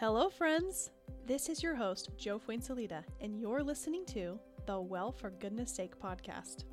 Hello, 0.00 0.30
friends. 0.30 0.88
This 1.26 1.50
is 1.50 1.62
your 1.62 1.74
host, 1.74 2.08
Jo 2.16 2.38
Fuenzalida, 2.38 3.04
and 3.20 3.38
you're 3.38 3.62
listening 3.62 4.06
to 4.06 4.40
the 4.64 4.80
Well 4.80 5.12
for 5.12 5.28
Goodness 5.28 5.70
Sake 5.70 5.92
podcast. 6.00 6.64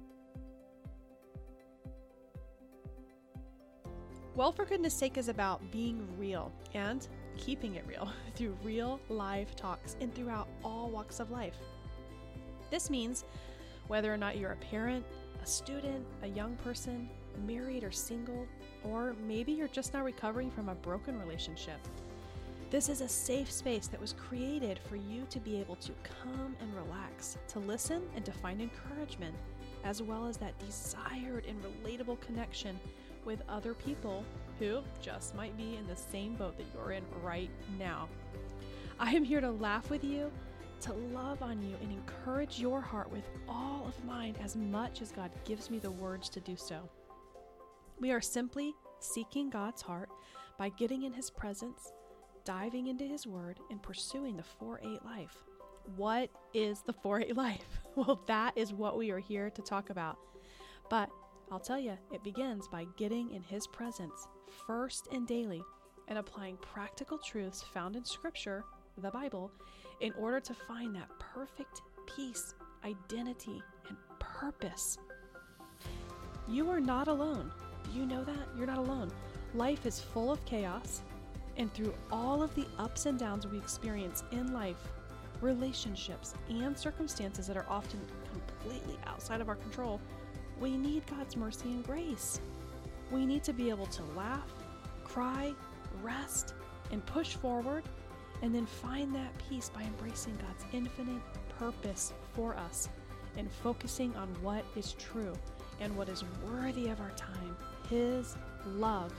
Well 4.34 4.54
for 4.54 4.64
Goodness 4.64 4.94
Sake 4.94 5.18
is 5.18 5.28
about 5.28 5.60
being 5.74 6.08
real 6.18 6.54
and 6.74 7.06
keeping 7.38 7.76
it 7.76 7.84
real 7.86 8.10
through 8.36 8.56
real 8.64 8.98
live 9.10 9.54
talks 9.58 9.98
and 10.00 10.16
throughout 10.16 10.48
all 10.64 10.90
walks 10.90 11.20
of 11.20 11.30
life. 11.30 11.58
This 12.72 12.90
means 12.90 13.26
whether 13.88 14.14
or 14.14 14.18
not 14.18 14.38
you're 14.38 14.54
a 14.54 14.66
parent, 14.72 15.06
a 15.44 15.46
student, 15.46 16.06
a 16.24 16.28
young 16.28 16.56
person, 16.64 17.10
married 17.46 17.84
or 17.84 17.92
single, 17.92 18.48
or 18.86 19.18
maybe 19.28 19.52
you're 19.52 19.68
just 19.68 19.94
now 19.94 20.06
recovering 20.06 20.50
from 20.50 20.70
a 20.70 20.76
broken 20.76 21.20
relationship. 21.20 21.82
This 22.70 22.90
is 22.90 23.00
a 23.00 23.08
safe 23.08 23.50
space 23.50 23.88
that 23.88 24.02
was 24.02 24.12
created 24.14 24.80
for 24.90 24.98
you 24.98 25.26
to 25.30 25.40
be 25.40 25.58
able 25.58 25.78
to 25.78 25.94
come 26.04 26.54
and 26.60 26.76
relax, 26.76 27.38
to 27.48 27.60
listen 27.60 28.02
and 28.14 28.26
to 28.26 28.32
find 28.34 28.62
encouragement, 28.62 29.34
as 29.86 30.02
well 30.02 30.28
as 30.28 30.36
that 30.38 30.60
desired 30.60 31.46
and 31.46 31.64
relatable 31.64 32.20
connection 32.20 32.78
with 33.24 33.42
other 33.48 33.74
people 33.74 34.26
who 34.60 34.82
just 35.02 35.34
might 35.34 35.56
be 35.56 35.78
in 35.78 35.88
the 35.88 35.96
same 35.96 36.36
boat 36.36 36.58
that 36.58 36.66
you're 36.74 36.92
in 36.92 37.04
right 37.24 37.50
now. 37.80 38.10
I 39.00 39.12
am 39.12 39.24
here 39.24 39.40
to 39.40 39.52
laugh 39.52 39.90
with 39.90 40.04
you, 40.04 40.30
to 40.82 40.94
love 41.14 41.42
on 41.42 41.62
you, 41.62 41.76
and 41.82 41.92
encourage 41.92 42.60
your 42.60 42.82
heart 42.82 43.10
with 43.10 43.24
all 43.48 43.86
of 43.88 44.06
mine 44.06 44.36
as 44.44 44.58
much 44.58 45.02
as 45.02 45.14
God 45.14 45.32
gives 45.46 45.70
me 45.70 45.80
the 45.80 45.92
words 45.92 46.28
to 46.30 46.42
do 46.42 46.58
so. 46.58 46.82
We 48.02 48.12
are 48.12 48.22
simply 48.22 48.76
seeking 49.00 49.50
God's 49.50 49.82
heart 49.82 50.10
by 50.58 50.70
getting 50.70 51.04
in 51.04 51.14
His 51.14 51.30
presence, 51.30 51.94
diving 52.48 52.88
into 52.88 53.04
His 53.04 53.28
Word, 53.28 53.60
and 53.70 53.84
pursuing 53.84 54.38
the 54.38 54.44
4 54.44 54.80
8 54.82 55.04
life. 55.04 55.38
What 55.98 56.30
is 56.54 56.82
the 56.82 56.94
4 56.94 57.20
8 57.20 57.36
life? 57.46 57.80
Well, 57.96 58.22
that 58.28 58.58
is 58.58 58.74
what 58.74 58.98
we 58.98 59.12
are 59.12 59.20
here 59.20 59.50
to 59.50 59.62
talk 59.62 59.90
about. 59.90 60.18
But 60.90 61.10
I'll 61.52 61.60
tell 61.60 61.78
you, 61.78 61.98
it 62.14 62.24
begins 62.24 62.70
by 62.70 62.86
getting 62.96 63.32
in 63.32 63.44
His 63.44 63.68
presence 63.68 64.28
first 64.66 65.10
and 65.12 65.28
daily 65.28 65.62
and 66.08 66.18
applying 66.18 66.56
practical 66.58 67.18
truths 67.18 67.62
found 67.62 67.98
in 67.98 68.06
Scripture, 68.06 68.64
the 68.98 69.12
Bible, 69.12 69.52
in 70.00 70.14
order 70.14 70.40
to 70.40 70.54
find 70.54 70.96
that 70.96 71.10
perfect 71.20 71.82
peace, 72.16 72.56
identity, 72.86 73.62
and 73.90 73.98
purpose. 74.20 74.98
You 76.48 76.70
are 76.70 76.80
not 76.80 77.10
alone. 77.10 77.52
Do 77.84 78.00
you 78.00 78.06
know 78.06 78.24
that? 78.24 78.48
You're 78.58 78.68
not 78.68 78.78
alone. 78.78 79.12
Life 79.54 79.86
is 79.86 80.00
full 80.00 80.32
of 80.32 80.44
chaos, 80.46 81.02
and 81.58 81.74
through 81.74 81.94
all 82.12 82.44
of 82.44 82.54
the 82.56 82.66
ups 82.78 83.06
and 83.06 83.18
downs 83.18 83.48
we 83.48 83.58
experience 83.58 84.24
in 84.32 84.54
life, 84.54 84.78
relationships, 85.42 86.34
and 86.50 86.78
circumstances 86.78 87.48
that 87.48 87.58
are 87.58 87.66
often 87.70 88.00
completely 88.32 88.98
outside 89.06 89.42
of 89.42 89.50
our 89.50 89.56
control, 89.56 90.00
we 90.60 90.78
need 90.78 91.04
God's 91.08 91.36
mercy 91.36 91.70
and 91.70 91.86
grace. 91.86 92.40
We 93.12 93.26
need 93.26 93.44
to 93.44 93.54
be 93.54 93.70
able 93.70 93.88
to 93.88 94.04
laugh, 94.16 94.52
cry, 95.04 95.54
rest, 96.02 96.54
and 96.92 97.06
push 97.06 97.36
forward, 97.36 97.84
and 98.42 98.54
then 98.54 98.66
find 98.66 99.14
that 99.16 99.32
peace 99.50 99.70
by 99.70 99.82
embracing 99.82 100.36
God's 100.36 100.66
infinite 100.74 101.22
purpose 101.58 102.14
for 102.34 102.56
us 102.56 102.90
and 103.38 103.52
focusing 103.64 104.16
on 104.16 104.28
what 104.42 104.64
is 104.76 104.94
true 104.94 105.34
and 105.80 105.96
what 105.96 106.10
is 106.10 106.24
worthy 106.46 106.90
of 106.90 107.00
our 107.00 107.12
time 107.12 107.56
His 107.90 108.36
love 108.66 109.14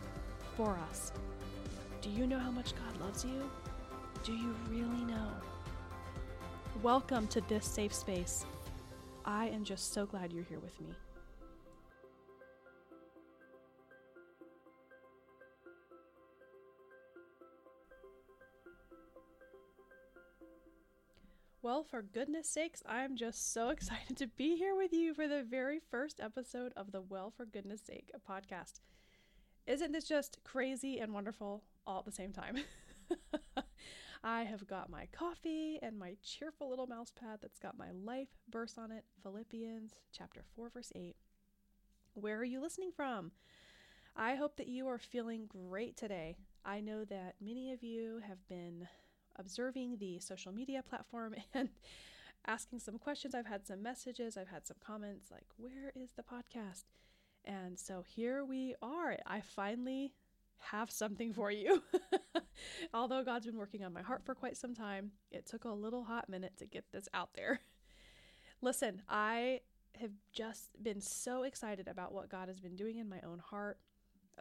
for 0.57 0.79
us. 0.91 1.13
Do 2.09 2.15
you 2.15 2.27
know 2.27 2.39
how 2.39 2.51
much 2.51 2.73
God 2.75 3.05
loves 3.05 3.23
you? 3.23 3.51
Do 4.25 4.33
you 4.33 4.55
really 4.71 5.05
know? 5.05 5.29
Welcome 6.83 7.27
to 7.29 7.43
this 7.43 7.67
safe 7.67 7.93
space. 7.93 8.47
I 9.27 9.49
am 9.49 9.63
just 9.63 9.93
so 9.93 10.07
glad 10.07 10.33
you're 10.33 10.45
here 10.45 10.59
with 10.59 10.81
me. 10.81 10.89
Well, 21.61 21.85
for 21.85 22.01
goodness 22.01 22.49
sakes, 22.49 22.83
I'm 22.89 23.17
just 23.17 23.53
so 23.53 23.69
excited 23.69 24.17
to 24.17 24.27
be 24.29 24.57
here 24.57 24.75
with 24.75 24.95
you 24.95 25.13
for 25.13 25.29
the 25.29 25.43
very 25.43 25.79
first 25.91 26.21
episode 26.21 26.73
of 26.75 26.91
the 26.91 27.03
Well, 27.03 27.31
for 27.37 27.45
goodness 27.45 27.83
sake, 27.83 28.11
podcast. 28.27 28.81
Isn't 29.67 29.93
this 29.93 30.09
just 30.09 30.39
crazy 30.45 30.99
and 30.99 31.13
wonderful 31.13 31.63
all 31.89 32.01
at 32.01 32.05
the 32.05 32.13
same 32.13 32.33
time? 32.33 32.59
I 34.23 34.43
have 34.43 34.67
got 34.67 34.91
my 34.91 35.07
coffee 35.11 35.79
and 35.83 35.99
my 35.99 36.17
cheerful 36.23 36.69
little 36.69 36.87
mouse 36.87 37.13
pad 37.19 37.39
that's 37.41 37.59
got 37.59 37.79
my 37.79 37.91
life 37.93 38.29
verse 38.51 38.77
on 38.77 38.93
it 38.93 39.05
Philippians 39.23 39.95
chapter 40.13 40.43
4, 40.55 40.71
verse 40.71 40.93
8. 40.95 41.17
Where 42.15 42.37
are 42.37 42.45
you 42.45 42.61
listening 42.61 42.91
from? 42.95 43.33
I 44.15 44.35
hope 44.35 44.57
that 44.57 44.69
you 44.69 44.87
are 44.89 44.99
feeling 44.99 45.47
great 45.49 45.97
today. 45.97 46.37
I 46.65 46.81
know 46.81 47.05
that 47.07 47.37
many 47.41 47.73
of 47.73 47.83
you 47.83 48.21
have 48.27 48.47
been 48.49 48.89
observing 49.37 49.97
the 49.99 50.19
social 50.19 50.53
media 50.53 50.83
platform 50.83 51.37
and 51.55 51.71
asking 52.47 52.81
some 52.81 52.99
questions. 52.99 53.35
I've 53.35 53.47
had 53.47 53.67
some 53.67 53.83
messages, 53.83 54.37
I've 54.37 54.49
had 54.49 54.67
some 54.67 54.77
comments 54.85 55.31
like, 55.31 55.47
Where 55.57 55.93
is 55.95 56.11
the 56.17 56.23
podcast? 56.23 56.85
And 57.45 57.79
so 57.79 58.03
here 58.07 58.45
we 58.45 58.75
are. 58.83 59.17
I 59.25 59.41
finally 59.41 60.13
have 60.59 60.91
something 60.91 61.33
for 61.33 61.51
you. 61.51 61.83
Although 62.95 63.25
God's 63.25 63.47
been 63.47 63.57
working 63.57 63.85
on 63.85 63.93
my 63.93 64.03
heart 64.03 64.23
for 64.25 64.35
quite 64.35 64.57
some 64.57 64.75
time, 64.75 65.13
it 65.31 65.47
took 65.47 65.65
a 65.65 65.71
little 65.71 66.05
hot 66.05 66.29
minute 66.29 66.53
to 66.59 66.67
get 66.67 66.85
this 66.93 67.09
out 67.15 67.31
there. 67.35 67.61
Listen, 68.63 69.03
I 69.09 69.61
have 70.01 70.13
just 70.33 70.83
been 70.83 71.01
so 71.01 71.43
excited 71.43 71.89
about 71.89 72.13
what 72.13 72.29
God 72.29 72.49
has 72.49 72.61
been 72.61 72.77
doing 72.77 72.99
in 72.99 73.09
my 73.09 73.21
own 73.27 73.39
heart 73.39 73.79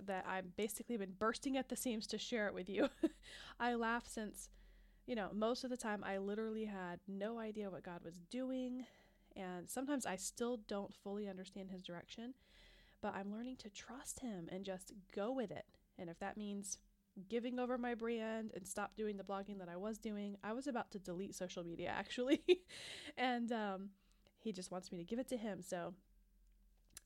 that 0.06 0.26
I've 0.28 0.56
basically 0.56 0.98
been 0.98 1.14
bursting 1.18 1.58
at 1.58 1.70
the 1.70 1.76
seams 1.76 2.06
to 2.08 2.18
share 2.18 2.48
it 2.48 2.54
with 2.54 2.70
you. 2.70 2.90
I 3.60 3.74
laugh 3.76 4.08
since 4.08 4.50
you 5.08 5.16
know, 5.16 5.30
most 5.34 5.64
of 5.64 5.70
the 5.70 5.78
time 5.78 6.04
I 6.04 6.18
literally 6.18 6.66
had 6.66 7.00
no 7.08 7.40
idea 7.40 7.70
what 7.70 7.84
God 7.84 8.02
was 8.04 8.20
doing. 8.30 8.86
And 9.36 9.68
sometimes 9.70 10.06
I 10.06 10.18
still 10.18 10.60
don't 10.68 10.94
fully 10.94 11.30
understand 11.30 11.72
his 11.72 11.82
direction, 11.82 12.34
but 13.02 13.16
I'm 13.16 13.32
learning 13.32 13.56
to 13.58 13.70
trust 13.70 14.20
him 14.20 14.50
and 14.52 14.66
just 14.66 14.92
go 15.16 15.32
with 15.32 15.50
it. 15.50 15.66
And 16.00 16.10
if 16.10 16.20
that 16.20 16.38
means 16.38 16.78
giving 17.30 17.60
over 17.60 17.78
my 17.78 17.96
brand 17.96 18.52
and 18.56 18.68
stop 18.68 18.96
doing 18.96 19.18
the 19.18 19.24
blogging 19.24 19.60
that 19.60 19.70
I 19.70 19.78
was 19.78 19.98
doing, 19.98 20.38
I 20.44 20.54
was 20.54 20.68
about 20.68 20.92
to 20.92 21.00
delete 21.00 21.36
social 21.36 21.64
media 21.64 21.90
actually. 21.98 22.42
and 23.18 23.52
um, 23.52 23.90
he 24.40 24.52
just 24.52 24.72
wants 24.72 24.92
me 24.92 24.98
to 24.98 25.04
give 25.04 25.20
it 25.20 25.28
to 25.30 25.38
him. 25.38 25.62
So 25.62 25.94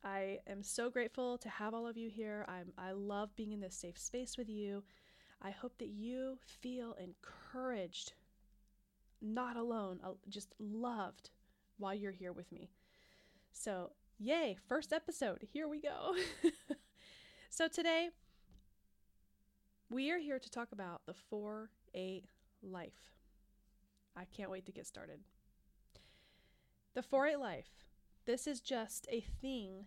I 0.04 0.40
am 0.48 0.64
so 0.64 0.90
grateful 0.90 1.38
to 1.40 1.50
have 1.50 1.74
all 1.74 1.88
of 1.88 1.98
you 1.98 2.10
here. 2.10 2.46
I'm, 2.48 2.74
I 2.78 2.92
love 2.92 3.36
being 3.36 3.52
in 3.52 3.60
this 3.60 3.76
safe 3.76 3.98
space 3.98 4.38
with 4.38 4.50
you. 4.50 4.84
I 5.42 5.52
hope 5.52 5.78
that 5.80 5.90
you 5.90 6.38
feel 6.46 6.96
encouraged, 7.00 8.14
not 9.22 9.58
alone, 9.58 10.00
just 10.30 10.54
loved 10.60 11.32
while 11.78 11.96
you're 11.96 12.12
here 12.12 12.32
with 12.32 12.52
me. 12.52 12.70
So, 13.52 13.92
yay, 14.20 14.58
first 14.68 14.94
episode. 14.94 15.40
Here 15.52 15.68
we 15.68 15.82
go. 15.82 16.16
so, 17.50 17.68
today 17.68 18.10
we 19.92 20.10
are 20.10 20.20
here 20.20 20.40
to 20.40 20.50
talk 20.50 20.72
about 20.72 21.02
the 21.06 21.14
4 21.14 21.70
8 21.94 22.24
life. 22.64 23.18
I 24.16 24.26
can't 24.26 24.50
wait 24.50 24.66
to 24.66 24.72
get 24.72 24.88
started. 24.88 25.20
The 26.94 27.04
4 27.04 27.28
8 27.28 27.40
life. 27.40 27.70
This 28.26 28.48
is 28.48 28.62
just 28.62 29.08
a 29.12 29.22
thing 29.42 29.86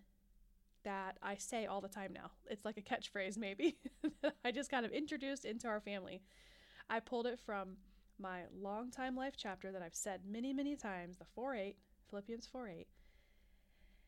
that 0.83 1.17
I 1.23 1.35
say 1.35 1.65
all 1.65 1.81
the 1.81 1.87
time 1.87 2.13
now. 2.13 2.31
It's 2.47 2.63
like 2.63 2.77
a 2.77 2.81
catchphrase, 2.81 3.37
maybe, 3.37 3.77
I 4.45 4.51
just 4.51 4.69
kind 4.69 4.85
of 4.85 4.91
introduced 4.91 5.45
into 5.45 5.67
our 5.67 5.79
family. 5.79 6.21
I 6.89 6.99
pulled 6.99 7.25
it 7.25 7.39
from 7.39 7.77
my 8.19 8.41
long 8.55 8.91
time 8.91 9.15
life 9.15 9.33
chapter 9.35 9.71
that 9.71 9.81
I've 9.81 9.95
said 9.95 10.21
many, 10.29 10.53
many 10.53 10.75
times, 10.75 11.17
the 11.17 11.25
4 11.33 11.55
8, 11.55 11.75
Philippians 12.09 12.45
4 12.45 12.67
8. 12.67 12.87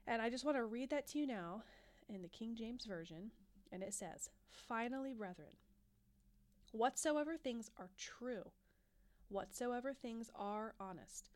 And 0.05 0.21
I 0.21 0.29
just 0.29 0.45
want 0.45 0.57
to 0.57 0.63
read 0.63 0.91
that 0.91 1.07
to 1.07 1.19
you 1.19 1.25
now 1.25 1.63
in 2.07 2.21
the 2.21 2.27
King 2.27 2.55
James 2.55 2.85
Version. 2.85 3.31
And 3.71 3.81
it 3.81 3.93
says, 3.93 4.29
Finally, 4.49 5.13
brethren, 5.13 5.49
whatsoever 6.71 7.37
things 7.37 7.69
are 7.77 7.89
true, 7.97 8.51
whatsoever 9.29 9.93
things 9.93 10.29
are 10.35 10.73
honest, 10.79 11.29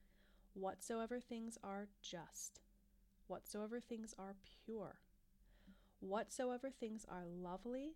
whatsoever 0.54 1.20
things 1.20 1.58
are 1.64 1.88
just, 2.02 2.62
whatsoever 3.28 3.80
things 3.80 4.14
are 4.20 4.36
pure 4.66 5.00
Whatsoever 6.02 6.72
things 6.72 7.06
are 7.08 7.26
lovely, 7.28 7.94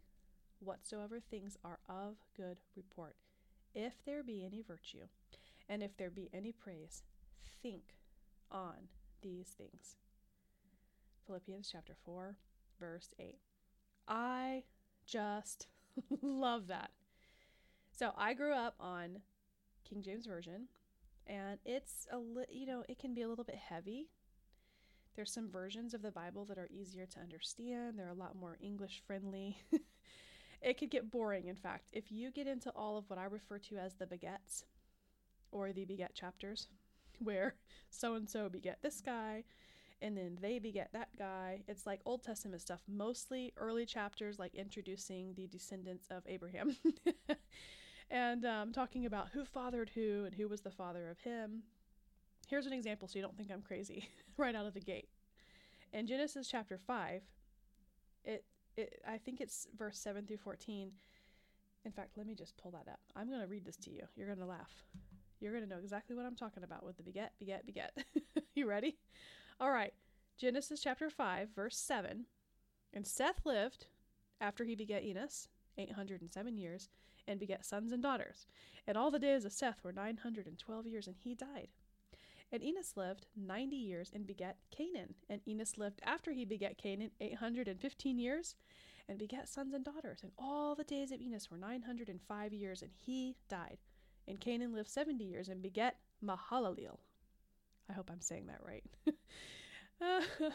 whatsoever 0.59 1.19
things 1.19 1.57
are 1.63 1.79
of 1.89 2.17
good 2.37 2.57
report, 2.75 3.15
if 3.73 3.93
there 4.05 4.21
be 4.21 4.45
any 4.45 4.61
virtue, 4.61 5.07
and 5.67 5.81
if 5.81 5.97
there 5.97 6.11
be 6.11 6.29
any 6.31 6.51
praise, 6.51 7.01
think 7.63 7.95
on 8.51 8.89
these 9.23 9.47
things. 9.57 9.95
Philippians 11.25 11.67
chapter 11.71 11.95
4, 12.05 12.37
verse 12.79 13.09
8. 13.19 13.39
I 14.07 14.63
just 15.07 15.65
love 16.21 16.67
that. 16.67 16.91
So 17.95 18.11
I 18.17 18.33
grew 18.33 18.53
up 18.53 18.75
on 18.79 19.21
King 19.85 20.01
James 20.03 20.25
Version, 20.27 20.67
and 21.27 21.59
it's 21.65 22.07
a 22.11 22.17
li- 22.17 22.45
you 22.51 22.65
know 22.67 22.83
it 22.89 22.99
can 22.99 23.13
be 23.13 23.23
a 23.23 23.29
little 23.29 23.45
bit 23.45 23.55
heavy. 23.57 24.09
There's 25.15 25.31
some 25.31 25.49
versions 25.49 25.93
of 25.93 26.01
the 26.01 26.11
Bible 26.11 26.45
that 26.45 26.57
are 26.57 26.67
easier 26.69 27.05
to 27.05 27.19
understand. 27.19 27.97
They're 27.97 28.09
a 28.09 28.13
lot 28.13 28.35
more 28.35 28.57
English 28.61 29.01
friendly. 29.07 29.57
it 30.61 30.77
could 30.77 30.89
get 30.91 31.11
boring, 31.11 31.47
in 31.47 31.55
fact. 31.55 31.89
If 31.93 32.11
you 32.11 32.31
get 32.31 32.47
into 32.47 32.71
all 32.71 32.97
of 32.97 33.09
what 33.09 33.19
I 33.19 33.25
refer 33.25 33.59
to 33.59 33.77
as 33.77 33.95
the 33.95 34.07
begets 34.07 34.63
or 35.51 35.73
the 35.73 35.85
beget 35.85 36.15
chapters, 36.15 36.67
where 37.19 37.55
so 37.89 38.15
and 38.15 38.29
so 38.29 38.49
beget 38.49 38.79
this 38.83 39.01
guy, 39.01 39.43
and 40.01 40.17
then 40.17 40.37
they 40.41 40.59
beget 40.59 40.89
that 40.93 41.09
guy. 41.17 41.63
It's 41.67 41.85
like 41.85 42.01
Old 42.05 42.23
Testament 42.23 42.61
stuff, 42.61 42.81
mostly 42.87 43.53
early 43.57 43.85
chapters, 43.85 44.39
like 44.39 44.55
introducing 44.55 45.33
the 45.35 45.47
descendants 45.47 46.07
of 46.11 46.23
Abraham 46.27 46.77
and 48.09 48.45
um, 48.45 48.71
talking 48.71 49.05
about 49.05 49.29
who 49.33 49.45
fathered 49.45 49.91
who 49.93 50.25
and 50.25 50.35
who 50.35 50.47
was 50.47 50.61
the 50.61 50.71
father 50.71 51.09
of 51.09 51.19
him. 51.19 51.63
Here's 52.47 52.65
an 52.65 52.73
example 52.73 53.07
so 53.07 53.17
you 53.17 53.23
don't 53.23 53.35
think 53.37 53.51
I'm 53.51 53.61
crazy 53.61 54.09
right 54.37 54.55
out 54.55 54.65
of 54.65 54.73
the 54.73 54.79
gate. 54.79 55.09
In 55.93 56.07
Genesis 56.07 56.47
chapter 56.47 56.77
5, 56.77 57.21
it, 58.23 58.43
it 58.77 59.01
I 59.07 59.17
think 59.17 59.41
it's 59.41 59.67
verse 59.77 59.97
7 59.97 60.25
through 60.25 60.37
14. 60.37 60.91
In 61.85 61.91
fact, 61.91 62.17
let 62.17 62.27
me 62.27 62.35
just 62.35 62.57
pull 62.57 62.71
that 62.71 62.87
up. 62.91 62.99
I'm 63.15 63.29
going 63.29 63.41
to 63.41 63.47
read 63.47 63.65
this 63.65 63.77
to 63.77 63.91
you. 63.91 64.03
You're 64.15 64.27
going 64.27 64.39
to 64.39 64.45
laugh. 64.45 64.73
You're 65.39 65.51
going 65.51 65.63
to 65.63 65.69
know 65.69 65.79
exactly 65.79 66.15
what 66.15 66.25
I'm 66.25 66.35
talking 66.35 66.63
about 66.63 66.83
with 66.83 66.97
the 66.97 67.03
beget, 67.03 67.33
beget, 67.39 67.65
beget. 67.65 67.95
you 68.55 68.67
ready? 68.67 68.97
All 69.59 69.69
right. 69.69 69.93
Genesis 70.37 70.81
chapter 70.81 71.09
5, 71.09 71.49
verse 71.55 71.77
7. 71.77 72.25
And 72.93 73.05
Seth 73.05 73.45
lived 73.45 73.85
after 74.41 74.63
he 74.63 74.75
begat 74.75 75.03
Enos 75.03 75.47
807 75.77 76.57
years 76.57 76.89
and 77.27 77.39
begat 77.39 77.65
sons 77.65 77.91
and 77.91 78.01
daughters. 78.01 78.45
And 78.87 78.97
all 78.97 79.11
the 79.11 79.19
days 79.19 79.45
of 79.45 79.53
Seth 79.53 79.83
were 79.83 79.91
912 79.91 80.87
years, 80.87 81.07
and 81.07 81.15
he 81.17 81.35
died. 81.35 81.69
And 82.51 82.63
Enos 82.63 82.93
lived 82.95 83.25
90 83.35 83.75
years 83.75 84.11
and 84.13 84.25
begat 84.25 84.57
Cainan. 84.71 85.13
And 85.29 85.41
Enos 85.47 85.77
lived 85.77 85.99
after 86.03 86.31
he 86.31 86.45
begat 86.45 86.77
Cainan 86.77 87.11
815 87.19 88.19
years 88.19 88.55
and 89.09 89.17
begat 89.17 89.49
sons 89.49 89.73
and 89.73 89.83
daughters. 89.83 90.21
And 90.23 90.31
all 90.37 90.75
the 90.75 90.83
days 90.83 91.11
of 91.11 91.21
Enos 91.21 91.49
were 91.49 91.57
905 91.57 92.53
years, 92.53 92.81
and 92.81 92.91
he 92.95 93.35
died. 93.49 93.77
And 94.27 94.39
Cainan 94.39 94.73
lived 94.73 94.89
70 94.89 95.23
years 95.23 95.49
and 95.49 95.61
begat 95.61 95.97
Mahalalel. 96.23 96.97
I 97.89 97.93
hope 97.93 98.09
I'm 98.11 98.21
saying 98.21 98.47
that 98.47 98.61
right. 98.65 98.83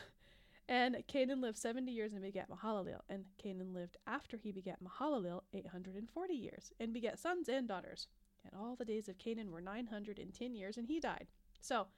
and 0.71 1.03
Cainan 1.13 1.43
lived 1.43 1.59
70 1.59 1.91
years 1.91 2.13
and 2.13 2.23
begat 2.23 2.49
Mahalalel. 2.49 3.01
And 3.09 3.25
Cainan 3.45 3.75
lived 3.75 3.97
after 4.07 4.37
he 4.37 4.53
begat 4.53 4.79
Mahalalel 4.83 5.43
840 5.53 6.33
years 6.33 6.71
and 6.79 6.95
begat 6.95 7.19
sons 7.19 7.49
and 7.49 7.67
daughters. 7.67 8.07
And 8.45 8.55
all 8.55 8.77
the 8.77 8.85
days 8.85 9.09
of 9.09 9.19
Cainan 9.19 9.51
were 9.51 9.61
910 9.61 10.55
years, 10.55 10.77
and 10.77 10.87
he 10.87 11.01
died. 11.01 11.27
So 11.61 11.89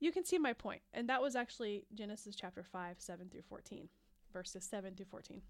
you 0.00 0.12
can 0.12 0.24
see 0.24 0.38
my 0.38 0.54
point. 0.54 0.80
And 0.94 1.10
that 1.10 1.20
was 1.20 1.36
actually 1.36 1.84
Genesis 1.94 2.34
chapter 2.34 2.64
5, 2.64 2.96
7 2.98 3.28
through 3.28 3.42
14, 3.42 3.90
verses 4.32 4.64
7 4.64 4.94
through 4.94 5.06
14. 5.10 5.42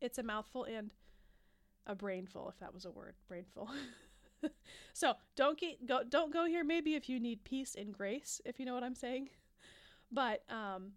It's 0.00 0.18
a 0.18 0.24
mouthful 0.24 0.64
and 0.64 0.90
a 1.86 1.94
brainful, 1.94 2.48
if 2.48 2.58
that 2.58 2.74
was 2.74 2.86
a 2.86 2.90
word, 2.90 3.14
brainful. 3.28 3.70
so 4.92 5.14
don't 5.36 5.58
get 5.58 5.86
go 5.86 6.02
don't 6.08 6.32
go 6.32 6.44
here 6.44 6.62
maybe 6.62 6.94
if 6.94 7.08
you 7.08 7.18
need 7.18 7.44
peace 7.44 7.74
and 7.76 7.92
grace, 7.92 8.40
if 8.44 8.58
you 8.58 8.66
know 8.66 8.74
what 8.74 8.84
I'm 8.84 8.94
saying. 8.94 9.30
But 10.12 10.42
um, 10.48 10.92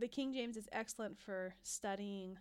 the 0.00 0.08
King 0.08 0.32
James 0.32 0.56
is 0.56 0.68
excellent 0.72 1.18
for 1.18 1.54
studying 1.62 2.38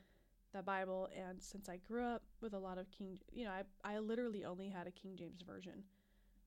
the 0.53 0.63
Bible. 0.63 1.09
And 1.15 1.41
since 1.41 1.67
I 1.67 1.77
grew 1.77 2.05
up 2.05 2.23
with 2.41 2.53
a 2.53 2.59
lot 2.59 2.77
of 2.77 2.89
King, 2.89 3.19
you 3.31 3.45
know, 3.45 3.51
I, 3.51 3.95
I 3.95 3.99
literally 3.99 4.45
only 4.45 4.69
had 4.69 4.87
a 4.87 4.91
King 4.91 5.15
James 5.17 5.41
Version 5.41 5.83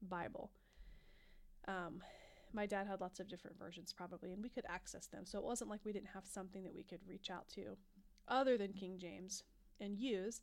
Bible. 0.08 0.50
Um, 1.68 2.00
my 2.54 2.66
dad 2.66 2.86
had 2.86 3.00
lots 3.00 3.20
of 3.20 3.28
different 3.28 3.58
versions 3.58 3.92
probably, 3.92 4.32
and 4.32 4.42
we 4.42 4.48
could 4.48 4.64
access 4.68 5.06
them. 5.06 5.24
So 5.24 5.38
it 5.38 5.44
wasn't 5.44 5.70
like 5.70 5.80
we 5.84 5.92
didn't 5.92 6.08
have 6.14 6.24
something 6.26 6.64
that 6.64 6.74
we 6.74 6.82
could 6.82 7.00
reach 7.06 7.30
out 7.30 7.48
to 7.54 7.76
other 8.26 8.56
than 8.56 8.72
King 8.72 8.98
James 8.98 9.44
and 9.80 9.98
use, 9.98 10.40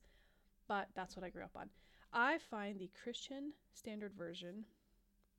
but 0.67 0.87
that's 0.95 1.15
what 1.15 1.25
I 1.25 1.29
grew 1.29 1.43
up 1.43 1.55
on. 1.55 1.69
I 2.13 2.37
find 2.37 2.79
the 2.79 2.89
Christian 3.03 3.53
Standard 3.73 4.13
Version 4.17 4.65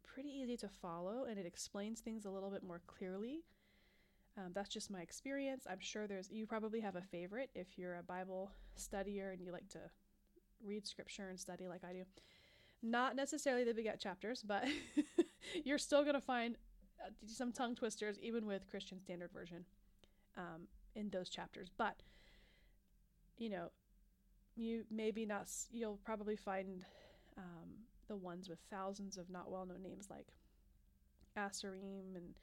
pretty 0.03 0.29
easy 0.29 0.56
to 0.56 0.69
follow 0.69 1.25
and 1.29 1.38
it 1.38 1.47
explains 1.47 2.00
things 2.00 2.25
a 2.25 2.31
little 2.31 2.50
bit 2.50 2.62
more 2.62 2.81
clearly. 2.87 3.44
Um, 4.37 4.53
that's 4.55 4.69
just 4.69 4.91
my 4.91 5.00
experience. 5.00 5.67
I'm 5.69 5.81
sure 5.81 6.06
there's, 6.06 6.31
you 6.31 6.47
probably 6.47 6.81
have 6.81 6.97
a 6.97 7.03
favorite 7.03 7.50
if 7.55 7.77
you're 7.77 7.97
a 7.97 8.03
Bible 8.03 8.50
studier 8.79 9.32
and 9.32 9.41
you 9.43 9.53
like 9.53 9.69
to 9.71 9.81
read 10.65 10.87
scripture 10.87 11.29
and 11.29 11.38
study 11.38 11.69
like 11.69 11.85
I 11.85 11.93
do. 11.93 12.05
Not 12.82 13.17
necessarily 13.17 13.65
the 13.65 13.75
beget 13.75 14.00
chapters, 14.00 14.43
but 14.47 14.65
you're 15.65 15.79
still 15.79 16.03
going 16.03 16.15
to 16.15 16.21
find 16.21 16.56
uh, 17.05 17.11
some 17.27 17.53
tongue 17.53 17.75
twisters 17.75 18.19
even 18.23 18.47
with 18.47 18.69
Christian 18.71 19.00
Standard 19.00 19.31
Version 19.32 19.65
um, 20.37 20.62
in 20.94 21.11
those 21.11 21.29
chapters. 21.29 21.71
But, 21.77 21.97
you 23.37 23.50
know, 23.50 23.71
you 24.56 24.85
maybe 24.91 25.27
not, 25.27 25.49
you'll 25.71 25.99
probably 26.05 26.37
find 26.37 26.85
um, 27.37 27.71
the 28.09 28.17
ones 28.17 28.49
with 28.49 28.59
thousands 28.71 29.19
of 29.19 29.29
not 29.31 29.50
well 29.50 29.67
known 29.67 29.82
names 29.82 30.09
like 30.11 30.29
Asarim 31.37 32.17
and 32.17 32.35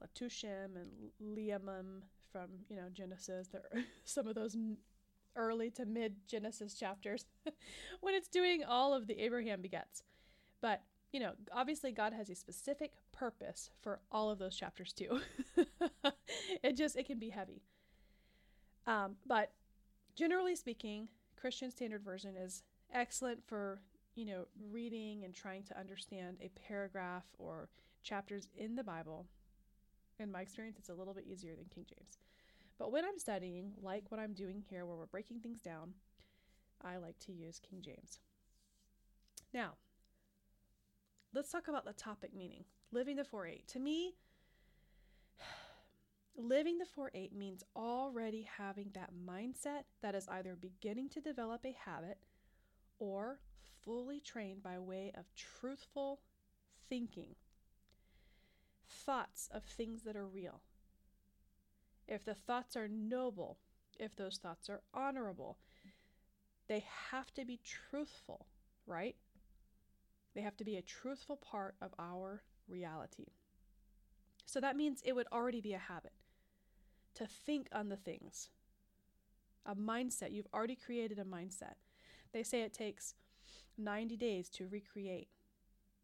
Latushim 0.00 0.76
and 0.76 1.10
Liamim 1.22 2.02
from, 2.30 2.48
you 2.68 2.76
know, 2.76 2.88
Genesis. 2.92 3.48
There 3.48 3.62
some 4.04 4.26
of 4.26 4.34
those 4.34 4.56
early 5.36 5.70
to 5.72 5.84
mid 5.84 6.16
Genesis 6.26 6.74
chapters 6.74 7.26
when 8.00 8.14
it's 8.14 8.28
doing 8.28 8.62
all 8.64 8.94
of 8.94 9.06
the 9.06 9.22
Abraham 9.22 9.62
begets. 9.62 10.02
But, 10.60 10.82
you 11.12 11.20
know, 11.20 11.32
obviously 11.52 11.92
God 11.92 12.12
has 12.12 12.30
a 12.30 12.34
specific 12.34 12.92
purpose 13.12 13.70
for 13.80 14.00
all 14.10 14.30
of 14.30 14.38
those 14.38 14.56
chapters 14.56 14.92
too. 14.92 15.20
it 16.62 16.76
just, 16.76 16.96
it 16.96 17.06
can 17.06 17.18
be 17.18 17.30
heavy. 17.30 17.62
Um, 18.86 19.16
but 19.26 19.52
generally 20.14 20.56
speaking, 20.56 21.08
Christian 21.36 21.70
Standard 21.70 22.02
Version 22.02 22.36
is 22.36 22.62
excellent 22.92 23.44
for 23.46 23.80
you 24.14 24.24
know, 24.24 24.46
reading 24.70 25.24
and 25.24 25.34
trying 25.34 25.62
to 25.64 25.78
understand 25.78 26.38
a 26.40 26.50
paragraph 26.68 27.24
or 27.38 27.68
chapters 28.02 28.48
in 28.56 28.76
the 28.76 28.84
Bible, 28.84 29.26
in 30.18 30.30
my 30.30 30.40
experience, 30.40 30.78
it's 30.78 30.88
a 30.88 30.94
little 30.94 31.14
bit 31.14 31.26
easier 31.26 31.54
than 31.54 31.66
King 31.66 31.86
James. 31.88 32.18
But 32.78 32.92
when 32.92 33.04
I'm 33.04 33.18
studying, 33.18 33.72
like 33.80 34.04
what 34.10 34.20
I'm 34.20 34.32
doing 34.32 34.62
here, 34.68 34.84
where 34.86 34.96
we're 34.96 35.06
breaking 35.06 35.40
things 35.40 35.60
down, 35.60 35.94
I 36.82 36.96
like 36.96 37.18
to 37.20 37.32
use 37.32 37.60
King 37.60 37.80
James. 37.82 38.18
Now, 39.52 39.74
let's 41.32 41.50
talk 41.50 41.68
about 41.68 41.84
the 41.84 41.92
topic 41.92 42.34
meaning 42.34 42.64
living 42.92 43.16
the 43.16 43.24
4 43.24 43.46
8. 43.46 43.68
To 43.68 43.78
me, 43.78 44.14
living 46.36 46.78
the 46.78 46.86
4 46.86 47.10
8 47.14 47.34
means 47.34 47.62
already 47.76 48.48
having 48.56 48.90
that 48.94 49.10
mindset 49.26 49.84
that 50.02 50.14
is 50.14 50.28
either 50.28 50.56
beginning 50.56 51.08
to 51.10 51.20
develop 51.20 51.64
a 51.64 51.76
habit 51.84 52.18
or 52.98 53.40
fully 53.82 54.20
trained 54.20 54.62
by 54.62 54.78
way 54.78 55.12
of 55.16 55.24
truthful 55.34 56.20
thinking, 56.88 57.34
thoughts 58.94 59.48
of 59.52 59.64
things 59.64 60.02
that 60.02 60.16
are 60.16 60.26
real. 60.26 60.60
If 62.06 62.24
the 62.24 62.34
thoughts 62.34 62.76
are 62.76 62.88
noble, 62.88 63.58
if 63.98 64.14
those 64.14 64.36
thoughts 64.36 64.68
are 64.68 64.82
honorable, 64.92 65.58
they 66.68 66.84
have 67.10 67.32
to 67.34 67.44
be 67.44 67.60
truthful, 67.64 68.46
right? 68.86 69.16
They 70.34 70.42
have 70.42 70.56
to 70.58 70.64
be 70.64 70.76
a 70.76 70.82
truthful 70.82 71.36
part 71.36 71.76
of 71.80 71.94
our 71.98 72.42
reality. 72.68 73.26
So 74.46 74.60
that 74.60 74.76
means 74.76 75.02
it 75.04 75.14
would 75.14 75.26
already 75.32 75.60
be 75.60 75.72
a 75.72 75.78
habit 75.78 76.12
to 77.14 77.26
think 77.26 77.68
on 77.72 77.88
the 77.88 77.96
things, 77.96 78.50
a 79.64 79.74
mindset. 79.74 80.32
You've 80.32 80.48
already 80.52 80.76
created 80.76 81.18
a 81.18 81.24
mindset. 81.24 81.74
They 82.32 82.42
say 82.42 82.62
it 82.62 82.74
takes 82.74 83.14
90 83.78 84.16
days 84.16 84.48
to 84.50 84.66
recreate 84.66 85.28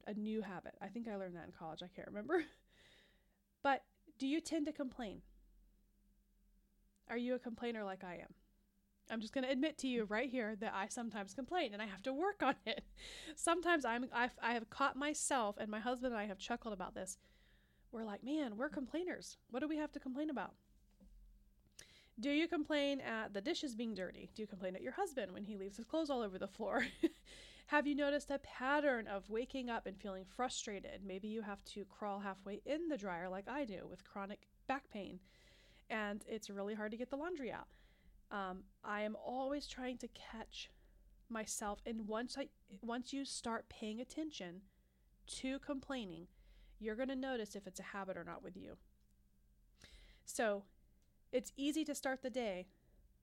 a 0.07 0.15
new 0.15 0.43
habit. 0.43 0.75
I 0.81 0.89
think 0.89 1.09
I 1.09 1.17
learned 1.17 1.37
that 1.37 1.47
in 1.47 1.53
college. 1.53 1.83
I 1.83 1.89
can't 1.95 2.09
remember. 2.09 2.45
but 3.63 3.83
do 4.19 4.27
you 4.27 4.41
tend 4.41 4.67
to 4.67 4.73
complain? 4.73 5.23
Are 7.09 7.17
you 7.17 7.35
a 7.35 7.39
complainer 7.39 7.85
like 7.85 8.05
I 8.05 8.15
am? 8.15 8.35
I'm 9.11 9.21
just 9.21 9.33
going 9.33 9.45
to 9.45 9.51
admit 9.51 9.77
to 9.79 9.89
you 9.89 10.05
right 10.05 10.31
here 10.31 10.55
that 10.61 10.73
I 10.75 10.87
sometimes 10.89 11.35
complain 11.35 11.73
and 11.73 11.83
I 11.83 11.87
have 11.87 12.03
to 12.03 12.13
work 12.13 12.43
on 12.43 12.55
it. 12.65 12.85
Sometimes 13.35 13.85
I'm 13.85 14.07
I've, 14.13 14.39
I 14.41 14.53
have 14.53 14.71
caught 14.71 14.95
myself 14.95 15.57
and 15.59 15.69
my 15.69 15.81
husband 15.81 16.13
and 16.13 16.21
I 16.21 16.27
have 16.27 16.39
chuckled 16.39 16.73
about 16.73 16.95
this. 16.95 17.19
We're 17.91 18.05
like, 18.05 18.23
"Man, 18.23 18.57
we're 18.57 18.69
complainers. 18.69 19.37
What 19.51 19.61
do 19.61 19.69
we 19.69 19.79
have 19.79 19.91
to 19.93 19.99
complain 20.01 20.31
about?" 20.31 20.55
Do 22.21 22.31
you 22.31 22.47
complain 22.47 23.01
at 23.01 23.33
the 23.35 23.41
dishes 23.41 23.75
being 23.75 23.95
dirty? 23.95 24.31
Do 24.35 24.43
you 24.43 24.47
complain 24.47 24.77
at 24.77 24.83
your 24.83 24.93
husband 24.93 25.33
when 25.33 25.43
he 25.43 25.57
leaves 25.57 25.77
his 25.77 25.87
clothes 25.87 26.11
all 26.11 26.21
over 26.21 26.39
the 26.39 26.47
floor? 26.47 26.85
have 27.71 27.87
you 27.87 27.95
noticed 27.95 28.33
a 28.33 28.39
pattern 28.41 29.07
of 29.07 29.31
waking 29.31 29.71
up 29.71 29.87
and 29.87 29.97
feeling 29.97 30.25
frustrated? 30.25 31.03
Maybe 31.07 31.29
you 31.29 31.41
have 31.43 31.65
to 31.67 31.85
crawl 31.85 32.19
halfway 32.19 32.61
in 32.67 32.89
the 32.89 32.97
dryer 32.97 33.29
like 33.29 33.49
I 33.49 33.65
do 33.65 33.87
with 33.89 34.03
chronic 34.03 34.49
back 34.67 34.91
pain, 34.93 35.21
and 35.89 36.25
it's 36.27 36.51
really 36.51 36.75
hard 36.75 36.91
to 36.91 36.97
get 36.97 37.11
the 37.11 37.17
laundry 37.17 37.53
out. 37.53 37.69
Um, 38.33 38.65
I 38.83 39.03
am 39.03 39.17
always 39.25 39.69
trying 39.69 39.99
to 39.99 40.09
catch 40.09 40.69
myself 41.29 41.81
and 41.87 42.09
once 42.09 42.37
I 42.37 42.49
once 42.83 43.13
you 43.13 43.25
start 43.25 43.69
paying 43.69 44.01
attention 44.01 44.63
to 45.39 45.61
complaining, 45.61 46.27
you're 46.81 46.97
going 46.97 47.09
to 47.09 47.15
notice 47.15 47.55
if 47.55 47.69
it's 47.69 47.79
a 47.79 47.85
habit 47.85 48.17
or 48.17 48.25
not 48.25 48.43
with 48.43 48.57
you. 48.57 48.79
So, 50.25 50.65
it's 51.31 51.53
easy 51.57 51.85
to 51.85 51.95
start 51.95 52.23
the 52.23 52.31
day 52.31 52.67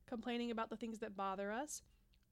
complaining 0.08 0.52
about 0.52 0.70
the 0.70 0.78
things 0.78 1.00
that 1.00 1.18
bother 1.18 1.52
us, 1.52 1.82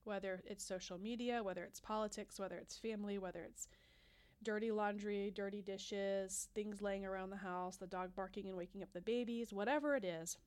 whether 0.05 0.41
it's 0.45 0.63
social 0.63 0.97
media, 0.97 1.43
whether 1.43 1.63
it's 1.63 1.79
politics, 1.79 2.39
whether 2.39 2.55
it's 2.55 2.77
family, 2.77 3.17
whether 3.17 3.41
it's 3.41 3.67
dirty 4.43 4.71
laundry, 4.71 5.31
dirty 5.33 5.61
dishes, 5.61 6.49
things 6.53 6.81
laying 6.81 7.05
around 7.05 7.31
the 7.31 7.35
house, 7.35 7.77
the 7.77 7.87
dog 7.87 8.15
barking 8.15 8.47
and 8.47 8.57
waking 8.57 8.83
up 8.83 8.93
the 8.93 9.01
babies, 9.01 9.51
whatever 9.51 9.95
it 9.95 10.05
is. 10.05 10.37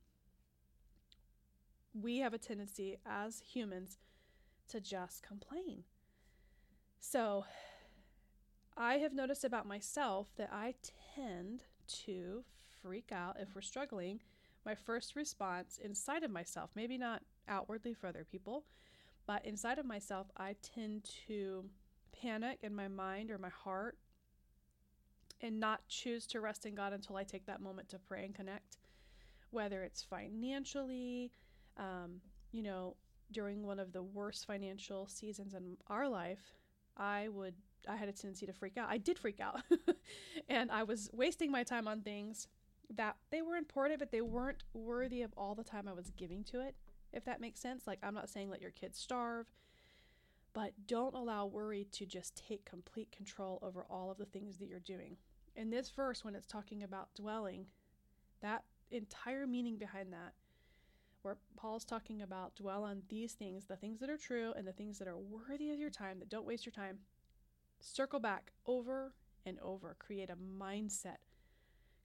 We 1.92 2.18
have 2.18 2.32
a 2.32 2.38
tendency 2.38 2.98
as 3.04 3.40
humans 3.40 3.98
to 4.68 4.80
just 4.80 5.22
complain. 5.22 5.84
So, 7.00 7.44
I 8.76 8.98
have 8.98 9.12
noticed 9.12 9.44
about 9.44 9.66
myself 9.66 10.28
that 10.36 10.50
I 10.52 10.74
tend 11.16 11.64
to 12.04 12.44
freak 12.80 13.10
out 13.10 13.36
if 13.40 13.54
we're 13.54 13.60
struggling. 13.60 14.20
My 14.64 14.74
first 14.74 15.16
response 15.16 15.78
inside 15.82 16.22
of 16.22 16.30
myself, 16.30 16.70
maybe 16.76 16.98
not 16.98 17.22
outwardly 17.48 17.94
for 17.94 18.06
other 18.06 18.24
people, 18.30 18.64
but 19.28 19.44
inside 19.44 19.78
of 19.78 19.85
myself, 19.85 20.26
I 20.38 20.56
tend 20.62 21.04
to 21.28 21.66
panic 22.20 22.61
in 22.62 22.75
my 22.75 22.88
mind 22.88 23.30
or 23.30 23.37
my 23.37 23.50
heart 23.50 23.99
and 25.42 25.61
not 25.61 25.87
choose 25.87 26.26
to 26.28 26.40
rest 26.40 26.64
in 26.64 26.75
God 26.75 26.94
until 26.94 27.16
I 27.16 27.25
take 27.25 27.44
that 27.44 27.61
moment 27.61 27.90
to 27.90 27.99
pray 27.99 28.25
and 28.25 28.35
connect, 28.35 28.78
whether 29.50 29.82
it's 29.82 30.02
financially, 30.02 31.30
um, 31.76 32.23
you 32.52 32.62
know, 32.62 32.97
during 33.30 33.66
one 33.66 33.78
of 33.78 33.92
the 33.92 34.02
worst 34.02 34.47
financial 34.47 35.06
seasons 35.06 35.52
in 35.52 35.76
our 35.88 36.08
life, 36.08 36.54
I 36.97 37.28
would 37.28 37.54
I 37.87 37.97
had 37.97 38.08
a 38.08 38.12
tendency 38.12 38.47
to 38.47 38.52
freak 38.54 38.78
out. 38.78 38.88
I 38.90 38.97
did 38.97 39.18
freak 39.18 39.40
out. 39.40 39.61
and 40.49 40.70
I 40.70 40.85
was 40.85 41.11
wasting 41.12 41.52
my 41.52 41.64
time 41.64 41.87
on 41.87 42.00
things 42.00 42.49
that 42.97 43.16
they 43.30 43.42
were 43.42 43.56
important, 43.56 43.99
but 43.99 44.11
they 44.11 44.23
weren't 44.23 44.64
worthy 44.73 45.20
of 45.20 45.32
all 45.37 45.54
the 45.54 45.64
time 45.64 45.87
I 45.87 45.92
was 45.92 46.11
giving 46.16 46.44
to 46.44 46.61
it, 46.66 46.75
if 47.12 47.24
that 47.24 47.40
makes 47.40 47.60
sense. 47.60 47.86
Like, 47.86 47.98
I'm 48.02 48.14
not 48.14 48.30
saying 48.30 48.50
let 48.50 48.62
your 48.62 48.70
kids 48.70 48.98
starve, 48.98 49.46
but 50.52 50.72
don't 50.86 51.14
allow 51.14 51.46
worry 51.46 51.86
to 51.92 52.06
just 52.06 52.42
take 52.48 52.64
complete 52.64 53.10
control 53.12 53.58
over 53.62 53.86
all 53.88 54.10
of 54.10 54.18
the 54.18 54.24
things 54.24 54.58
that 54.58 54.68
you're 54.68 54.80
doing. 54.80 55.16
In 55.56 55.70
this 55.70 55.90
verse, 55.90 56.24
when 56.24 56.34
it's 56.34 56.46
talking 56.46 56.82
about 56.82 57.14
dwelling, 57.14 57.66
that 58.42 58.64
entire 58.90 59.46
meaning 59.46 59.76
behind 59.76 60.12
that 60.12 60.32
where 61.22 61.36
Paul's 61.56 61.84
talking 61.84 62.22
about 62.22 62.54
dwell 62.54 62.84
on 62.84 63.02
these 63.08 63.32
things, 63.32 63.66
the 63.66 63.76
things 63.76 64.00
that 64.00 64.10
are 64.10 64.16
true 64.16 64.52
and 64.56 64.66
the 64.66 64.72
things 64.72 64.98
that 64.98 65.08
are 65.08 65.18
worthy 65.18 65.70
of 65.70 65.78
your 65.78 65.90
time, 65.90 66.18
that 66.20 66.30
don't 66.30 66.46
waste 66.46 66.64
your 66.64 66.72
time. 66.72 66.98
Circle 67.80 68.20
back 68.20 68.52
over 68.66 69.14
and 69.44 69.58
over. 69.60 69.96
Create 69.98 70.30
a 70.30 70.36
mindset. 70.36 71.16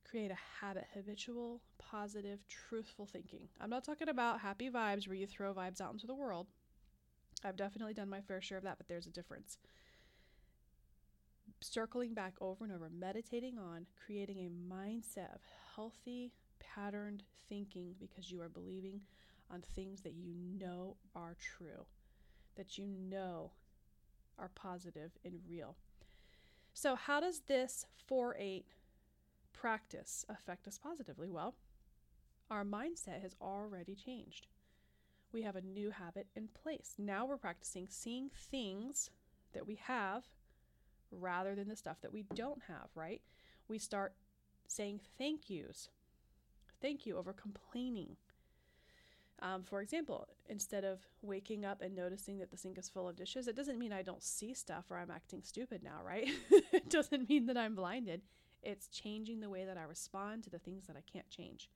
Create 0.03 0.31
a 0.31 0.37
habit, 0.61 0.85
habitual, 0.93 1.61
positive, 1.77 2.39
truthful 2.47 3.05
thinking. 3.05 3.47
I'm 3.59 3.69
not 3.69 3.83
talking 3.83 4.09
about 4.09 4.41
happy 4.41 4.69
vibes 4.69 5.07
where 5.07 5.15
you 5.15 5.27
throw 5.27 5.53
vibes 5.53 5.81
out 5.81 5.93
into 5.93 6.07
the 6.07 6.13
world. 6.13 6.47
I've 7.43 7.57
definitely 7.57 7.93
done 7.93 8.09
my 8.09 8.21
fair 8.21 8.41
share 8.41 8.57
of 8.57 8.63
that, 8.63 8.77
but 8.77 8.87
there's 8.87 9.07
a 9.07 9.11
difference. 9.11 9.57
Circling 11.61 12.13
back 12.13 12.33
over 12.41 12.63
and 12.63 12.73
over, 12.73 12.89
meditating 12.89 13.57
on 13.57 13.85
creating 14.05 14.37
a 14.39 14.73
mindset 14.73 15.33
of 15.33 15.41
healthy, 15.75 16.31
patterned 16.59 17.23
thinking 17.49 17.95
because 17.99 18.31
you 18.31 18.41
are 18.41 18.49
believing 18.49 19.01
on 19.51 19.61
things 19.75 20.01
that 20.01 20.13
you 20.13 20.33
know 20.59 20.95
are 21.15 21.35
true, 21.39 21.85
that 22.55 22.77
you 22.77 22.87
know 22.87 23.51
are 24.37 24.49
positive 24.55 25.11
and 25.23 25.35
real. 25.47 25.75
So, 26.73 26.95
how 26.95 27.19
does 27.19 27.41
this 27.47 27.85
4 28.07 28.35
8 28.39 28.65
practice 29.53 30.25
affect 30.29 30.67
us 30.67 30.77
positively? 30.77 31.29
Well, 31.29 31.55
our 32.49 32.65
mindset 32.65 33.21
has 33.21 33.35
already 33.41 33.95
changed. 33.95 34.47
We 35.31 35.43
have 35.43 35.55
a 35.55 35.61
new 35.61 35.89
habit 35.91 36.27
in 36.35 36.49
place. 36.49 36.93
Now 36.97 37.25
we're 37.25 37.37
practicing 37.37 37.87
seeing 37.89 38.29
things 38.51 39.09
that 39.53 39.65
we 39.65 39.75
have 39.75 40.25
rather 41.11 41.55
than 41.55 41.69
the 41.69 41.75
stuff 41.75 42.01
that 42.01 42.13
we 42.13 42.25
don't 42.35 42.61
have, 42.67 42.89
right? 42.95 43.21
We 43.67 43.79
start 43.79 44.13
saying 44.67 44.99
thank 45.17 45.49
yous 45.49 45.89
thank 46.83 47.05
you 47.05 47.17
over 47.17 47.33
complaining. 47.33 48.17
Um, 49.41 49.63
for 49.63 49.81
example, 49.81 50.27
instead 50.47 50.83
of 50.83 50.99
waking 51.21 51.65
up 51.65 51.81
and 51.81 51.95
noticing 51.95 52.37
that 52.39 52.51
the 52.51 52.57
sink 52.57 52.77
is 52.77 52.89
full 52.89 53.07
of 53.07 53.15
dishes, 53.15 53.47
it 53.47 53.55
doesn't 53.55 53.79
mean 53.79 53.91
I 53.91 54.03
don't 54.03 54.21
see 54.21 54.53
stuff 54.53 54.85
or 54.91 54.97
I'm 54.97 55.09
acting 55.09 55.41
stupid 55.43 55.81
now, 55.81 56.01
right? 56.05 56.27
it 56.51 56.89
doesn't 56.89 57.29
mean 57.29 57.47
that 57.47 57.57
I'm 57.57 57.73
blinded. 57.73 58.21
It's 58.63 58.87
changing 58.87 59.39
the 59.39 59.49
way 59.49 59.65
that 59.65 59.77
I 59.77 59.83
respond 59.83 60.43
to 60.43 60.49
the 60.49 60.59
things 60.59 60.87
that 60.87 60.95
I 60.95 61.01
can't 61.01 61.29
change. 61.29 61.69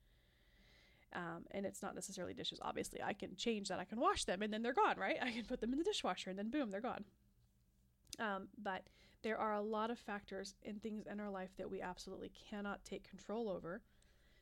Um, 1.14 1.46
and 1.52 1.66
it's 1.66 1.82
not 1.82 1.96
necessarily 1.96 2.34
dishes. 2.34 2.60
Obviously, 2.62 3.02
I 3.02 3.14
can 3.14 3.36
change 3.36 3.70
that. 3.70 3.80
I 3.80 3.86
can 3.86 4.00
wash 4.00 4.26
them 4.26 4.42
and 4.42 4.54
then 4.54 4.62
they're 4.62 4.74
gone, 4.74 4.98
right? 4.98 5.18
I 5.22 5.32
can 5.32 5.46
put 5.46 5.62
them 5.62 5.72
in 5.72 5.78
the 5.78 5.84
dishwasher 5.84 6.30
and 6.30 6.38
then 6.38 6.50
boom, 6.50 6.70
they're 6.72 6.82
gone. 6.82 7.06
Um, 8.20 8.48
but 8.62 8.84
there 9.24 9.38
are 9.38 9.54
a 9.54 9.62
lot 9.62 9.90
of 9.90 10.00
factors 10.00 10.56
and 10.66 10.82
things 10.82 11.06
in 11.06 11.20
our 11.20 11.30
life 11.30 11.52
that 11.58 11.70
we 11.70 11.82
absolutely 11.82 12.32
cannot 12.50 12.84
take 12.86 13.10
control 13.10 13.50
over 13.50 13.82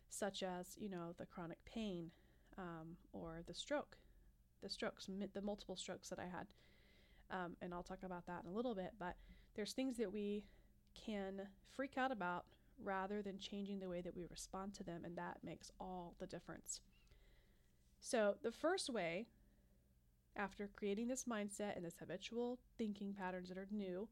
such 0.09 0.43
as, 0.43 0.75
you 0.77 0.89
know, 0.89 1.13
the 1.17 1.25
chronic 1.25 1.57
pain 1.65 2.11
um, 2.57 2.95
or 3.13 3.41
the 3.47 3.53
stroke, 3.53 3.97
the 4.61 4.69
strokes, 4.69 5.09
the 5.33 5.41
multiple 5.41 5.75
strokes 5.75 6.09
that 6.09 6.19
I 6.19 6.25
had. 6.25 6.47
Um, 7.31 7.55
and 7.61 7.73
I'll 7.73 7.83
talk 7.83 8.03
about 8.03 8.25
that 8.27 8.43
in 8.43 8.49
a 8.49 8.53
little 8.53 8.75
bit, 8.75 8.93
but 8.99 9.15
there's 9.55 9.73
things 9.73 9.97
that 9.97 10.11
we 10.11 10.43
can 10.95 11.41
freak 11.75 11.97
out 11.97 12.11
about 12.11 12.45
rather 12.83 13.21
than 13.21 13.39
changing 13.39 13.79
the 13.79 13.89
way 13.89 14.01
that 14.01 14.15
we 14.15 14.25
respond 14.29 14.73
to 14.75 14.83
them, 14.83 15.03
and 15.05 15.17
that 15.17 15.37
makes 15.43 15.71
all 15.79 16.15
the 16.19 16.27
difference. 16.27 16.81
So, 17.99 18.35
the 18.43 18.51
first 18.51 18.89
way, 18.89 19.25
after 20.35 20.69
creating 20.75 21.07
this 21.07 21.25
mindset 21.25 21.75
and 21.75 21.85
this 21.85 21.95
habitual 21.99 22.59
thinking 22.77 23.13
patterns 23.13 23.49
that 23.49 23.57
are 23.57 23.67
new 23.71 24.07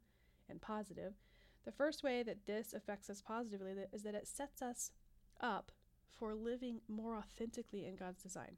and 0.49 0.61
positive, 0.61 1.13
the 1.65 1.71
first 1.71 2.03
way 2.03 2.23
that 2.23 2.45
this 2.45 2.73
affects 2.73 3.09
us 3.09 3.21
positively 3.21 3.73
is 3.91 4.03
that 4.03 4.15
it 4.15 4.27
sets 4.27 4.61
us 4.61 4.91
up 5.41 5.71
for 6.17 6.33
living 6.33 6.81
more 6.87 7.15
authentically 7.15 7.85
in 7.85 7.95
God's 7.95 8.23
design. 8.23 8.57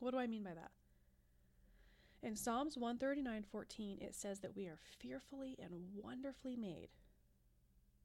What 0.00 0.10
do 0.10 0.18
I 0.18 0.26
mean 0.26 0.42
by 0.42 0.54
that? 0.54 0.70
In 2.26 2.34
Psalms 2.34 2.76
139:14 2.76 4.02
it 4.02 4.12
says 4.16 4.40
that 4.40 4.56
we 4.56 4.66
are 4.66 4.80
fearfully 4.98 5.56
and 5.62 5.72
wonderfully 5.94 6.56
made. 6.56 6.88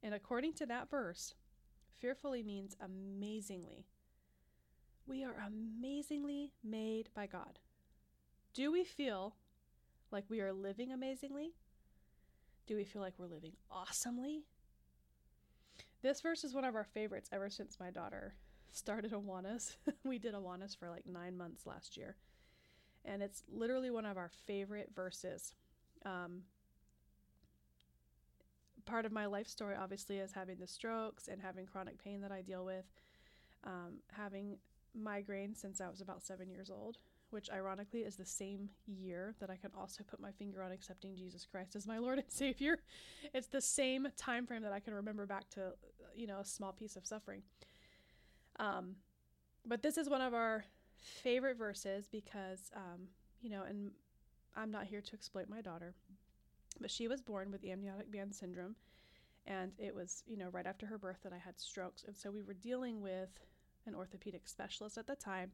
And 0.00 0.14
according 0.14 0.52
to 0.54 0.66
that 0.66 0.88
verse, 0.88 1.34
fearfully 1.98 2.44
means 2.44 2.76
amazingly. 2.80 3.88
We 5.08 5.24
are 5.24 5.34
amazingly 5.44 6.52
made 6.62 7.08
by 7.14 7.26
God. 7.26 7.58
Do 8.54 8.70
we 8.70 8.84
feel 8.84 9.34
like 10.12 10.30
we 10.30 10.40
are 10.40 10.52
living 10.52 10.92
amazingly? 10.92 11.56
Do 12.68 12.76
we 12.76 12.84
feel 12.84 13.02
like 13.02 13.18
we're 13.18 13.26
living 13.26 13.56
awesomely? 13.72 14.44
This 16.00 16.20
verse 16.20 16.44
is 16.44 16.54
one 16.54 16.64
of 16.64 16.76
our 16.76 16.84
favorites 16.84 17.28
ever 17.32 17.50
since 17.50 17.80
my 17.80 17.90
daughter 17.90 18.36
started 18.70 19.10
Awanas. 19.10 19.74
we 20.04 20.20
did 20.20 20.34
Awanas 20.34 20.78
for 20.78 20.88
like 20.88 21.06
nine 21.06 21.36
months 21.36 21.66
last 21.66 21.96
year. 21.96 22.14
And 23.04 23.22
it's 23.22 23.42
literally 23.52 23.90
one 23.90 24.06
of 24.06 24.16
our 24.16 24.30
favorite 24.46 24.90
verses. 24.94 25.54
Um, 26.04 26.42
part 28.84 29.04
of 29.04 29.12
my 29.12 29.26
life 29.26 29.48
story, 29.48 29.74
obviously, 29.74 30.18
is 30.18 30.32
having 30.32 30.58
the 30.58 30.66
strokes 30.66 31.28
and 31.28 31.40
having 31.40 31.66
chronic 31.66 32.02
pain 32.02 32.20
that 32.20 32.32
I 32.32 32.42
deal 32.42 32.64
with, 32.64 32.84
um, 33.64 33.98
having 34.12 34.58
migraine 34.94 35.54
since 35.54 35.80
I 35.80 35.88
was 35.88 36.00
about 36.00 36.22
seven 36.22 36.50
years 36.50 36.70
old, 36.70 36.98
which 37.30 37.50
ironically 37.50 38.00
is 38.00 38.16
the 38.16 38.26
same 38.26 38.68
year 38.86 39.34
that 39.40 39.50
I 39.50 39.56
can 39.56 39.70
also 39.78 40.04
put 40.04 40.20
my 40.20 40.32
finger 40.32 40.62
on 40.62 40.72
accepting 40.72 41.16
Jesus 41.16 41.46
Christ 41.46 41.76
as 41.76 41.86
my 41.86 41.98
Lord 41.98 42.18
and 42.18 42.26
Savior. 42.30 42.78
It's 43.32 43.48
the 43.48 43.60
same 43.60 44.08
time 44.16 44.46
frame 44.46 44.62
that 44.62 44.72
I 44.72 44.80
can 44.80 44.94
remember 44.94 45.26
back 45.26 45.48
to, 45.50 45.72
you 46.14 46.26
know, 46.26 46.40
a 46.40 46.44
small 46.44 46.72
piece 46.72 46.96
of 46.96 47.06
suffering. 47.06 47.42
Um, 48.58 48.96
but 49.64 49.82
this 49.82 49.96
is 49.96 50.08
one 50.08 50.20
of 50.20 50.34
our 50.34 50.64
favorite 51.02 51.58
verses 51.58 52.08
because, 52.10 52.70
um, 52.74 53.08
you 53.40 53.50
know, 53.50 53.62
and 53.68 53.90
I'm 54.56 54.70
not 54.70 54.86
here 54.86 55.00
to 55.00 55.14
exploit 55.14 55.48
my 55.48 55.60
daughter, 55.60 55.94
but 56.80 56.90
she 56.90 57.08
was 57.08 57.20
born 57.20 57.50
with 57.50 57.64
amniotic 57.64 58.10
band 58.10 58.34
syndrome, 58.34 58.76
and 59.46 59.72
it 59.78 59.94
was, 59.94 60.22
you 60.26 60.36
know, 60.36 60.48
right 60.50 60.66
after 60.66 60.86
her 60.86 60.98
birth 60.98 61.18
that 61.24 61.32
I 61.32 61.38
had 61.38 61.58
strokes, 61.58 62.04
and 62.06 62.16
so 62.16 62.30
we 62.30 62.42
were 62.42 62.54
dealing 62.54 63.00
with 63.00 63.30
an 63.86 63.94
orthopedic 63.94 64.48
specialist 64.48 64.96
at 64.96 65.06
the 65.06 65.16
time 65.16 65.50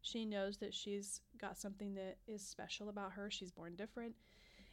she 0.00 0.24
knows 0.24 0.58
that 0.58 0.74
she's 0.74 1.20
got 1.38 1.58
something 1.58 1.94
that 1.94 2.18
is 2.26 2.42
special 2.42 2.88
about 2.88 3.12
her. 3.12 3.30
She's 3.30 3.50
born 3.50 3.74
different. 3.76 4.14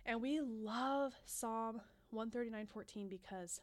And 0.06 0.22
we 0.22 0.40
love 0.40 1.14
Psalm 1.26 1.82
139:14 2.14 3.10
because 3.10 3.62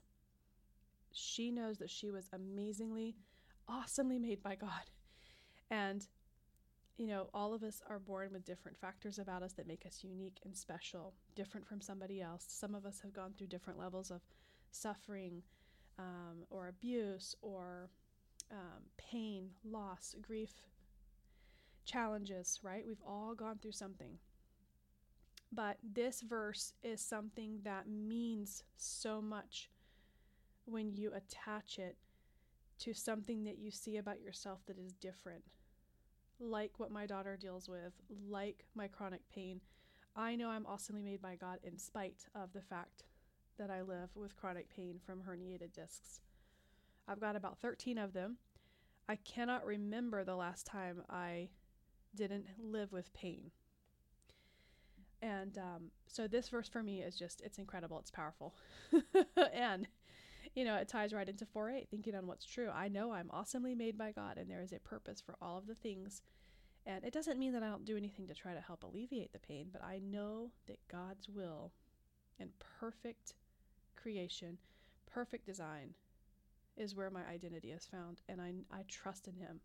she 1.13 1.51
knows 1.51 1.79
that 1.79 1.91
she 1.91 2.11
was 2.11 2.29
amazingly, 2.33 3.17
awesomely 3.69 4.19
made 4.19 4.43
by 4.43 4.57
God. 4.57 4.91
And 5.71 6.07
you 6.97 7.07
know, 7.07 7.29
all 7.33 7.55
of 7.55 7.63
us 7.63 7.81
are 7.89 7.99
born 7.99 8.31
with 8.33 8.45
different 8.45 8.79
factors 8.79 9.19
about 9.19 9.43
us 9.43 9.53
that 9.55 9.67
make 9.67 9.87
us 9.87 10.01
unique 10.03 10.39
and 10.45 10.57
special, 10.57 11.15
different 11.35 11.67
from 11.67 11.81
somebody 11.81 12.21
else. 12.21 12.45
Some 12.49 12.75
of 12.75 12.85
us 12.85 13.01
have 13.01 13.13
gone 13.13 13.33
through 13.37 13.47
different 13.49 13.79
levels 13.79 14.11
of 14.11 14.21
suffering 14.71 15.43
um, 15.99 16.45
or 16.51 16.69
abuse 16.69 17.35
or 17.41 17.89
um, 18.51 18.83
pain, 18.99 19.51
loss, 19.65 20.15
grief, 20.21 20.53
challenges, 21.85 22.61
right? 22.63 22.85
We've 22.87 23.03
all 23.07 23.35
gone 23.35 23.59
through 23.59 23.73
something. 23.73 24.19
But 25.51 25.79
this 25.83 26.21
verse 26.21 26.73
is 26.83 27.01
something 27.01 27.61
that 27.65 27.89
means 27.89 28.65
so 28.77 29.21
much 29.21 29.71
when 30.65 30.95
you 30.95 31.13
attach 31.15 31.79
it 31.79 31.97
to 32.81 32.95
something 32.95 33.45
that 33.45 33.59
you 33.59 33.71
see 33.71 33.97
about 33.97 34.21
yourself 34.21 34.61
that 34.67 34.79
is 34.79 34.93
different 34.93 35.45
like 36.43 36.73
what 36.79 36.91
my 36.91 37.07
daughter 37.07 37.37
deals 37.41 37.69
with, 37.69 37.93
like 38.29 38.65
my 38.75 38.89
chronic 38.89 39.23
pain. 39.33 39.61
I 40.15 40.37
know 40.37 40.51
I'm 40.51 40.67
awesomely 40.67 41.03
made 41.03 41.23
by 41.23 41.37
God 41.37 41.59
in 41.63 41.79
spite 41.79 42.27
of 42.35 42.53
the 42.53 42.61
fact 42.61 43.05
that 43.59 43.71
I 43.71 43.83
live 43.83 44.11
with 44.15 44.37
chronic 44.37 44.69
pain 44.75 44.99
from 45.05 45.21
herniated 45.21 45.73
discs. 45.73 46.21
I've 47.09 47.21
got 47.21 47.37
about 47.37 47.59
13 47.59 47.99
of 47.99 48.13
them. 48.13 48.37
I 49.09 49.17
cannot 49.17 49.65
remember 49.65 50.25
the 50.25 50.37
last 50.37 50.67
time 50.67 51.03
I 51.09 51.49
didn't 52.15 52.47
live 52.59 52.93
with 52.93 53.13
pain. 53.15 53.51
And 55.21 55.57
um, 55.59 55.91
so 56.07 56.27
this 56.27 56.49
verse 56.49 56.69
for 56.69 56.83
me 56.83 57.01
is 57.01 57.17
just, 57.17 57.41
it's 57.43 57.59
incredible. 57.59 57.99
It's 58.01 58.11
powerful. 58.11 58.55
and, 59.53 59.87
you 60.55 60.65
know, 60.65 60.77
it 60.77 60.89
ties 60.89 61.13
right 61.13 61.29
into 61.29 61.47
4 61.47 61.71
8, 61.71 61.89
thinking 61.91 62.15
on 62.15 62.27
what's 62.27 62.45
true. 62.45 62.71
I 62.75 62.89
know 62.89 63.13
I'm 63.13 63.31
awesomely 63.31 63.75
made 63.75 63.97
by 63.97 64.13
God, 64.13 64.39
and 64.39 64.51
there 64.51 64.63
is 64.63 64.73
a 64.73 64.79
purpose 64.79 65.21
for 65.21 65.37
all 65.41 65.59
of 65.59 65.67
the 65.67 65.75
things 65.75 66.23
and 66.85 67.05
it 67.05 67.13
doesn't 67.13 67.39
mean 67.39 67.53
that 67.53 67.63
I 67.63 67.69
don't 67.69 67.85
do 67.85 67.97
anything 67.97 68.27
to 68.27 68.35
try 68.35 68.55
to 68.55 68.61
help 68.61 68.83
alleviate 68.83 69.33
the 69.33 69.39
pain, 69.39 69.69
but 69.73 69.85
I 69.85 70.01
know 70.01 70.51
that 70.67 70.79
God's 70.89 71.29
will 71.29 71.73
and 72.41 72.51
perfect 72.81 73.35
creation, 73.95 74.59
perfect 75.07 75.47
design 75.47 75.95
is 76.77 76.97
where 76.97 77.11
my 77.11 77.25
identity 77.27 77.71
is 77.71 77.87
found. 77.87 78.21
And 78.29 78.41
I, 78.41 78.55
I 78.73 78.83
trust 78.89 79.29
in 79.29 79.35
Him. 79.35 79.61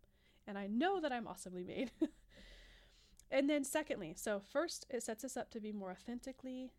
And 0.46 0.56
I 0.56 0.68
know 0.68 1.00
that 1.00 1.12
I'm 1.12 1.26
awesomely 1.26 1.64
made. 1.64 1.90
and 3.30 3.50
then, 3.50 3.64
secondly, 3.64 4.14
so 4.16 4.40
first, 4.40 4.86
it 4.88 5.02
sets 5.02 5.24
us 5.24 5.36
up 5.36 5.50
to 5.50 5.60
be 5.60 5.72
more 5.72 5.90
authentically 5.90 6.70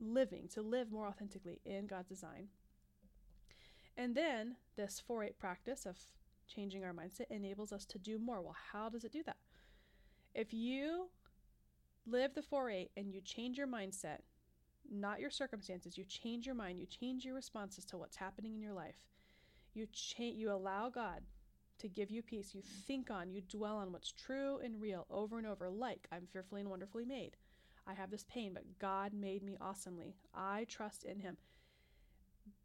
living, 0.00 0.48
to 0.48 0.62
live 0.62 0.90
more 0.90 1.06
authentically 1.06 1.60
in 1.64 1.86
God's 1.86 2.08
design. 2.08 2.48
And 3.96 4.14
then, 4.14 4.56
this 4.76 5.02
4 5.06 5.24
8 5.24 5.38
practice 5.38 5.86
of 5.86 5.98
changing 6.46 6.84
our 6.84 6.92
mindset 6.92 7.30
enables 7.30 7.72
us 7.72 7.84
to 7.86 7.98
do 7.98 8.18
more. 8.18 8.40
Well, 8.40 8.56
how 8.72 8.88
does 8.88 9.04
it 9.04 9.12
do 9.12 9.22
that? 9.24 9.36
If 10.34 10.52
you 10.52 11.08
live 12.06 12.34
the 12.34 12.42
4 12.42 12.70
8 12.70 12.90
and 12.96 13.12
you 13.12 13.20
change 13.20 13.58
your 13.58 13.66
mindset, 13.66 14.18
not 14.90 15.20
your 15.20 15.30
circumstances, 15.30 15.96
you 15.96 16.04
change 16.04 16.46
your 16.46 16.54
mind, 16.54 16.78
you 16.78 16.86
change 16.86 17.24
your 17.24 17.34
responses 17.34 17.84
to 17.86 17.96
what's 17.96 18.16
happening 18.16 18.54
in 18.54 18.60
your 18.60 18.72
life. 18.72 18.96
You 19.74 19.86
cha- 19.92 20.22
you 20.24 20.50
allow 20.50 20.90
God 20.90 21.22
to 21.78 21.88
give 21.88 22.10
you 22.10 22.22
peace. 22.22 22.54
You 22.54 22.62
think 22.86 23.10
on, 23.10 23.30
you 23.30 23.42
dwell 23.42 23.76
on 23.76 23.92
what's 23.92 24.12
true 24.12 24.58
and 24.62 24.80
real 24.80 25.06
over 25.10 25.38
and 25.38 25.46
over, 25.46 25.68
like 25.68 26.06
I'm 26.12 26.26
fearfully 26.32 26.60
and 26.60 26.70
wonderfully 26.70 27.04
made. 27.04 27.36
I 27.86 27.94
have 27.94 28.10
this 28.10 28.24
pain, 28.28 28.52
but 28.54 28.78
God 28.78 29.12
made 29.12 29.42
me 29.42 29.56
awesomely. 29.60 30.14
I 30.34 30.66
trust 30.68 31.04
in 31.04 31.20
Him. 31.20 31.36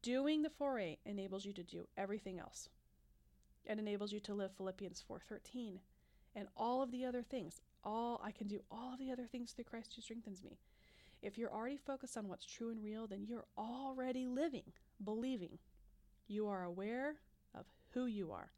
Doing 0.07 0.41
the 0.41 0.49
4 0.49 0.79
8 0.79 0.99
enables 1.05 1.43
you 1.43 1.51
to 1.51 1.63
do 1.63 1.85
everything 1.97 2.39
else. 2.39 2.69
It 3.65 3.77
enables 3.77 4.13
you 4.13 4.21
to 4.21 4.33
live 4.33 4.53
Philippians 4.55 5.03
4:13 5.05 5.81
and 6.33 6.47
all 6.55 6.81
of 6.81 6.91
the 6.91 7.03
other 7.03 7.21
things. 7.21 7.59
All 7.83 8.21
I 8.23 8.31
can 8.31 8.47
do 8.47 8.63
all 8.71 8.93
of 8.93 8.99
the 8.99 9.11
other 9.11 9.27
things 9.27 9.51
through 9.51 9.65
Christ 9.65 9.93
who 9.93 10.01
strengthens 10.01 10.41
me. 10.41 10.59
If 11.21 11.37
you're 11.37 11.53
already 11.53 11.75
focused 11.75 12.15
on 12.15 12.29
what's 12.29 12.45
true 12.45 12.69
and 12.69 12.82
real, 12.82 13.05
then 13.05 13.25
you're 13.25 13.47
already 13.58 14.25
living, 14.25 14.71
believing. 15.03 15.60
You 16.29 16.47
are 16.47 16.63
aware 16.63 17.17
of 17.53 17.65
who 17.89 18.05
you 18.05 18.32
are. 18.32 18.53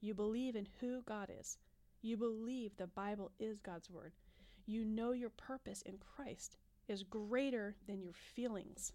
You 0.00 0.14
believe 0.14 0.54
in 0.54 0.68
who 0.78 1.02
God 1.02 1.28
is. 1.28 1.58
You 2.02 2.16
believe 2.16 2.76
the 2.76 2.86
Bible 2.86 3.32
is 3.40 3.58
God's 3.58 3.90
word. 3.90 4.12
You 4.64 4.84
know 4.84 5.10
your 5.10 5.30
purpose 5.30 5.82
in 5.82 5.98
Christ 5.98 6.56
is 6.86 7.02
greater 7.02 7.74
than 7.88 8.00
your 8.00 8.14
feelings. 8.14 8.92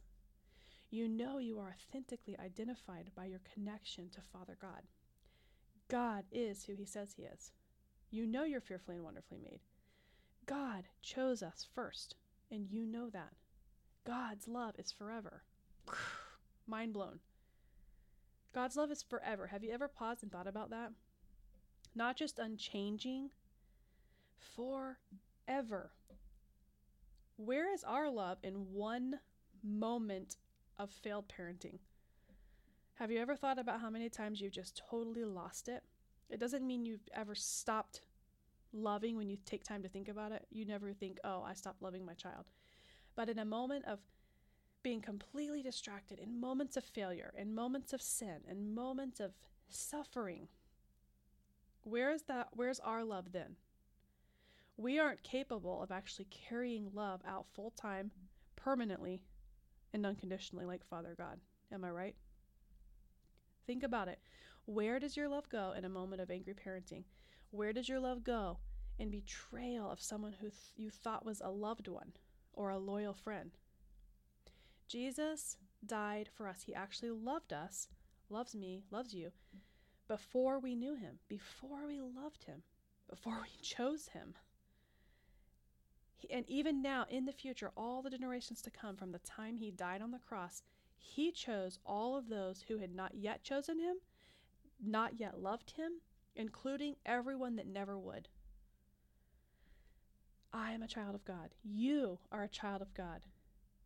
You 0.93 1.09
know 1.09 1.39
you 1.39 1.57
are 1.57 1.73
authentically 1.73 2.37
identified 2.39 3.09
by 3.15 3.25
your 3.25 3.41
connection 3.51 4.11
to 4.11 4.21
Father 4.21 4.55
God. 4.61 4.83
God 5.89 6.25
is 6.31 6.65
who 6.65 6.75
he 6.75 6.85
says 6.85 7.15
he 7.17 7.23
is. 7.23 7.51
You 8.11 8.27
know 8.27 8.43
you're 8.43 8.61
fearfully 8.61 8.97
and 8.97 9.03
wonderfully 9.03 9.39
made. 9.43 9.61
God 10.45 10.83
chose 11.01 11.41
us 11.41 11.65
first, 11.73 12.13
and 12.51 12.69
you 12.69 12.85
know 12.85 13.09
that. 13.09 13.33
God's 14.05 14.47
love 14.47 14.75
is 14.77 14.91
forever. 14.91 15.41
Mind 16.67 16.93
blown. 16.93 17.21
God's 18.53 18.77
love 18.77 18.91
is 18.91 19.01
forever. 19.01 19.47
Have 19.47 19.63
you 19.63 19.71
ever 19.71 19.87
paused 19.87 20.21
and 20.21 20.31
thought 20.31 20.45
about 20.45 20.69
that? 20.69 20.91
Not 21.95 22.17
just 22.17 22.37
unchanging, 22.37 23.31
forever. 24.37 25.93
Where 27.37 27.73
is 27.73 27.83
our 27.83 28.11
love 28.11 28.37
in 28.43 28.71
one 28.71 29.21
moment 29.63 30.35
of 30.77 30.89
failed 30.89 31.25
parenting? 31.27 31.79
Have 32.95 33.11
you 33.11 33.19
ever 33.19 33.35
thought 33.35 33.59
about 33.59 33.81
how 33.81 33.89
many 33.89 34.09
times 34.09 34.39
you've 34.39 34.51
just 34.51 34.81
totally 34.89 35.23
lost 35.23 35.67
it? 35.67 35.83
It 36.29 36.39
doesn't 36.39 36.65
mean 36.65 36.85
you've 36.85 37.09
ever 37.13 37.35
stopped 37.35 38.01
loving 38.71 39.17
when 39.17 39.29
you 39.29 39.37
take 39.45 39.63
time 39.63 39.83
to 39.83 39.89
think 39.89 40.07
about 40.07 40.31
it. 40.31 40.45
You 40.51 40.65
never 40.65 40.93
think, 40.93 41.19
oh, 41.23 41.43
I 41.43 41.53
stopped 41.53 41.81
loving 41.81 42.05
my 42.05 42.13
child. 42.13 42.45
But 43.15 43.29
in 43.29 43.39
a 43.39 43.45
moment 43.45 43.85
of 43.85 43.99
being 44.81 45.01
completely 45.01 45.61
distracted, 45.61 46.19
in 46.19 46.39
moments 46.39 46.75
of 46.77 46.83
failure, 46.83 47.33
in 47.37 47.55
moments 47.55 47.93
of 47.93 48.01
sin, 48.01 48.41
in 48.49 48.73
moments 48.73 49.19
of 49.19 49.31
suffering, 49.69 50.47
where 51.83 52.11
is 52.11 52.23
that 52.23 52.49
where's 52.53 52.79
our 52.79 53.03
love 53.03 53.31
then? 53.31 53.55
We 54.77 54.99
aren't 54.99 55.23
capable 55.23 55.81
of 55.81 55.91
actually 55.91 56.27
carrying 56.31 56.89
love 56.93 57.21
out 57.27 57.45
full 57.53 57.71
time, 57.71 58.11
permanently, 58.55 59.21
and 59.93 60.05
unconditionally 60.05 60.65
like 60.65 60.83
Father 60.83 61.15
God. 61.17 61.39
Am 61.71 61.83
I 61.83 61.91
right? 61.91 62.15
Think 63.65 63.83
about 63.83 64.07
it. 64.07 64.19
Where 64.65 64.99
does 64.99 65.15
your 65.15 65.27
love 65.27 65.49
go 65.49 65.73
in 65.77 65.85
a 65.85 65.89
moment 65.89 66.21
of 66.21 66.31
angry 66.31 66.53
parenting? 66.53 67.03
Where 67.51 67.73
does 67.73 67.87
your 67.87 67.99
love 67.99 68.23
go 68.23 68.57
in 68.97 69.09
betrayal 69.09 69.89
of 69.89 70.01
someone 70.01 70.33
who 70.33 70.47
th- 70.47 70.73
you 70.75 70.89
thought 70.89 71.25
was 71.25 71.41
a 71.41 71.49
loved 71.49 71.87
one 71.87 72.13
or 72.53 72.69
a 72.69 72.77
loyal 72.77 73.13
friend? 73.13 73.51
Jesus 74.87 75.57
died 75.85 76.29
for 76.33 76.47
us. 76.47 76.63
He 76.65 76.73
actually 76.73 77.11
loved 77.11 77.53
us, 77.53 77.87
loves 78.29 78.55
me, 78.55 78.83
loves 78.91 79.13
you, 79.13 79.31
before 80.07 80.59
we 80.59 80.75
knew 80.75 80.95
him, 80.95 81.19
before 81.27 81.87
we 81.87 81.99
loved 81.99 82.43
him, 82.45 82.63
before 83.09 83.39
we 83.41 83.49
chose 83.61 84.09
him. 84.09 84.33
And 86.31 86.49
even 86.49 86.81
now, 86.81 87.05
in 87.09 87.25
the 87.25 87.31
future, 87.31 87.71
all 87.75 88.01
the 88.01 88.09
generations 88.09 88.61
to 88.63 88.71
come 88.71 88.95
from 88.95 89.11
the 89.11 89.19
time 89.19 89.57
he 89.57 89.71
died 89.71 90.01
on 90.01 90.11
the 90.11 90.19
cross, 90.19 90.63
he 90.97 91.31
chose 91.31 91.79
all 91.85 92.15
of 92.17 92.29
those 92.29 92.63
who 92.67 92.77
had 92.77 92.95
not 92.95 93.15
yet 93.15 93.43
chosen 93.43 93.79
him, 93.79 93.97
not 94.81 95.19
yet 95.19 95.39
loved 95.39 95.71
him, 95.71 95.91
including 96.35 96.95
everyone 97.05 97.55
that 97.57 97.67
never 97.67 97.97
would. 97.97 98.27
I 100.53 100.71
am 100.71 100.83
a 100.83 100.87
child 100.87 101.15
of 101.15 101.25
God. 101.25 101.49
You 101.63 102.19
are 102.31 102.43
a 102.43 102.47
child 102.47 102.81
of 102.81 102.93
God. 102.93 103.25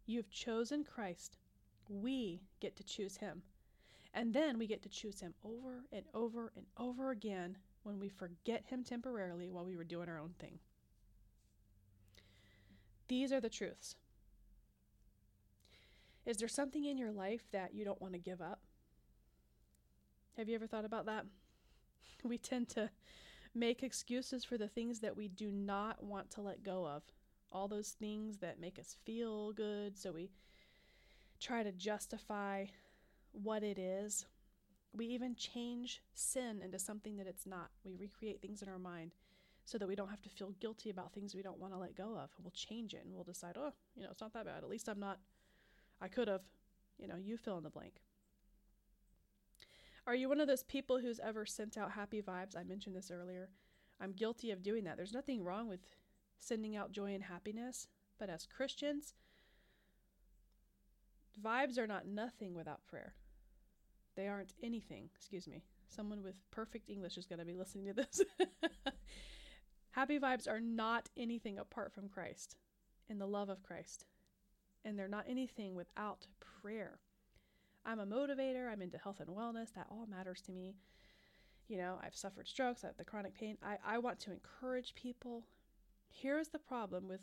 You 0.05 0.17
have 0.17 0.29
chosen 0.29 0.83
Christ. 0.83 1.37
We 1.89 2.41
get 2.59 2.75
to 2.77 2.83
choose 2.83 3.17
him. 3.17 3.41
And 4.13 4.33
then 4.33 4.57
we 4.57 4.67
get 4.67 4.81
to 4.83 4.89
choose 4.89 5.19
him 5.19 5.33
over 5.43 5.83
and 5.91 6.03
over 6.13 6.51
and 6.55 6.65
over 6.77 7.11
again 7.11 7.57
when 7.83 7.99
we 7.99 8.09
forget 8.09 8.63
him 8.65 8.83
temporarily 8.83 9.49
while 9.49 9.65
we 9.65 9.77
were 9.77 9.83
doing 9.83 10.09
our 10.09 10.19
own 10.19 10.33
thing. 10.39 10.59
These 13.07 13.31
are 13.31 13.41
the 13.41 13.49
truths. 13.49 13.95
Is 16.25 16.37
there 16.37 16.49
something 16.49 16.83
in 16.83 16.97
your 16.97 17.11
life 17.11 17.47
that 17.51 17.73
you 17.73 17.85
don't 17.85 18.01
want 18.01 18.13
to 18.13 18.19
give 18.19 18.41
up? 18.41 18.59
Have 20.35 20.49
you 20.49 20.55
ever 20.55 20.67
thought 20.67 20.85
about 20.85 21.05
that? 21.05 21.25
We 22.23 22.37
tend 22.39 22.69
to 22.69 22.89
make 23.53 23.83
excuses 23.83 24.43
for 24.43 24.57
the 24.57 24.67
things 24.67 24.99
that 24.99 25.15
we 25.15 25.27
do 25.27 25.51
not 25.51 26.03
want 26.03 26.31
to 26.31 26.41
let 26.41 26.63
go 26.63 26.85
of. 26.87 27.03
All 27.51 27.67
those 27.67 27.89
things 27.89 28.37
that 28.37 28.59
make 28.59 28.79
us 28.79 28.97
feel 29.05 29.53
good, 29.53 29.97
so 29.97 30.11
we 30.11 30.31
try 31.39 31.61
to 31.63 31.71
justify 31.71 32.65
what 33.31 33.63
it 33.63 33.77
is. 33.77 34.25
We 34.93 35.05
even 35.07 35.35
change 35.35 36.01
sin 36.15 36.61
into 36.63 36.79
something 36.79 37.17
that 37.17 37.27
it's 37.27 37.45
not. 37.45 37.69
We 37.85 37.95
recreate 37.95 38.41
things 38.41 38.61
in 38.63 38.67
our 38.67 38.79
mind 38.79 39.11
so 39.67 39.77
that 39.77 39.87
we 39.87 39.95
don't 39.95 40.07
have 40.07 40.21
to 40.21 40.29
feel 40.29 40.53
guilty 40.61 40.89
about 40.89 41.13
things 41.13 41.35
we 41.35 41.41
don't 41.41 41.59
want 41.59 41.73
to 41.73 41.77
let 41.77 41.93
go 41.93 42.17
of. 42.17 42.29
We'll 42.41 42.51
change 42.51 42.93
it 42.93 43.03
and 43.03 43.13
we'll 43.13 43.25
decide, 43.25 43.57
oh, 43.57 43.73
you 43.97 44.03
know, 44.03 44.09
it's 44.09 44.21
not 44.21 44.31
that 44.33 44.45
bad. 44.45 44.63
At 44.63 44.69
least 44.69 44.87
I'm 44.87 44.99
not 44.99 45.19
I 45.99 46.07
could 46.07 46.29
have. 46.29 46.41
You 46.97 47.07
know, 47.07 47.17
you 47.17 47.37
fill 47.37 47.57
in 47.57 47.63
the 47.63 47.69
blank. 47.69 48.01
Are 50.07 50.15
you 50.15 50.29
one 50.29 50.39
of 50.39 50.47
those 50.47 50.63
people 50.63 50.99
who's 50.99 51.19
ever 51.19 51.45
sent 51.45 51.77
out 51.77 51.91
happy 51.91 52.21
vibes? 52.21 52.55
I 52.55 52.63
mentioned 52.63 52.95
this 52.95 53.11
earlier. 53.11 53.49
I'm 53.99 54.13
guilty 54.13 54.51
of 54.51 54.63
doing 54.63 54.85
that. 54.85 54.95
There's 54.95 55.13
nothing 55.13 55.43
wrong 55.43 55.67
with 55.67 55.81
sending 56.39 56.77
out 56.77 56.93
joy 56.93 57.13
and 57.13 57.23
happiness, 57.23 57.87
but 58.17 58.29
as 58.29 58.47
Christians, 58.47 59.13
vibes 61.43 61.77
are 61.77 61.87
not 61.87 62.07
nothing 62.07 62.53
without 62.53 62.87
prayer. 62.87 63.13
They 64.15 64.27
aren't 64.27 64.53
anything, 64.63 65.09
excuse 65.13 65.47
me. 65.47 65.63
Someone 65.89 66.23
with 66.23 66.35
perfect 66.51 66.89
English 66.89 67.17
is 67.17 67.25
going 67.25 67.39
to 67.39 67.45
be 67.45 67.53
listening 67.53 67.85
to 67.85 67.93
this. 67.93 68.21
Happy 69.97 70.19
vibes 70.19 70.47
are 70.47 70.59
not 70.59 71.09
anything 71.17 71.57
apart 71.57 71.91
from 71.91 72.07
Christ 72.07 72.55
and 73.09 73.19
the 73.19 73.25
love 73.25 73.49
of 73.49 73.63
Christ. 73.63 74.05
And 74.85 74.97
they're 74.97 75.07
not 75.07 75.25
anything 75.27 75.73
without 75.73 76.27
prayer. 76.61 76.99
I'm 77.83 77.99
a 77.99 78.05
motivator, 78.05 78.71
I'm 78.71 78.83
into 78.83 78.99
health 78.99 79.21
and 79.21 79.29
wellness, 79.29 79.73
that 79.73 79.87
all 79.89 80.05
matters 80.05 80.39
to 80.41 80.51
me. 80.51 80.75
You 81.67 81.77
know, 81.79 81.97
I've 82.05 82.15
suffered 82.15 82.47
strokes, 82.47 82.83
I 82.83 82.87
have 82.87 82.97
the 82.97 83.05
chronic 83.05 83.33
pain. 83.33 83.57
I, 83.63 83.77
I 83.83 83.97
want 83.97 84.19
to 84.19 84.31
encourage 84.31 84.93
people. 84.93 85.47
Here's 86.09 86.49
the 86.49 86.59
problem 86.59 87.07
with 87.07 87.21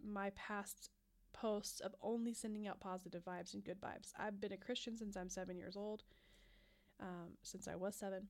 my 0.00 0.30
past 0.36 0.90
posts 1.32 1.80
of 1.80 1.92
only 2.00 2.34
sending 2.34 2.68
out 2.68 2.78
positive 2.78 3.24
vibes 3.24 3.52
and 3.52 3.64
good 3.64 3.80
vibes. 3.80 4.12
I've 4.16 4.40
been 4.40 4.52
a 4.52 4.56
Christian 4.56 4.96
since 4.96 5.16
I'm 5.16 5.28
seven 5.28 5.56
years 5.56 5.76
old, 5.76 6.04
um, 7.00 7.32
since 7.42 7.66
I 7.66 7.74
was 7.74 7.96
seven. 7.96 8.28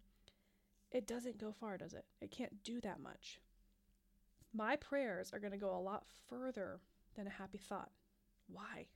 It 0.91 1.07
doesn't 1.07 1.37
go 1.37 1.53
far, 1.53 1.77
does 1.77 1.93
it? 1.93 2.07
It 2.23 2.31
can't 2.31 2.63
do 2.63 2.81
that 2.81 2.99
much. 2.99 3.39
My 4.55 4.77
prayers 4.77 5.33
are 5.33 5.39
going 5.39 5.53
to 5.53 5.59
go 5.59 5.75
a 5.75 5.81
lot 5.81 6.05
further 6.29 6.81
than 7.17 7.27
a 7.27 7.31
happy 7.31 7.59
thought. 7.59 7.91
Why? 8.49 8.87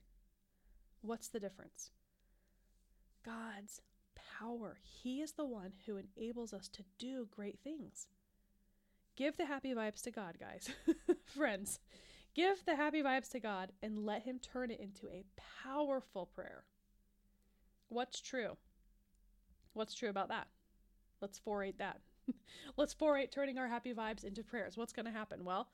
What's 1.01 1.29
the 1.29 1.39
difference? 1.39 1.91
God's 3.25 3.81
power. 4.39 4.77
He 4.81 5.21
is 5.21 5.33
the 5.33 5.45
one 5.45 5.73
who 5.85 5.97
enables 5.97 6.53
us 6.53 6.67
to 6.69 6.83
do 6.99 7.27
great 7.31 7.59
things. 7.63 8.07
Give 9.15 9.35
the 9.35 9.45
happy 9.45 9.73
vibes 9.73 10.01
to 10.03 10.11
God, 10.11 10.37
guys. 10.39 10.69
Friends, 11.25 11.79
give 12.35 12.63
the 12.65 12.75
happy 12.75 13.01
vibes 13.01 13.31
to 13.31 13.39
God 13.39 13.71
and 13.81 14.05
let 14.05 14.23
Him 14.23 14.39
turn 14.39 14.69
it 14.69 14.79
into 14.79 15.07
a 15.07 15.25
powerful 15.63 16.27
prayer. 16.27 16.63
What's 17.89 18.21
true? 18.21 18.57
What's 19.73 19.95
true 19.95 20.09
about 20.09 20.29
that? 20.29 20.47
Let's 21.19 21.39
4 21.39 21.67
that. 21.79 21.99
Let's 22.77 22.93
4 22.93 23.25
turning 23.27 23.57
our 23.57 23.67
happy 23.67 23.93
vibes 23.93 24.23
into 24.23 24.43
prayers. 24.43 24.77
What's 24.77 24.93
going 24.93 25.05
to 25.05 25.11
happen? 25.11 25.43
Well, 25.45 25.69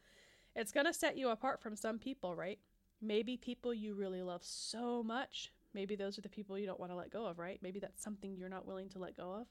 it's 0.56 0.72
going 0.72 0.86
to 0.86 0.94
set 0.94 1.18
you 1.18 1.30
apart 1.30 1.62
from 1.62 1.76
some 1.76 2.00
people, 2.00 2.36
right? 2.36 2.60
Maybe 3.02 3.38
people 3.38 3.74
you 3.74 3.96
really 3.96 4.22
love 4.22 4.44
so 4.44 5.04
much. 5.04 5.52
Maybe 5.74 5.96
those 5.96 6.18
are 6.18 6.22
the 6.22 6.30
people 6.30 6.58
you 6.58 6.68
don't 6.68 6.80
want 6.80 6.92
to 6.92 6.96
let 6.96 7.12
go 7.12 7.26
of, 7.26 7.40
right? 7.40 7.60
Maybe 7.62 7.80
that's 7.80 8.04
something 8.04 8.36
you're 8.38 8.50
not 8.50 8.68
willing 8.68 8.90
to 8.90 9.00
let 9.00 9.18
go 9.18 9.34
of. 9.34 9.48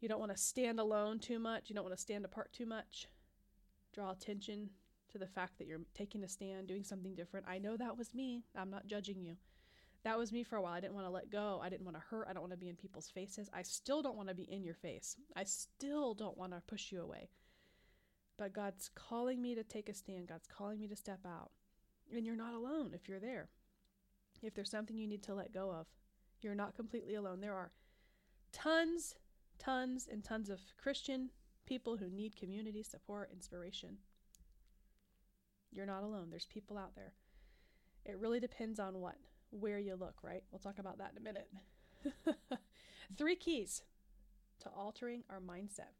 You 0.00 0.08
don't 0.08 0.20
want 0.20 0.32
to 0.32 0.38
stand 0.38 0.78
alone 0.78 1.18
too 1.18 1.38
much. 1.38 1.68
You 1.68 1.74
don't 1.74 1.84
want 1.84 1.96
to 1.96 2.02
stand 2.02 2.24
apart 2.24 2.52
too 2.52 2.66
much. 2.66 3.08
Draw 3.94 4.10
attention 4.10 4.70
to 5.10 5.18
the 5.18 5.26
fact 5.26 5.58
that 5.58 5.66
you're 5.66 5.80
taking 5.94 6.22
a 6.22 6.28
stand, 6.28 6.66
doing 6.66 6.84
something 6.84 7.14
different. 7.14 7.46
I 7.48 7.58
know 7.58 7.76
that 7.76 7.96
was 7.96 8.14
me. 8.14 8.44
I'm 8.54 8.70
not 8.70 8.86
judging 8.86 9.20
you. 9.20 9.36
That 10.04 10.18
was 10.18 10.32
me 10.32 10.44
for 10.44 10.56
a 10.56 10.62
while. 10.62 10.74
I 10.74 10.80
didn't 10.80 10.94
want 10.94 11.06
to 11.06 11.12
let 11.12 11.30
go. 11.30 11.60
I 11.62 11.68
didn't 11.68 11.84
want 11.84 11.96
to 11.96 12.02
hurt. 12.08 12.26
I 12.28 12.32
don't 12.32 12.42
want 12.42 12.52
to 12.52 12.58
be 12.58 12.68
in 12.68 12.76
people's 12.76 13.10
faces. 13.10 13.50
I 13.52 13.62
still 13.62 14.00
don't 14.00 14.16
want 14.16 14.28
to 14.28 14.34
be 14.34 14.44
in 14.44 14.62
your 14.62 14.74
face. 14.74 15.16
I 15.36 15.44
still 15.44 16.14
don't 16.14 16.38
want 16.38 16.52
to 16.52 16.62
push 16.66 16.92
you 16.92 17.02
away. 17.02 17.30
But 18.36 18.52
God's 18.52 18.90
calling 18.94 19.42
me 19.42 19.54
to 19.56 19.64
take 19.64 19.88
a 19.88 19.94
stand. 19.94 20.28
God's 20.28 20.46
calling 20.46 20.78
me 20.78 20.86
to 20.86 20.96
step 20.96 21.20
out. 21.26 21.50
And 22.14 22.24
you're 22.24 22.36
not 22.36 22.54
alone 22.54 22.92
if 22.94 23.08
you're 23.08 23.18
there. 23.18 23.48
If 24.40 24.54
there's 24.54 24.70
something 24.70 24.96
you 24.96 25.08
need 25.08 25.24
to 25.24 25.34
let 25.34 25.52
go 25.52 25.70
of, 25.72 25.86
you're 26.40 26.54
not 26.54 26.76
completely 26.76 27.16
alone. 27.16 27.40
There 27.40 27.54
are 27.54 27.72
tons 28.52 29.16
tons 29.58 30.08
and 30.10 30.24
tons 30.24 30.48
of 30.48 30.60
Christian 30.80 31.30
people 31.66 31.96
who 31.96 32.08
need 32.08 32.36
community 32.36 32.82
support, 32.82 33.30
inspiration. 33.32 33.98
You're 35.70 35.86
not 35.86 36.02
alone. 36.02 36.28
There's 36.30 36.46
people 36.46 36.78
out 36.78 36.94
there. 36.94 37.12
It 38.06 38.18
really 38.18 38.40
depends 38.40 38.80
on 38.80 39.00
what, 39.00 39.16
where 39.50 39.78
you 39.78 39.96
look, 39.96 40.16
right? 40.22 40.42
We'll 40.50 40.58
talk 40.58 40.78
about 40.78 40.98
that 40.98 41.12
in 41.12 41.18
a 41.18 41.24
minute. 41.24 41.48
Three 43.16 43.36
keys 43.36 43.82
to 44.60 44.68
altering 44.70 45.24
our 45.30 45.40
mindset. 45.40 45.94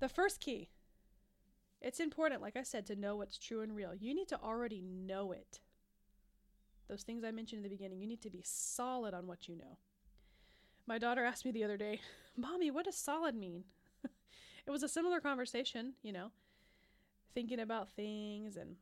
The 0.00 0.08
first 0.08 0.40
key 0.40 0.68
it's 1.80 2.00
important, 2.00 2.42
like 2.42 2.56
I 2.56 2.62
said, 2.62 2.86
to 2.86 2.96
know 2.96 3.16
what's 3.16 3.38
true 3.38 3.60
and 3.60 3.74
real. 3.74 3.94
You 3.94 4.14
need 4.14 4.28
to 4.28 4.40
already 4.40 4.82
know 4.82 5.32
it. 5.32 5.60
Those 6.88 7.02
things 7.02 7.22
I 7.22 7.30
mentioned 7.30 7.58
in 7.58 7.62
the 7.62 7.74
beginning, 7.74 8.00
you 8.00 8.06
need 8.08 8.22
to 8.22 8.30
be 8.30 8.42
solid 8.44 9.14
on 9.14 9.26
what 9.26 9.48
you 9.48 9.56
know. 9.56 9.78
My 10.86 10.98
daughter 10.98 11.24
asked 11.24 11.44
me 11.44 11.52
the 11.52 11.64
other 11.64 11.76
day, 11.76 12.00
Mommy, 12.36 12.70
what 12.70 12.86
does 12.86 12.96
solid 12.96 13.34
mean? 13.34 13.64
it 14.66 14.70
was 14.70 14.82
a 14.82 14.88
similar 14.88 15.20
conversation, 15.20 15.92
you 16.02 16.12
know, 16.12 16.32
thinking 17.34 17.60
about 17.60 17.90
things 17.90 18.56
and 18.56 18.76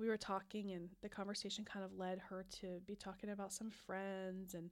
we 0.00 0.08
were 0.08 0.16
talking 0.16 0.70
and 0.72 0.88
the 1.02 1.08
conversation 1.08 1.64
kind 1.64 1.84
of 1.84 1.92
led 1.96 2.18
her 2.30 2.44
to 2.60 2.80
be 2.86 2.96
talking 2.96 3.30
about 3.30 3.52
some 3.52 3.70
friends 3.70 4.54
and 4.54 4.70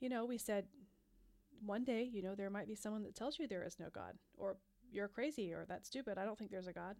you 0.00 0.08
know 0.08 0.24
we 0.24 0.38
said 0.38 0.66
one 1.64 1.84
day 1.84 2.08
you 2.12 2.22
know 2.22 2.34
there 2.34 2.50
might 2.50 2.68
be 2.68 2.74
someone 2.74 3.02
that 3.02 3.14
tells 3.14 3.38
you 3.38 3.48
there 3.48 3.64
is 3.64 3.78
no 3.80 3.86
god 3.94 4.14
or 4.36 4.56
you're 4.92 5.08
crazy 5.08 5.52
or 5.52 5.64
that's 5.66 5.88
stupid 5.88 6.18
i 6.18 6.24
don't 6.24 6.38
think 6.38 6.50
there's 6.50 6.66
a 6.66 6.72
god 6.72 6.96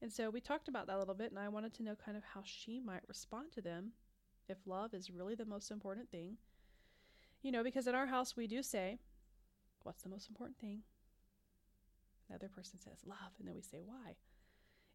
and 0.00 0.12
so 0.12 0.30
we 0.30 0.40
talked 0.40 0.68
about 0.68 0.86
that 0.86 0.96
a 0.96 0.98
little 0.98 1.14
bit 1.14 1.30
and 1.30 1.38
i 1.38 1.48
wanted 1.48 1.74
to 1.74 1.82
know 1.82 1.96
kind 1.96 2.16
of 2.16 2.22
how 2.34 2.40
she 2.44 2.80
might 2.80 3.02
respond 3.08 3.50
to 3.52 3.60
them 3.60 3.92
if 4.48 4.58
love 4.66 4.94
is 4.94 5.10
really 5.10 5.34
the 5.34 5.44
most 5.44 5.70
important 5.70 6.08
thing 6.10 6.36
you 7.42 7.50
know, 7.50 7.64
because 7.64 7.88
in 7.88 7.94
our 7.94 8.06
house 8.06 8.36
we 8.36 8.46
do 8.46 8.62
say, 8.62 8.98
What's 9.82 10.04
the 10.04 10.08
most 10.08 10.28
important 10.28 10.58
thing? 10.58 10.82
The 12.28 12.36
other 12.36 12.48
person 12.48 12.78
says, 12.80 12.98
Love. 13.04 13.34
And 13.38 13.48
then 13.48 13.54
we 13.54 13.62
say, 13.62 13.80
Why? 13.84 14.14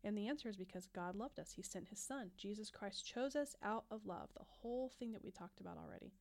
And 0.07 0.17
the 0.17 0.29
answer 0.29 0.47
is 0.47 0.55
because 0.55 0.87
God 0.95 1.17
loved 1.17 1.37
us. 1.37 1.51
He 1.53 1.61
sent 1.61 1.89
his 1.89 1.99
son. 1.99 2.31
Jesus 2.37 2.69
Christ 2.69 3.05
chose 3.05 3.35
us 3.35 3.57
out 3.61 3.83
of 3.91 4.05
love. 4.05 4.29
The 4.37 4.45
whole 4.45 4.89
thing 4.97 5.11
that 5.11 5.21
we 5.21 5.31
talked 5.31 5.59
about 5.59 5.77
already. 5.77 6.13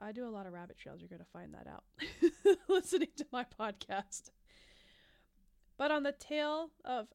I 0.00 0.12
do 0.12 0.26
a 0.26 0.30
lot 0.32 0.46
of 0.46 0.54
rabbit 0.54 0.78
trails. 0.78 0.98
You're 0.98 1.10
going 1.10 1.20
to 1.20 1.26
find 1.30 1.52
that 1.52 1.66
out 1.66 1.84
listening 2.70 3.10
to 3.18 3.26
my 3.30 3.44
podcast. 3.44 4.30
But 5.76 5.90
on 5.90 6.04
the 6.04 6.12
tail 6.12 6.70
of, 6.82 7.08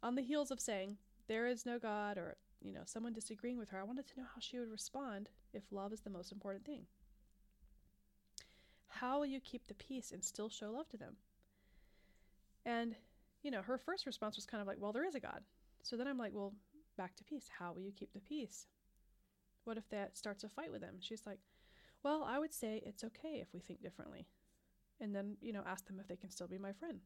on 0.00 0.14
the 0.14 0.22
heels 0.22 0.52
of 0.52 0.60
saying, 0.60 0.98
there 1.26 1.48
is 1.48 1.66
no 1.66 1.80
God, 1.80 2.16
or, 2.16 2.36
you 2.62 2.72
know, 2.72 2.82
someone 2.84 3.12
disagreeing 3.12 3.58
with 3.58 3.70
her, 3.70 3.80
I 3.80 3.84
wanted 3.84 4.06
to 4.06 4.20
know 4.20 4.26
how 4.32 4.38
she 4.38 4.60
would 4.60 4.70
respond 4.70 5.28
if 5.52 5.64
love 5.72 5.92
is 5.92 6.02
the 6.02 6.10
most 6.10 6.30
important 6.30 6.64
thing. 6.64 6.82
How 8.86 9.18
will 9.18 9.26
you 9.26 9.40
keep 9.40 9.66
the 9.66 9.74
peace 9.74 10.12
and 10.12 10.22
still 10.22 10.48
show 10.48 10.70
love 10.70 10.88
to 10.90 10.96
them? 10.96 11.16
And, 12.64 12.94
you 13.42 13.50
know, 13.50 13.62
her 13.62 13.78
first 13.78 14.06
response 14.06 14.36
was 14.36 14.46
kind 14.46 14.60
of 14.60 14.66
like, 14.66 14.76
well, 14.78 14.92
there 14.92 15.06
is 15.06 15.14
a 15.14 15.20
God. 15.20 15.42
So 15.82 15.96
then 15.96 16.06
I'm 16.06 16.18
like, 16.18 16.32
well, 16.34 16.52
back 16.96 17.16
to 17.16 17.24
peace. 17.24 17.48
How 17.58 17.72
will 17.72 17.80
you 17.80 17.92
keep 17.92 18.12
the 18.12 18.20
peace? 18.20 18.66
What 19.64 19.76
if 19.76 19.88
that 19.90 20.16
starts 20.16 20.44
a 20.44 20.48
fight 20.48 20.72
with 20.72 20.80
them? 20.80 20.96
She's 21.00 21.26
like, 21.26 21.38
well, 22.02 22.26
I 22.26 22.38
would 22.38 22.52
say 22.52 22.82
it's 22.84 23.04
okay 23.04 23.40
if 23.40 23.48
we 23.52 23.60
think 23.60 23.82
differently. 23.82 24.26
And 25.00 25.14
then, 25.14 25.36
you 25.40 25.52
know, 25.52 25.62
ask 25.66 25.86
them 25.86 25.98
if 26.00 26.08
they 26.08 26.16
can 26.16 26.30
still 26.30 26.48
be 26.48 26.58
my 26.58 26.72
friend. 26.72 27.00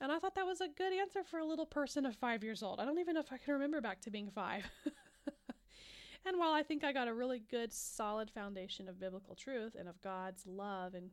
And 0.00 0.12
I 0.12 0.18
thought 0.18 0.34
that 0.34 0.46
was 0.46 0.60
a 0.60 0.68
good 0.68 0.92
answer 0.92 1.24
for 1.24 1.38
a 1.38 1.44
little 1.44 1.66
person 1.66 2.04
of 2.04 2.14
five 2.16 2.44
years 2.44 2.62
old. 2.62 2.80
I 2.80 2.84
don't 2.84 2.98
even 2.98 3.14
know 3.14 3.20
if 3.20 3.32
I 3.32 3.38
can 3.38 3.54
remember 3.54 3.80
back 3.80 4.00
to 4.02 4.10
being 4.10 4.30
five. 4.30 4.64
And 6.26 6.38
while 6.38 6.52
I 6.52 6.64
think 6.64 6.82
I 6.82 6.92
got 6.92 7.06
a 7.06 7.14
really 7.14 7.40
good, 7.48 7.72
solid 7.72 8.30
foundation 8.30 8.88
of 8.88 8.98
biblical 8.98 9.36
truth 9.36 9.76
and 9.78 9.88
of 9.88 10.00
God's 10.00 10.44
love 10.44 10.94
and, 10.94 11.10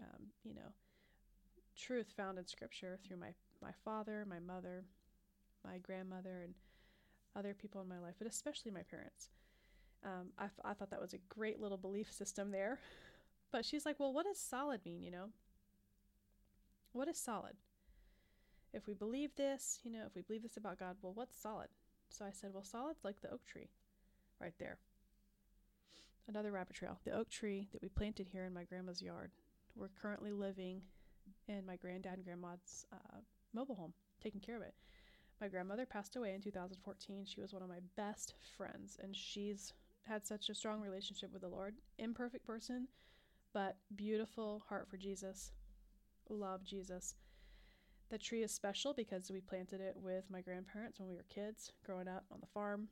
um, 0.00 0.28
you 0.42 0.54
know, 0.54 0.72
truth 1.76 2.14
found 2.16 2.38
in 2.38 2.46
Scripture 2.46 2.98
through 3.06 3.18
my, 3.18 3.34
my 3.64 3.72
father, 3.84 4.26
my 4.28 4.38
mother, 4.38 4.84
my 5.64 5.78
grandmother, 5.78 6.42
and 6.44 6.54
other 7.36 7.54
people 7.54 7.80
in 7.80 7.88
my 7.88 7.98
life, 7.98 8.14
but 8.18 8.28
especially 8.28 8.70
my 8.70 8.82
parents, 8.82 9.30
um, 10.04 10.28
I, 10.38 10.46
I 10.64 10.74
thought 10.74 10.90
that 10.90 11.00
was 11.00 11.14
a 11.14 11.18
great 11.28 11.60
little 11.60 11.78
belief 11.78 12.12
system 12.12 12.50
there. 12.50 12.78
But 13.52 13.64
she's 13.64 13.86
like, 13.86 14.00
well, 14.00 14.12
what 14.12 14.26
does 14.26 14.40
solid 14.40 14.80
mean, 14.84 15.04
you 15.04 15.12
know? 15.12 15.26
What 16.92 17.06
is 17.06 17.16
solid? 17.16 17.52
If 18.72 18.88
we 18.88 18.94
believe 18.94 19.30
this, 19.36 19.78
you 19.84 19.92
know, 19.92 20.00
if 20.08 20.16
we 20.16 20.22
believe 20.22 20.42
this 20.42 20.56
about 20.56 20.80
God, 20.80 20.96
well, 21.02 21.12
what's 21.14 21.40
solid? 21.40 21.68
So 22.08 22.24
I 22.24 22.32
said, 22.32 22.50
well, 22.52 22.64
solid's 22.64 23.04
like 23.04 23.20
the 23.20 23.30
oak 23.30 23.46
tree 23.46 23.68
right 24.40 24.54
there. 24.58 24.78
Another 26.26 26.50
rabbit 26.50 26.74
trail. 26.74 26.98
The 27.04 27.12
oak 27.12 27.30
tree 27.30 27.68
that 27.72 27.80
we 27.80 27.88
planted 27.88 28.26
here 28.26 28.44
in 28.44 28.52
my 28.52 28.64
grandma's 28.64 29.00
yard. 29.00 29.30
We're 29.76 29.90
currently 30.02 30.32
living 30.32 30.82
in 31.46 31.64
my 31.64 31.76
granddad 31.76 32.14
and 32.14 32.24
grandma's 32.24 32.86
uh, 32.92 33.18
mobile 33.54 33.74
home, 33.74 33.92
taking 34.22 34.40
care 34.40 34.56
of 34.56 34.62
it. 34.62 34.74
My 35.40 35.48
grandmother 35.48 35.86
passed 35.86 36.16
away 36.16 36.34
in 36.34 36.40
2014. 36.40 37.24
She 37.26 37.40
was 37.40 37.52
one 37.52 37.62
of 37.62 37.68
my 37.68 37.80
best 37.96 38.34
friends, 38.56 38.98
and 39.02 39.14
she's 39.14 39.72
had 40.02 40.26
such 40.26 40.48
a 40.48 40.54
strong 40.54 40.80
relationship 40.80 41.32
with 41.32 41.42
the 41.42 41.48
Lord. 41.48 41.74
Imperfect 41.98 42.46
person, 42.46 42.88
but 43.52 43.76
beautiful 43.96 44.62
heart 44.68 44.88
for 44.88 44.96
Jesus. 44.96 45.52
Love 46.28 46.64
Jesus. 46.64 47.14
The 48.10 48.18
tree 48.18 48.42
is 48.42 48.52
special 48.52 48.94
because 48.94 49.30
we 49.30 49.40
planted 49.40 49.80
it 49.80 49.96
with 49.96 50.24
my 50.30 50.40
grandparents 50.40 51.00
when 51.00 51.08
we 51.08 51.16
were 51.16 51.24
kids, 51.28 51.72
growing 51.84 52.08
up 52.08 52.24
on 52.30 52.40
the 52.40 52.46
farm 52.46 52.88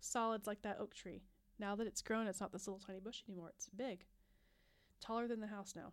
solids 0.00 0.46
like 0.46 0.62
that 0.62 0.78
oak 0.80 0.94
tree. 0.94 1.22
Now 1.58 1.74
that 1.76 1.86
it's 1.86 2.02
grown, 2.02 2.26
it's 2.26 2.40
not 2.40 2.52
this 2.52 2.66
little 2.66 2.80
tiny 2.84 3.00
bush 3.00 3.22
anymore. 3.28 3.52
It's 3.54 3.68
big, 3.68 4.04
taller 5.00 5.26
than 5.26 5.40
the 5.40 5.46
house 5.46 5.74
now. 5.74 5.92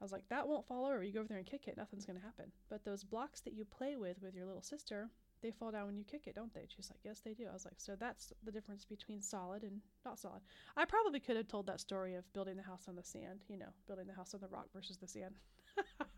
I 0.00 0.04
was 0.04 0.12
like, 0.12 0.28
that 0.30 0.48
won't 0.48 0.66
fall 0.66 0.86
over. 0.86 1.02
You 1.04 1.12
go 1.12 1.20
over 1.20 1.28
there 1.28 1.38
and 1.38 1.46
kick 1.46 1.68
it, 1.68 1.76
nothing's 1.76 2.06
going 2.06 2.18
to 2.18 2.24
happen. 2.24 2.46
But 2.70 2.84
those 2.84 3.04
blocks 3.04 3.42
that 3.42 3.52
you 3.52 3.66
play 3.66 3.96
with 3.96 4.16
with 4.22 4.34
your 4.34 4.46
little 4.46 4.62
sister, 4.62 5.10
they 5.42 5.50
fall 5.50 5.70
down 5.70 5.86
when 5.86 5.96
you 5.96 6.04
kick 6.04 6.26
it, 6.26 6.34
don't 6.34 6.52
they? 6.54 6.66
She's 6.74 6.90
like, 6.90 7.00
yes, 7.04 7.20
they 7.20 7.34
do. 7.34 7.44
I 7.50 7.52
was 7.52 7.66
like, 7.66 7.78
so 7.78 7.96
that's 7.98 8.32
the 8.44 8.50
difference 8.50 8.84
between 8.84 9.20
solid 9.20 9.62
and 9.62 9.80
not 10.04 10.18
solid. 10.18 10.40
I 10.76 10.86
probably 10.86 11.20
could 11.20 11.36
have 11.36 11.48
told 11.48 11.66
that 11.66 11.80
story 11.80 12.14
of 12.14 12.30
building 12.32 12.56
the 12.56 12.62
house 12.62 12.84
on 12.88 12.96
the 12.96 13.02
sand, 13.02 13.40
you 13.48 13.58
know, 13.58 13.68
building 13.86 14.06
the 14.06 14.14
house 14.14 14.32
on 14.32 14.40
the 14.40 14.48
rock 14.48 14.68
versus 14.72 14.96
the 14.96 15.08
sand. 15.08 15.34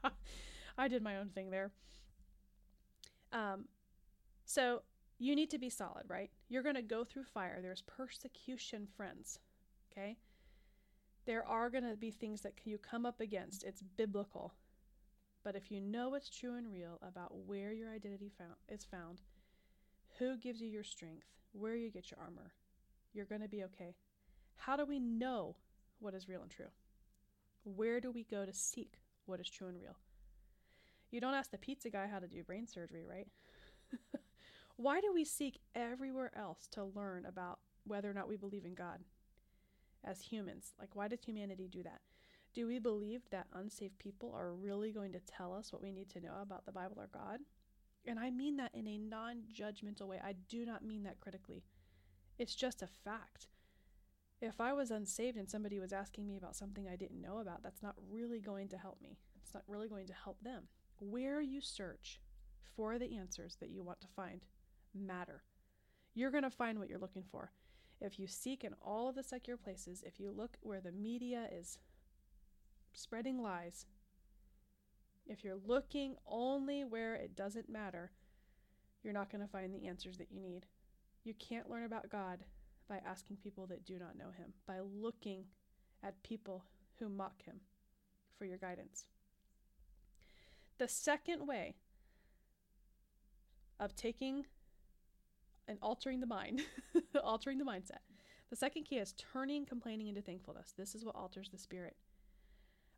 I 0.78 0.88
did 0.88 1.02
my 1.02 1.18
own 1.18 1.28
thing 1.28 1.50
there. 1.50 1.72
Um, 3.32 3.66
so 4.44 4.82
you 5.18 5.34
need 5.34 5.50
to 5.50 5.58
be 5.58 5.70
solid, 5.70 6.04
right? 6.08 6.30
You're 6.48 6.62
going 6.62 6.74
to 6.76 6.82
go 6.82 7.04
through 7.04 7.24
fire. 7.24 7.58
There's 7.62 7.82
persecution, 7.82 8.86
friends. 8.96 9.38
Okay? 9.90 10.16
There 11.24 11.46
are 11.46 11.70
going 11.70 11.88
to 11.88 11.96
be 11.96 12.10
things 12.10 12.40
that 12.40 12.54
you 12.64 12.78
come 12.78 13.06
up 13.06 13.20
against. 13.20 13.64
It's 13.64 13.82
biblical. 13.82 14.54
But 15.44 15.56
if 15.56 15.70
you 15.70 15.80
know 15.80 16.08
what's 16.08 16.28
true 16.28 16.56
and 16.56 16.72
real 16.72 16.98
about 17.06 17.34
where 17.46 17.72
your 17.72 17.92
identity 17.92 18.30
found, 18.36 18.54
is 18.68 18.84
found, 18.84 19.22
who 20.18 20.36
gives 20.36 20.60
you 20.60 20.68
your 20.68 20.84
strength, 20.84 21.26
where 21.52 21.76
you 21.76 21.90
get 21.90 22.10
your 22.10 22.20
armor, 22.20 22.52
you're 23.12 23.26
going 23.26 23.40
to 23.40 23.48
be 23.48 23.64
okay. 23.64 23.94
How 24.56 24.76
do 24.76 24.84
we 24.84 24.98
know 24.98 25.56
what 26.00 26.14
is 26.14 26.28
real 26.28 26.42
and 26.42 26.50
true? 26.50 26.70
Where 27.64 28.00
do 28.00 28.10
we 28.10 28.24
go 28.24 28.44
to 28.44 28.52
seek 28.52 28.98
what 29.26 29.40
is 29.40 29.48
true 29.48 29.68
and 29.68 29.80
real? 29.80 29.96
You 31.10 31.20
don't 31.20 31.34
ask 31.34 31.50
the 31.50 31.58
pizza 31.58 31.90
guy 31.90 32.06
how 32.06 32.18
to 32.18 32.26
do 32.26 32.42
brain 32.42 32.66
surgery, 32.66 33.04
right? 33.08 33.28
Why 34.76 35.00
do 35.00 35.12
we 35.12 35.24
seek 35.24 35.60
everywhere 35.74 36.32
else 36.36 36.66
to 36.72 36.84
learn 36.84 37.26
about 37.26 37.58
whether 37.84 38.10
or 38.10 38.14
not 38.14 38.28
we 38.28 38.36
believe 38.36 38.64
in 38.64 38.74
God 38.74 39.00
as 40.04 40.20
humans? 40.20 40.74
Like, 40.78 40.94
why 40.94 41.08
does 41.08 41.22
humanity 41.24 41.68
do 41.68 41.82
that? 41.82 42.00
Do 42.54 42.66
we 42.66 42.78
believe 42.78 43.22
that 43.30 43.46
unsaved 43.54 43.98
people 43.98 44.32
are 44.36 44.52
really 44.52 44.92
going 44.92 45.12
to 45.12 45.20
tell 45.20 45.54
us 45.54 45.72
what 45.72 45.82
we 45.82 45.92
need 45.92 46.10
to 46.10 46.20
know 46.20 46.34
about 46.42 46.66
the 46.66 46.72
Bible 46.72 46.96
or 46.98 47.08
God? 47.12 47.40
And 48.06 48.18
I 48.18 48.30
mean 48.30 48.56
that 48.56 48.74
in 48.74 48.86
a 48.86 48.98
non 48.98 49.44
judgmental 49.52 50.08
way. 50.08 50.20
I 50.22 50.34
do 50.48 50.66
not 50.66 50.84
mean 50.84 51.04
that 51.04 51.20
critically. 51.20 51.64
It's 52.38 52.54
just 52.54 52.82
a 52.82 52.86
fact. 52.86 53.48
If 54.40 54.60
I 54.60 54.72
was 54.72 54.90
unsaved 54.90 55.36
and 55.36 55.48
somebody 55.48 55.78
was 55.78 55.92
asking 55.92 56.26
me 56.26 56.36
about 56.36 56.56
something 56.56 56.88
I 56.88 56.96
didn't 56.96 57.22
know 57.22 57.38
about, 57.38 57.62
that's 57.62 57.82
not 57.82 57.94
really 58.10 58.40
going 58.40 58.68
to 58.70 58.76
help 58.76 59.00
me. 59.00 59.18
It's 59.40 59.54
not 59.54 59.62
really 59.68 59.88
going 59.88 60.08
to 60.08 60.12
help 60.12 60.42
them. 60.42 60.64
Where 60.98 61.40
you 61.40 61.60
search 61.60 62.20
for 62.76 62.98
the 62.98 63.16
answers 63.16 63.56
that 63.60 63.70
you 63.70 63.82
want 63.82 64.00
to 64.00 64.08
find 64.08 64.44
matter. 64.94 65.42
You're 66.14 66.30
going 66.30 66.42
to 66.42 66.50
find 66.50 66.78
what 66.78 66.88
you're 66.88 66.98
looking 66.98 67.24
for. 67.30 67.52
If 68.02 68.18
you 68.18 68.26
seek 68.26 68.64
in 68.64 68.74
all 68.82 69.08
of 69.08 69.14
the 69.14 69.22
secular 69.22 69.56
places, 69.56 70.02
if 70.04 70.18
you 70.18 70.32
look 70.32 70.56
where 70.60 70.80
the 70.80 70.90
media 70.90 71.48
is 71.52 71.78
spreading 72.92 73.40
lies, 73.40 73.86
if 75.26 75.44
you're 75.44 75.58
looking 75.66 76.16
only 76.26 76.82
where 76.82 77.14
it 77.14 77.36
doesn't 77.36 77.68
matter, 77.68 78.10
you're 79.04 79.12
not 79.12 79.30
going 79.30 79.40
to 79.40 79.50
find 79.50 79.72
the 79.72 79.86
answers 79.86 80.18
that 80.18 80.32
you 80.32 80.40
need. 80.40 80.66
You 81.22 81.34
can't 81.34 81.70
learn 81.70 81.84
about 81.84 82.10
God 82.10 82.40
by 82.88 83.00
asking 83.06 83.36
people 83.36 83.66
that 83.68 83.86
do 83.86 83.98
not 84.00 84.18
know 84.18 84.30
Him, 84.36 84.52
by 84.66 84.80
looking 84.80 85.44
at 86.02 86.22
people 86.24 86.64
who 86.98 87.08
mock 87.08 87.42
Him 87.44 87.60
for 88.36 88.44
your 88.46 88.58
guidance. 88.58 89.04
The 90.78 90.88
second 90.88 91.46
way 91.46 91.76
of 93.78 93.94
taking 93.94 94.46
and 95.68 95.78
altering 95.82 96.20
the 96.20 96.26
mind, 96.26 96.62
altering 97.24 97.58
the 97.58 97.64
mindset. 97.64 98.00
The 98.50 98.56
second 98.56 98.84
key 98.84 98.98
is 98.98 99.14
turning 99.14 99.64
complaining 99.64 100.08
into 100.08 100.20
thankfulness. 100.20 100.74
This 100.76 100.94
is 100.94 101.04
what 101.04 101.16
alters 101.16 101.48
the 101.50 101.58
spirit. 101.58 101.96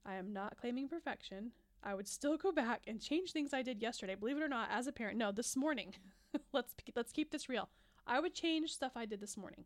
I 0.04 0.16
am 0.16 0.32
not 0.32 0.56
claiming 0.56 0.88
perfection. 0.88 1.52
I 1.82 1.94
would 1.94 2.08
still 2.08 2.36
go 2.36 2.50
back 2.50 2.82
and 2.86 3.00
change 3.00 3.32
things 3.32 3.52
I 3.52 3.62
did 3.62 3.80
yesterday. 3.80 4.14
Believe 4.14 4.38
it 4.38 4.42
or 4.42 4.48
not, 4.48 4.68
as 4.70 4.86
a 4.86 4.92
parent, 4.92 5.18
no, 5.18 5.32
this 5.32 5.56
morning. 5.56 5.94
let's 6.52 6.74
let's 6.96 7.12
keep 7.12 7.30
this 7.30 7.48
real. 7.48 7.68
I 8.06 8.20
would 8.20 8.34
change 8.34 8.72
stuff 8.72 8.92
I 8.96 9.06
did 9.06 9.20
this 9.20 9.36
morning. 9.36 9.64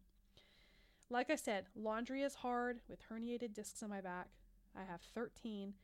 Like 1.10 1.30
I 1.30 1.36
said, 1.36 1.66
laundry 1.74 2.22
is 2.22 2.34
hard 2.34 2.80
with 2.88 3.00
herniated 3.08 3.54
discs 3.54 3.82
in 3.82 3.88
my 3.88 4.00
back. 4.00 4.28
I 4.76 4.82
have 4.84 5.00
13 5.14 5.74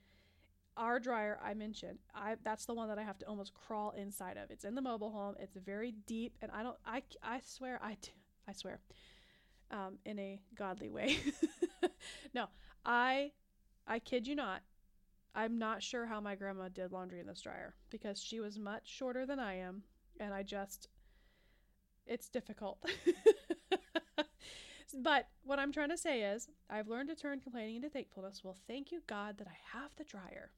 our 0.76 0.98
dryer 0.98 1.38
I 1.42 1.54
mentioned, 1.54 1.98
I 2.14 2.36
that's 2.42 2.66
the 2.66 2.74
one 2.74 2.88
that 2.88 2.98
I 2.98 3.02
have 3.02 3.18
to 3.18 3.26
almost 3.26 3.54
crawl 3.54 3.92
inside 3.96 4.36
of. 4.36 4.50
It's 4.50 4.64
in 4.64 4.74
the 4.74 4.82
mobile 4.82 5.10
home. 5.10 5.34
It's 5.38 5.56
very 5.56 5.92
deep, 6.06 6.36
and 6.42 6.50
I 6.52 6.62
don't. 6.62 6.76
I 6.86 7.02
I 7.22 7.40
swear 7.44 7.80
I 7.82 7.96
I 8.48 8.52
swear, 8.52 8.80
um, 9.70 9.98
in 10.04 10.18
a 10.18 10.40
godly 10.54 10.88
way. 10.88 11.18
no, 12.34 12.46
I 12.84 13.32
I 13.86 13.98
kid 13.98 14.26
you 14.26 14.34
not. 14.34 14.62
I'm 15.34 15.58
not 15.58 15.82
sure 15.82 16.06
how 16.06 16.20
my 16.20 16.36
grandma 16.36 16.68
did 16.68 16.92
laundry 16.92 17.18
in 17.20 17.26
this 17.26 17.40
dryer 17.40 17.74
because 17.90 18.22
she 18.22 18.38
was 18.38 18.58
much 18.58 18.82
shorter 18.86 19.26
than 19.26 19.40
I 19.40 19.58
am, 19.58 19.82
and 20.20 20.32
I 20.32 20.42
just 20.42 20.88
it's 22.06 22.28
difficult. 22.28 22.78
but 25.02 25.28
what 25.42 25.58
I'm 25.58 25.72
trying 25.72 25.88
to 25.88 25.98
say 25.98 26.22
is, 26.22 26.48
I've 26.68 26.88
learned 26.88 27.08
to 27.08 27.14
turn 27.14 27.40
complaining 27.40 27.76
into 27.76 27.88
thankfulness. 27.88 28.42
Well, 28.44 28.56
thank 28.68 28.92
you, 28.92 29.02
God, 29.06 29.38
that 29.38 29.46
I 29.46 29.78
have 29.78 29.90
the 29.96 30.04
dryer. 30.04 30.50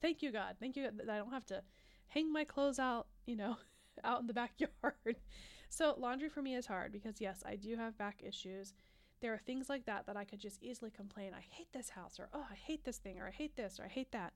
Thank 0.00 0.22
you, 0.22 0.32
God. 0.32 0.56
Thank 0.58 0.76
you 0.76 0.88
that 0.96 1.10
I 1.10 1.18
don't 1.18 1.32
have 1.32 1.46
to 1.46 1.62
hang 2.08 2.32
my 2.32 2.44
clothes 2.44 2.78
out, 2.78 3.06
you 3.26 3.36
know, 3.36 3.56
out 4.04 4.20
in 4.20 4.26
the 4.26 4.34
backyard. 4.34 4.70
so, 5.68 5.94
laundry 5.98 6.28
for 6.28 6.42
me 6.42 6.54
is 6.54 6.66
hard 6.66 6.92
because, 6.92 7.20
yes, 7.20 7.42
I 7.46 7.56
do 7.56 7.76
have 7.76 7.98
back 7.98 8.22
issues. 8.26 8.74
There 9.20 9.34
are 9.34 9.38
things 9.38 9.68
like 9.68 9.84
that 9.86 10.06
that 10.06 10.16
I 10.16 10.24
could 10.24 10.40
just 10.40 10.62
easily 10.62 10.90
complain, 10.90 11.32
I 11.34 11.42
hate 11.50 11.72
this 11.72 11.90
house, 11.90 12.18
or 12.18 12.28
oh, 12.32 12.46
I 12.50 12.54
hate 12.54 12.84
this 12.84 12.96
thing, 12.96 13.18
or 13.18 13.26
I 13.26 13.30
hate 13.30 13.56
this, 13.56 13.78
or 13.78 13.84
I 13.84 13.88
hate 13.88 14.12
that. 14.12 14.32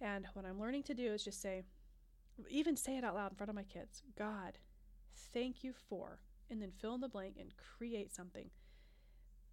And 0.00 0.26
what 0.34 0.44
I'm 0.44 0.60
learning 0.60 0.82
to 0.84 0.94
do 0.94 1.12
is 1.12 1.24
just 1.24 1.40
say, 1.40 1.62
even 2.50 2.76
say 2.76 2.98
it 2.98 3.04
out 3.04 3.14
loud 3.14 3.30
in 3.32 3.36
front 3.36 3.48
of 3.48 3.56
my 3.56 3.62
kids 3.62 4.02
God, 4.18 4.58
thank 5.32 5.64
you 5.64 5.72
for, 5.88 6.20
and 6.50 6.60
then 6.60 6.70
fill 6.70 6.94
in 6.94 7.00
the 7.00 7.08
blank 7.08 7.36
and 7.40 7.52
create 7.56 8.12
something. 8.14 8.50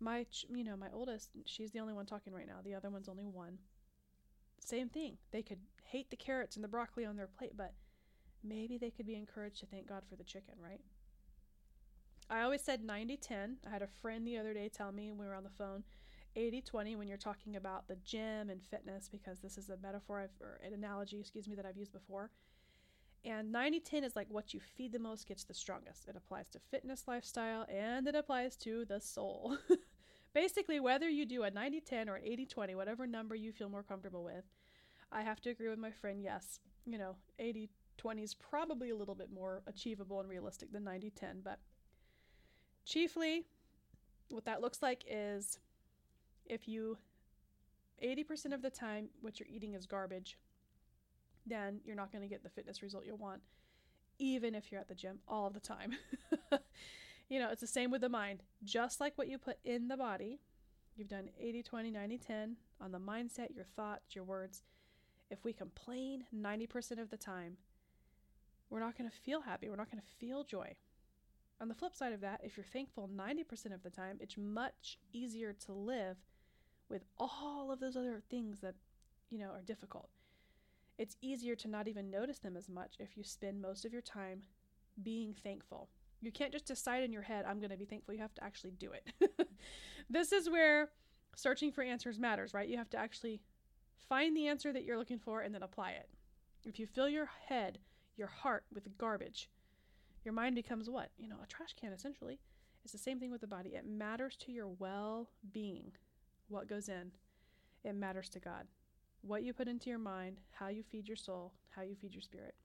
My, 0.01 0.25
you 0.49 0.65
know, 0.65 0.75
my 0.75 0.89
oldest, 0.93 1.29
she's 1.45 1.71
the 1.71 1.79
only 1.79 1.93
one 1.93 2.05
talking 2.05 2.33
right 2.33 2.47
now. 2.47 2.57
The 2.61 2.75
other 2.75 2.89
one's 2.89 3.07
only 3.07 3.25
one 3.25 3.59
same 4.63 4.89
thing. 4.89 5.17
They 5.31 5.41
could 5.41 5.59
hate 5.83 6.09
the 6.09 6.15
carrots 6.15 6.55
and 6.55 6.63
the 6.63 6.69
broccoli 6.69 7.05
on 7.05 7.15
their 7.15 7.27
plate, 7.27 7.53
but 7.55 7.73
maybe 8.43 8.77
they 8.77 8.91
could 8.91 9.05
be 9.05 9.15
encouraged 9.15 9.59
to 9.59 9.65
thank 9.65 9.87
God 9.87 10.03
for 10.09 10.15
the 10.15 10.23
chicken, 10.23 10.55
right? 10.61 10.81
I 12.29 12.41
always 12.41 12.61
said 12.61 12.83
90 12.83 13.17
10. 13.17 13.57
I 13.67 13.69
had 13.69 13.81
a 13.81 13.87
friend 13.87 14.25
the 14.25 14.37
other 14.37 14.53
day 14.53 14.69
tell 14.69 14.91
me 14.91 15.11
when 15.11 15.19
we 15.19 15.25
were 15.25 15.35
on 15.35 15.43
the 15.43 15.49
phone 15.49 15.83
80 16.35 16.61
20 16.61 16.95
when 16.95 17.07
you're 17.07 17.17
talking 17.17 17.55
about 17.55 17.87
the 17.87 17.97
gym 17.97 18.49
and 18.49 18.61
fitness, 18.61 19.09
because 19.11 19.39
this 19.39 19.57
is 19.57 19.69
a 19.69 19.77
metaphor 19.77 20.21
I've, 20.21 20.41
or 20.41 20.59
an 20.65 20.73
analogy, 20.73 21.19
excuse 21.19 21.47
me, 21.47 21.55
that 21.55 21.65
I've 21.65 21.77
used 21.77 21.93
before. 21.93 22.31
And 23.25 23.51
90 23.51 23.79
10 23.79 24.03
is 24.03 24.15
like 24.15 24.27
what 24.29 24.53
you 24.53 24.59
feed 24.59 24.91
the 24.91 24.99
most 24.99 25.27
gets 25.27 25.43
the 25.43 25.53
strongest. 25.53 26.07
It 26.07 26.15
applies 26.17 26.49
to 26.49 26.59
fitness 26.71 27.03
lifestyle 27.07 27.65
and 27.69 28.07
it 28.07 28.15
applies 28.15 28.55
to 28.57 28.85
the 28.85 28.99
soul. 28.99 29.57
basically, 30.33 30.79
whether 30.79 31.09
you 31.09 31.25
do 31.25 31.43
a 31.43 31.51
90 31.51 31.81
10 31.81 32.09
or 32.09 32.15
an 32.15 32.23
80 32.25 32.45
20, 32.45 32.75
whatever 32.75 33.07
number 33.07 33.35
you 33.35 33.51
feel 33.51 33.69
more 33.69 33.83
comfortable 33.83 34.23
with, 34.23 34.45
I 35.11 35.21
have 35.21 35.41
to 35.41 35.49
agree 35.49 35.69
with 35.69 35.79
my 35.79 35.91
friend. 35.91 36.21
Yes, 36.21 36.59
you 36.85 36.97
know, 36.97 37.15
80 37.39 37.69
20 37.97 38.23
is 38.23 38.33
probably 38.33 38.89
a 38.89 38.95
little 38.95 39.15
bit 39.15 39.29
more 39.31 39.61
achievable 39.67 40.19
and 40.19 40.29
realistic 40.29 40.71
than 40.71 40.83
90 40.83 41.11
10, 41.11 41.41
but 41.43 41.59
chiefly, 42.85 43.45
what 44.29 44.45
that 44.45 44.61
looks 44.61 44.81
like 44.81 45.03
is 45.07 45.59
if 46.45 46.67
you 46.67 46.97
80% 48.03 48.53
of 48.53 48.61
the 48.61 48.69
time 48.69 49.09
what 49.21 49.39
you're 49.39 49.47
eating 49.49 49.73
is 49.73 49.85
garbage, 49.85 50.37
then 51.45 51.79
you're 51.85 51.95
not 51.95 52.11
going 52.11 52.21
to 52.21 52.27
get 52.27 52.43
the 52.43 52.49
fitness 52.49 52.81
result 52.81 53.05
you 53.05 53.15
want, 53.15 53.41
even 54.19 54.55
if 54.55 54.71
you're 54.71 54.81
at 54.81 54.87
the 54.87 54.95
gym 54.95 55.19
all 55.27 55.49
the 55.49 55.59
time. 55.59 55.93
You 57.29 57.39
know, 57.39 57.49
it's 57.51 57.61
the 57.61 57.67
same 57.67 57.91
with 57.91 58.01
the 58.01 58.09
mind. 58.09 58.43
Just 58.63 58.99
like 58.99 59.17
what 59.17 59.27
you 59.27 59.37
put 59.37 59.57
in 59.63 59.87
the 59.87 59.97
body, 59.97 60.39
you've 60.95 61.07
done 61.07 61.29
80 61.39 61.63
20, 61.63 61.91
90 61.91 62.17
10 62.17 62.55
on 62.81 62.91
the 62.91 62.99
mindset, 62.99 63.55
your 63.55 63.65
thoughts, 63.65 64.15
your 64.15 64.23
words. 64.23 64.61
If 65.29 65.43
we 65.43 65.53
complain 65.53 66.25
90% 66.35 67.01
of 67.01 67.09
the 67.09 67.17
time, 67.17 67.57
we're 68.69 68.79
not 68.79 68.97
going 68.97 69.09
to 69.09 69.15
feel 69.15 69.41
happy. 69.41 69.69
We're 69.69 69.75
not 69.75 69.89
going 69.89 70.01
to 70.01 70.17
feel 70.19 70.43
joy. 70.43 70.75
On 71.61 71.69
the 71.69 71.75
flip 71.75 71.95
side 71.95 72.13
of 72.13 72.21
that, 72.21 72.41
if 72.43 72.57
you're 72.57 72.65
thankful 72.65 73.09
90% 73.15 73.73
of 73.73 73.83
the 73.83 73.89
time, 73.89 74.17
it's 74.19 74.37
much 74.37 74.97
easier 75.13 75.53
to 75.65 75.71
live 75.71 76.17
with 76.89 77.05
all 77.17 77.71
of 77.71 77.79
those 77.79 77.95
other 77.95 78.21
things 78.29 78.59
that, 78.59 78.75
you 79.29 79.39
know, 79.39 79.49
are 79.49 79.61
difficult. 79.61 80.09
It's 80.97 81.17
easier 81.21 81.55
to 81.55 81.67
not 81.67 81.87
even 81.87 82.11
notice 82.11 82.39
them 82.39 82.57
as 82.57 82.69
much 82.69 82.95
if 82.99 83.15
you 83.15 83.23
spend 83.23 83.61
most 83.61 83.85
of 83.85 83.93
your 83.93 84.01
time 84.01 84.41
being 85.01 85.33
thankful. 85.33 85.89
You 86.23 86.31
can't 86.31 86.51
just 86.51 86.65
decide 86.65 87.03
in 87.03 87.11
your 87.11 87.21
head, 87.21 87.45
I'm 87.47 87.59
going 87.59 87.71
to 87.71 87.77
be 87.77 87.85
thankful. 87.85 88.13
You 88.13 88.21
have 88.21 88.33
to 88.35 88.43
actually 88.43 88.71
do 88.71 88.91
it. 88.91 89.47
this 90.09 90.31
is 90.31 90.49
where 90.49 90.89
searching 91.35 91.71
for 91.71 91.83
answers 91.83 92.19
matters, 92.19 92.53
right? 92.53 92.67
You 92.67 92.77
have 92.77 92.89
to 92.91 92.97
actually 92.97 93.41
find 94.07 94.35
the 94.35 94.47
answer 94.47 94.71
that 94.71 94.83
you're 94.83 94.97
looking 94.97 95.19
for 95.19 95.41
and 95.41 95.53
then 95.53 95.63
apply 95.63 95.91
it. 95.91 96.09
If 96.65 96.79
you 96.79 96.87
fill 96.87 97.09
your 97.09 97.29
head, 97.47 97.79
your 98.15 98.27
heart 98.27 98.63
with 98.73 98.97
garbage, 98.97 99.49
your 100.23 100.33
mind 100.33 100.55
becomes 100.55 100.89
what? 100.89 101.09
You 101.17 101.27
know, 101.27 101.37
a 101.43 101.47
trash 101.47 101.73
can 101.79 101.91
essentially. 101.91 102.39
It's 102.83 102.93
the 102.93 102.99
same 102.99 103.19
thing 103.19 103.31
with 103.31 103.41
the 103.41 103.47
body. 103.47 103.71
It 103.75 103.85
matters 103.85 104.35
to 104.37 104.51
your 104.51 104.67
well 104.67 105.29
being 105.51 105.91
what 106.47 106.67
goes 106.67 106.89
in. 106.89 107.11
It 107.83 107.95
matters 107.95 108.29
to 108.29 108.39
God. 108.39 108.67
What 109.21 109.43
you 109.43 109.53
put 109.53 109.67
into 109.67 109.89
your 109.89 109.99
mind, 109.99 110.37
how 110.51 110.67
you 110.67 110.83
feed 110.83 111.07
your 111.07 111.17
soul, 111.17 111.53
how 111.69 111.81
you 111.81 111.95
feed 111.95 112.13
your 112.13 112.21
spirit. 112.21 112.55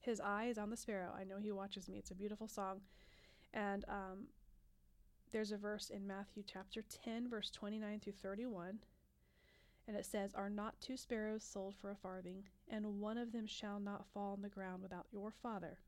His 0.00 0.18
eye 0.18 0.46
is 0.46 0.56
on 0.56 0.70
the 0.70 0.76
sparrow. 0.76 1.12
I 1.18 1.24
know 1.24 1.36
he 1.38 1.52
watches 1.52 1.88
me. 1.88 1.98
It's 1.98 2.10
a 2.10 2.14
beautiful 2.14 2.48
song. 2.48 2.80
And 3.52 3.84
um, 3.86 4.28
there's 5.30 5.52
a 5.52 5.58
verse 5.58 5.90
in 5.90 6.06
Matthew 6.06 6.42
chapter 6.46 6.82
10, 7.04 7.28
verse 7.28 7.50
29 7.50 8.00
through 8.00 8.14
31. 8.14 8.78
And 9.86 9.96
it 9.96 10.06
says, 10.06 10.34
Are 10.34 10.48
not 10.48 10.80
two 10.80 10.96
sparrows 10.96 11.44
sold 11.44 11.74
for 11.76 11.90
a 11.90 11.96
farthing, 11.96 12.44
and 12.68 13.00
one 13.00 13.18
of 13.18 13.32
them 13.32 13.46
shall 13.46 13.78
not 13.78 14.06
fall 14.14 14.32
on 14.32 14.42
the 14.42 14.48
ground 14.48 14.82
without 14.82 15.06
your 15.12 15.32
Father? 15.42 15.78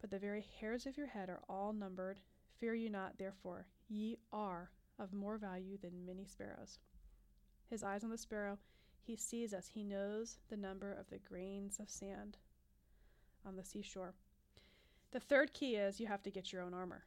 But 0.00 0.10
the 0.10 0.18
very 0.18 0.44
hairs 0.60 0.84
of 0.84 0.98
your 0.98 1.06
head 1.06 1.30
are 1.30 1.42
all 1.48 1.72
numbered. 1.72 2.20
Fear 2.60 2.74
you 2.74 2.90
not, 2.90 3.16
therefore, 3.16 3.66
ye 3.88 4.18
are 4.30 4.70
of 4.98 5.14
more 5.14 5.38
value 5.38 5.78
than 5.80 6.04
many 6.04 6.26
sparrows. 6.26 6.78
His 7.70 7.82
eyes 7.82 8.04
on 8.04 8.10
the 8.10 8.18
sparrow, 8.18 8.58
he 9.00 9.16
sees 9.16 9.54
us, 9.54 9.68
he 9.72 9.82
knows 9.82 10.36
the 10.50 10.56
number 10.56 10.92
of 10.92 11.08
the 11.08 11.18
grains 11.18 11.78
of 11.80 11.88
sand 11.88 12.36
on 13.46 13.56
the 13.56 13.64
seashore. 13.64 14.14
The 15.12 15.20
third 15.20 15.52
key 15.52 15.76
is 15.76 16.00
you 16.00 16.06
have 16.06 16.22
to 16.22 16.30
get 16.30 16.52
your 16.52 16.62
own 16.62 16.74
armor. 16.74 17.04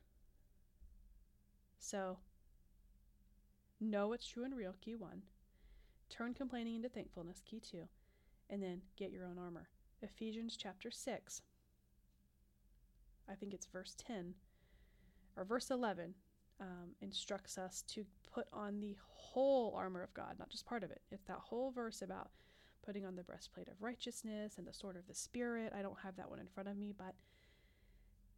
So, 1.80 2.18
know 3.80 4.08
what's 4.08 4.28
true 4.28 4.44
and 4.44 4.56
real, 4.56 4.76
key 4.82 4.96
one. 4.96 5.24
Turn 6.10 6.34
complaining 6.34 6.76
into 6.76 6.90
thankfulness, 6.90 7.42
key 7.46 7.60
two. 7.60 7.88
And 8.50 8.64
then 8.64 8.82
get 8.96 9.12
your 9.12 9.26
own 9.26 9.38
armor. 9.38 9.68
Ephesians 10.02 10.56
chapter 10.56 10.92
6, 10.92 11.42
I 13.30 13.34
think 13.34 13.54
it's 13.54 13.66
verse 13.66 13.96
10 13.98 14.36
or 15.36 15.44
verse 15.44 15.70
11, 15.70 16.14
um, 16.62 16.92
instructs 17.02 17.58
us 17.58 17.84
to 17.90 18.06
put 18.32 18.48
on 18.54 18.80
the 18.80 18.96
whole 19.00 19.74
armor 19.76 20.04
of 20.04 20.14
God, 20.14 20.36
not 20.40 20.50
just 20.50 20.66
part 20.66 20.84
of 20.84 20.92
it. 20.92 21.02
It's 21.12 21.26
that 21.26 21.38
whole 21.38 21.72
verse 21.72 22.02
about 22.02 22.30
putting 22.88 23.06
on 23.06 23.18
the 23.18 23.24
breastplate 23.24 23.68
of 23.68 23.74
righteousness 23.82 24.54
and 24.58 24.66
the 24.66 24.74
sword 24.74 24.96
of 24.96 25.06
the 25.08 25.14
Spirit. 25.14 25.74
I 25.78 25.82
don't 25.82 26.00
have 26.04 26.16
that 26.16 26.30
one 26.30 26.40
in 26.40 26.48
front 26.48 26.70
of 26.70 26.78
me, 26.78 26.94
but 26.98 27.14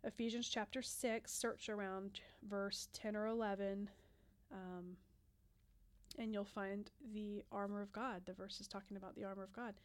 Ephesians 0.04 0.50
chapter 0.50 0.82
6, 0.82 1.32
search 1.32 1.70
around 1.70 2.20
verse 2.50 2.88
10 2.94 3.16
or 3.16 3.28
11, 3.28 3.88
um, 4.52 4.98
and 6.18 6.34
you'll 6.34 6.46
find 6.46 6.90
the 7.14 7.44
armor 7.52 7.82
of 7.84 7.92
God. 7.92 8.24
The 8.26 8.34
verse 8.34 8.60
is 8.60 8.68
talking 8.68 8.98
about 8.98 9.16
the 9.16 9.24
armor 9.24 9.44
of 9.44 9.54
God. 9.54 9.76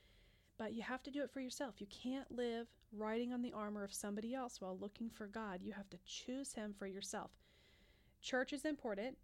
But 0.56 0.72
you 0.72 0.82
have 0.82 1.02
to 1.02 1.10
do 1.10 1.22
it 1.22 1.30
for 1.30 1.40
yourself. 1.40 1.74
You 1.78 1.86
can't 1.90 2.30
live 2.34 2.68
riding 2.96 3.34
on 3.34 3.42
the 3.42 3.52
armor 3.52 3.84
of 3.84 3.92
somebody 3.92 4.34
else 4.34 4.62
while 4.62 4.78
looking 4.80 5.10
for 5.10 5.26
God. 5.26 5.60
You 5.62 5.72
have 5.72 5.90
to 5.90 5.98
choose 6.06 6.54
Him 6.54 6.74
for 6.78 6.86
yourself. 6.86 7.32
Church 8.22 8.54
is 8.54 8.64
important. 8.64 9.18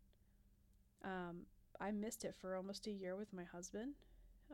Um, 1.03 1.47
I 1.81 1.93
missed 1.93 2.25
it 2.25 2.35
for 2.39 2.57
almost 2.57 2.87
a 2.89 2.91
year 2.91 3.17
with 3.17 3.33
my 3.33 3.45
husband 3.45 3.95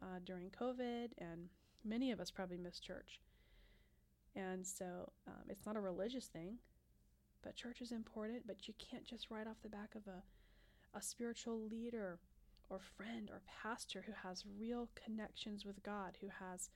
uh, 0.02 0.18
during 0.24 0.50
COVID, 0.50 1.08
and 1.18 1.48
many 1.84 2.10
of 2.10 2.20
us 2.20 2.30
probably 2.30 2.58
missed 2.58 2.82
church. 2.84 3.20
And 4.34 4.66
so 4.66 5.12
um, 5.26 5.44
it's 5.48 5.64
not 5.64 5.76
a 5.76 5.80
religious 5.80 6.26
thing, 6.26 6.58
but 7.42 7.56
church 7.56 7.80
is 7.80 7.92
important. 7.92 8.46
But 8.46 8.68
you 8.68 8.74
can't 8.78 9.06
just 9.06 9.30
ride 9.30 9.46
off 9.46 9.62
the 9.62 9.68
back 9.68 9.94
of 9.94 10.06
a, 10.06 10.22
a 10.96 11.02
spiritual 11.02 11.58
leader 11.58 12.18
or 12.68 12.80
friend 12.96 13.30
or 13.30 13.40
pastor 13.62 14.04
who 14.06 14.12
has 14.22 14.44
real 14.58 14.88
connections 14.94 15.64
with 15.64 15.82
God, 15.82 16.18
who 16.20 16.28
has 16.40 16.68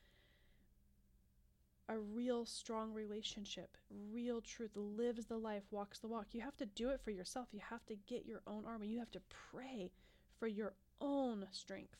a 1.88 1.98
real 1.98 2.46
strong 2.46 2.92
relationship, 2.92 3.76
real 4.12 4.40
truth, 4.40 4.70
lives 4.76 5.26
the 5.26 5.36
life, 5.36 5.64
walks 5.72 5.98
the 5.98 6.06
walk. 6.06 6.28
You 6.30 6.40
have 6.42 6.56
to 6.58 6.66
do 6.66 6.90
it 6.90 7.00
for 7.02 7.10
yourself. 7.10 7.48
You 7.50 7.60
have 7.68 7.84
to 7.86 7.96
get 8.06 8.26
your 8.26 8.42
own 8.46 8.64
armor. 8.64 8.84
You 8.84 9.00
have 9.00 9.10
to 9.10 9.20
pray 9.50 9.90
for 10.38 10.46
your 10.46 10.74
own 11.00 11.46
strength. 11.50 11.96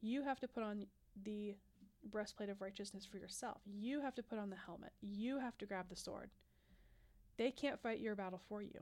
You 0.00 0.22
have 0.22 0.40
to 0.40 0.48
put 0.48 0.62
on 0.62 0.86
the 1.24 1.54
breastplate 2.10 2.48
of 2.48 2.60
righteousness 2.60 3.04
for 3.04 3.18
yourself. 3.18 3.60
You 3.64 4.00
have 4.00 4.14
to 4.16 4.22
put 4.22 4.38
on 4.38 4.50
the 4.50 4.56
helmet. 4.56 4.92
You 5.00 5.40
have 5.40 5.58
to 5.58 5.66
grab 5.66 5.86
the 5.88 5.96
sword. 5.96 6.30
They 7.36 7.50
can't 7.50 7.80
fight 7.80 8.00
your 8.00 8.14
battle 8.14 8.40
for 8.48 8.62
you. 8.62 8.80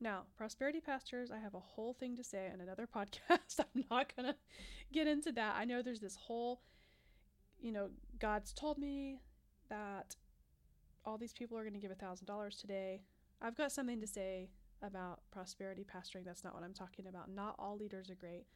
Now, 0.00 0.22
prosperity 0.36 0.80
pastors, 0.80 1.30
I 1.30 1.38
have 1.38 1.54
a 1.54 1.60
whole 1.60 1.92
thing 1.92 2.16
to 2.16 2.24
say 2.24 2.50
in 2.52 2.60
another 2.60 2.88
podcast. 2.94 3.58
I'm 3.58 3.84
not 3.90 4.14
going 4.14 4.28
to 4.28 4.36
get 4.92 5.06
into 5.06 5.32
that. 5.32 5.56
I 5.56 5.64
know 5.64 5.82
there's 5.82 6.00
this 6.00 6.16
whole, 6.16 6.60
you 7.60 7.72
know, 7.72 7.88
God's 8.18 8.52
told 8.52 8.78
me 8.78 9.20
that 9.68 10.16
all 11.04 11.18
these 11.18 11.32
people 11.32 11.58
are 11.58 11.62
going 11.62 11.74
to 11.74 11.80
give 11.80 11.90
a 11.90 11.94
$1,000 11.94 12.60
today. 12.60 13.02
I've 13.40 13.56
got 13.56 13.72
something 13.72 14.00
to 14.00 14.06
say 14.06 14.50
about 14.82 15.20
prosperity 15.32 15.84
pastoring. 15.84 16.24
That's 16.24 16.44
not 16.44 16.54
what 16.54 16.62
I'm 16.62 16.74
talking 16.74 17.06
about. 17.08 17.30
Not 17.30 17.56
all 17.58 17.76
leaders 17.76 18.10
are 18.10 18.14
great. 18.14 18.46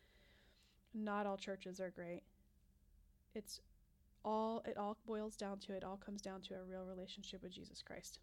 Not 0.95 1.27
all 1.27 1.37
churches 1.37 1.81
are 1.81 1.91
great. 1.91 2.23
It's 3.35 3.61
all, 4.25 4.63
it 4.67 4.77
all 4.77 4.99
boils 5.07 5.37
down 5.37 5.59
to, 5.61 5.73
it 5.75 5.85
all 5.85 5.97
comes 5.97 6.21
down 6.21 6.43
to 6.43 6.55
a 6.55 6.65
real 6.65 6.85
relationship 6.85 7.43
with 7.43 7.53
Jesus 7.53 7.83
Christ. 7.83 8.19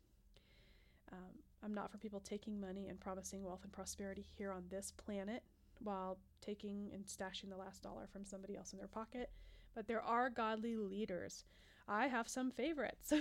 Um, 1.12 1.42
I'm 1.64 1.74
not 1.74 1.92
for 1.92 1.98
people 1.98 2.20
taking 2.20 2.60
money 2.60 2.88
and 2.88 3.00
promising 3.00 3.44
wealth 3.44 3.62
and 3.64 3.72
prosperity 3.72 4.26
here 4.38 4.52
on 4.52 4.64
this 4.70 4.94
planet 4.96 5.44
while 5.80 6.18
taking 6.42 6.92
and 6.94 7.06
stashing 7.06 7.50
the 7.50 7.58
last 7.58 7.82
dollar 7.82 8.08
from 8.12 8.26
somebody 8.26 8.56
else 8.56 8.74
in 8.74 8.80
their 8.80 8.88
pocket. 8.88 9.32
But 9.76 9.88
there 9.88 10.02
are 10.02 10.30
godly 10.30 10.76
leaders. 10.76 11.46
I 11.88 12.08
have 12.08 12.30
some 12.30 12.52
favorites 12.52 13.12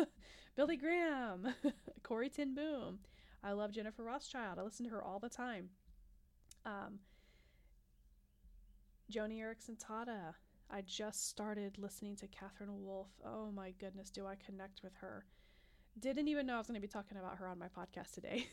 Billy 0.56 0.76
Graham, 0.76 1.54
Corrie 2.02 2.28
ten 2.28 2.54
Boom. 2.54 3.00
I 3.42 3.52
love 3.52 3.72
Jennifer 3.72 4.04
Rothschild. 4.04 4.58
I 4.58 4.62
listen 4.62 4.84
to 4.86 4.92
her 4.92 5.02
all 5.02 5.18
the 5.18 5.28
time. 5.28 5.70
Um, 6.64 7.00
Joni 9.12 9.40
Eareckson 9.40 9.76
Tada. 9.78 10.32
I 10.70 10.80
just 10.80 11.28
started 11.28 11.76
listening 11.76 12.16
to 12.16 12.26
Katherine 12.28 12.82
Wolfe. 12.82 13.12
Oh 13.22 13.50
my 13.54 13.72
goodness, 13.78 14.08
do 14.08 14.26
I 14.26 14.36
connect 14.36 14.82
with 14.82 14.94
her? 15.02 15.26
Didn't 16.00 16.28
even 16.28 16.46
know 16.46 16.54
I 16.54 16.58
was 16.58 16.66
going 16.66 16.80
to 16.80 16.86
be 16.86 16.88
talking 16.88 17.18
about 17.18 17.36
her 17.36 17.46
on 17.46 17.58
my 17.58 17.66
podcast 17.68 18.14
today. 18.14 18.46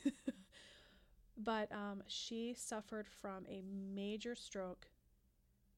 but 1.37 1.71
um, 1.71 2.03
she 2.07 2.53
suffered 2.57 3.07
from 3.07 3.45
a 3.47 3.63
major 3.95 4.35
stroke 4.35 4.87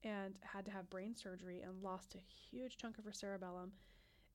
and 0.03 0.33
had 0.41 0.65
to 0.65 0.71
have 0.71 0.89
brain 0.89 1.15
surgery 1.15 1.61
and 1.61 1.83
lost 1.83 2.15
a 2.15 2.49
huge 2.49 2.77
chunk 2.77 2.97
of 2.97 3.05
her 3.05 3.13
cerebellum. 3.13 3.73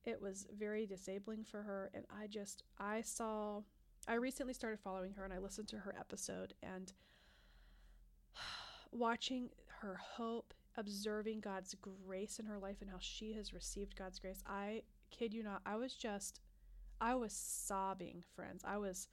It 0.04 0.22
was 0.22 0.46
very 0.56 0.86
disabling 0.86 1.42
for 1.42 1.62
her. 1.62 1.90
And 1.92 2.04
I 2.16 2.28
just, 2.28 2.62
I 2.78 3.00
saw, 3.00 3.62
I 4.06 4.14
recently 4.14 4.54
started 4.54 4.78
following 4.78 5.10
her 5.14 5.24
and 5.24 5.32
I 5.32 5.38
listened 5.38 5.66
to 5.68 5.78
her 5.78 5.96
episode 5.98 6.54
and 6.62 6.92
watching 8.92 9.48
her 9.80 9.98
hope, 10.00 10.54
observing 10.76 11.40
God's 11.40 11.74
grace 11.74 12.38
in 12.38 12.46
her 12.46 12.58
life 12.58 12.76
and 12.80 12.90
how 12.90 12.98
she 12.98 13.32
has 13.34 13.52
received 13.52 13.96
God's 13.96 14.18
grace. 14.18 14.42
I 14.46 14.82
kid 15.10 15.32
you 15.32 15.42
not, 15.42 15.62
I 15.64 15.76
was 15.76 15.94
just 15.94 16.40
I 17.00 17.14
was 17.14 17.32
sobbing, 17.32 18.22
friends. 18.34 18.62
I 18.66 18.78
was 18.78 19.08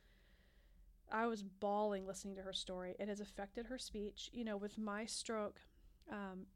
I 1.12 1.28
was 1.28 1.44
bawling 1.44 2.08
listening 2.08 2.36
to 2.38 2.42
her 2.42 2.54
story. 2.54 2.96
It 3.00 3.08
has 3.08 3.20
affected 3.20 3.68
her 3.68 3.78
speech. 3.78 4.30
You 4.34 4.46
know, 4.46 4.58
with 4.58 4.78
my 4.78 5.06
stroke, 5.06 5.60
um, 6.12 6.48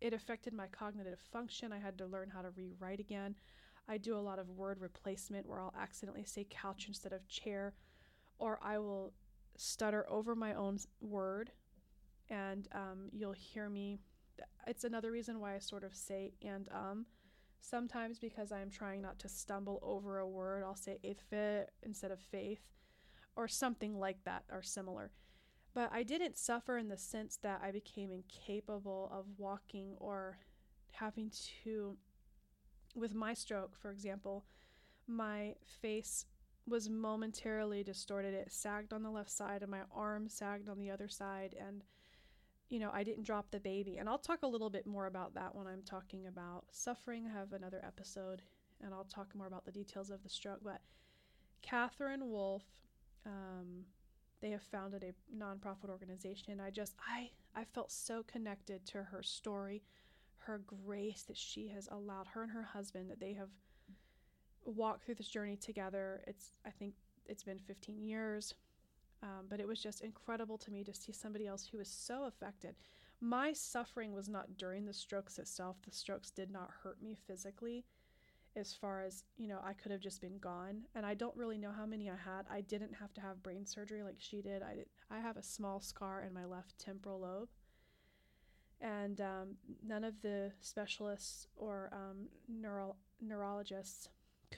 it 0.00 0.12
affected 0.12 0.52
my 0.52 0.66
cognitive 0.66 1.20
function. 1.32 1.72
I 1.72 1.78
had 1.78 1.96
to 1.98 2.06
learn 2.06 2.28
how 2.28 2.42
to 2.42 2.50
rewrite 2.50 3.00
again. 3.00 3.36
I 3.88 3.98
do 3.98 4.16
a 4.16 4.20
lot 4.20 4.38
of 4.38 4.50
word 4.50 4.80
replacement 4.80 5.46
where 5.46 5.60
I'll 5.60 5.74
accidentally 5.78 6.24
say 6.24 6.46
couch 6.48 6.86
instead 6.88 7.12
of 7.12 7.26
chair, 7.28 7.74
or 8.38 8.58
I 8.62 8.78
will 8.78 9.12
stutter 9.56 10.06
over 10.08 10.34
my 10.34 10.54
own 10.54 10.78
word, 11.00 11.50
and 12.32 12.66
um, 12.72 13.08
you'll 13.12 13.32
hear 13.32 13.68
me. 13.68 14.00
It's 14.66 14.84
another 14.84 15.12
reason 15.12 15.38
why 15.38 15.54
I 15.54 15.58
sort 15.60 15.84
of 15.84 15.94
say 15.94 16.32
and 16.42 16.68
um 16.72 17.06
Sometimes 17.62 18.18
because 18.18 18.50
I'm 18.50 18.70
trying 18.70 19.00
not 19.00 19.20
to 19.20 19.28
stumble 19.28 19.78
over 19.82 20.18
a 20.18 20.28
word, 20.28 20.64
I'll 20.64 20.74
say 20.74 20.98
"if" 21.04 21.32
instead 21.82 22.10
of 22.10 22.18
faith 22.20 22.60
or 23.36 23.46
something 23.46 23.98
like 23.98 24.24
that 24.24 24.42
or 24.50 24.62
similar. 24.62 25.12
But 25.72 25.90
I 25.92 26.02
didn't 26.02 26.36
suffer 26.36 26.76
in 26.76 26.88
the 26.88 26.98
sense 26.98 27.36
that 27.36 27.60
I 27.62 27.70
became 27.70 28.10
incapable 28.10 29.08
of 29.12 29.26
walking 29.38 29.94
or 29.98 30.38
having 30.90 31.30
to 31.62 31.96
with 32.96 33.14
my 33.14 33.32
stroke, 33.32 33.76
for 33.76 33.92
example, 33.92 34.44
my 35.06 35.54
face 35.80 36.26
was 36.66 36.90
momentarily 36.90 37.84
distorted. 37.84 38.34
It 38.34 38.52
sagged 38.52 38.92
on 38.92 39.04
the 39.04 39.10
left 39.10 39.30
side 39.30 39.62
and 39.62 39.70
my 39.70 39.82
arm 39.94 40.28
sagged 40.28 40.68
on 40.68 40.78
the 40.78 40.90
other 40.90 41.08
side 41.08 41.54
and 41.58 41.84
you 42.72 42.78
know, 42.78 42.90
I 42.90 43.04
didn't 43.04 43.24
drop 43.24 43.50
the 43.50 43.60
baby. 43.60 43.98
And 43.98 44.08
I'll 44.08 44.16
talk 44.16 44.42
a 44.42 44.46
little 44.46 44.70
bit 44.70 44.86
more 44.86 45.04
about 45.04 45.34
that 45.34 45.54
when 45.54 45.66
I'm 45.66 45.82
talking 45.82 46.26
about 46.26 46.64
suffering. 46.70 47.26
I 47.26 47.38
have 47.38 47.52
another 47.52 47.82
episode 47.86 48.40
and 48.82 48.94
I'll 48.94 49.04
talk 49.04 49.34
more 49.34 49.46
about 49.46 49.66
the 49.66 49.70
details 49.70 50.10
of 50.10 50.22
the 50.22 50.30
stroke. 50.30 50.60
But 50.64 50.80
Katherine 51.60 52.30
Wolfe, 52.30 52.64
um, 53.26 53.84
they 54.40 54.48
have 54.50 54.62
founded 54.62 55.04
a 55.04 55.36
nonprofit 55.36 55.90
organization. 55.90 56.60
I 56.60 56.70
just, 56.70 56.94
I, 57.06 57.28
I 57.54 57.64
felt 57.64 57.92
so 57.92 58.22
connected 58.22 58.86
to 58.86 59.02
her 59.02 59.22
story, 59.22 59.82
her 60.38 60.62
grace 60.86 61.24
that 61.24 61.36
she 61.36 61.68
has 61.68 61.90
allowed 61.92 62.28
her 62.28 62.42
and 62.42 62.52
her 62.52 62.62
husband 62.62 63.10
that 63.10 63.20
they 63.20 63.34
have 63.34 63.50
walked 64.64 65.04
through 65.04 65.16
this 65.16 65.28
journey 65.28 65.56
together. 65.56 66.22
It's, 66.26 66.54
I 66.66 66.70
think 66.70 66.94
it's 67.26 67.42
been 67.42 67.58
15 67.58 68.00
years. 68.00 68.54
Um, 69.22 69.46
but 69.48 69.60
it 69.60 69.68
was 69.68 69.80
just 69.80 70.00
incredible 70.00 70.58
to 70.58 70.70
me 70.72 70.82
to 70.84 70.92
see 70.92 71.12
somebody 71.12 71.46
else 71.46 71.66
who 71.66 71.78
was 71.78 71.88
so 71.88 72.24
affected. 72.24 72.74
My 73.20 73.52
suffering 73.52 74.12
was 74.12 74.28
not 74.28 74.56
during 74.56 74.84
the 74.84 74.92
strokes 74.92 75.38
itself. 75.38 75.76
The 75.84 75.92
strokes 75.92 76.30
did 76.30 76.50
not 76.50 76.70
hurt 76.82 77.00
me 77.00 77.16
physically, 77.26 77.84
as 78.56 78.74
far 78.74 79.02
as, 79.02 79.22
you 79.38 79.46
know, 79.46 79.60
I 79.64 79.74
could 79.74 79.92
have 79.92 80.00
just 80.00 80.20
been 80.20 80.38
gone. 80.38 80.82
And 80.96 81.06
I 81.06 81.14
don't 81.14 81.36
really 81.36 81.56
know 81.56 81.70
how 81.70 81.86
many 81.86 82.10
I 82.10 82.16
had. 82.16 82.46
I 82.50 82.62
didn't 82.62 82.94
have 82.94 83.14
to 83.14 83.20
have 83.20 83.42
brain 83.42 83.64
surgery 83.64 84.02
like 84.02 84.16
she 84.18 84.42
did. 84.42 84.60
I, 84.62 84.74
did, 84.74 84.86
I 85.08 85.20
have 85.20 85.36
a 85.36 85.42
small 85.42 85.80
scar 85.80 86.24
in 86.26 86.34
my 86.34 86.44
left 86.44 86.78
temporal 86.78 87.20
lobe. 87.20 87.48
And 88.80 89.20
um, 89.20 89.54
none 89.86 90.02
of 90.02 90.20
the 90.22 90.50
specialists 90.60 91.46
or 91.54 91.90
um, 91.92 92.26
neuro- 92.48 92.96
neurologists 93.20 94.08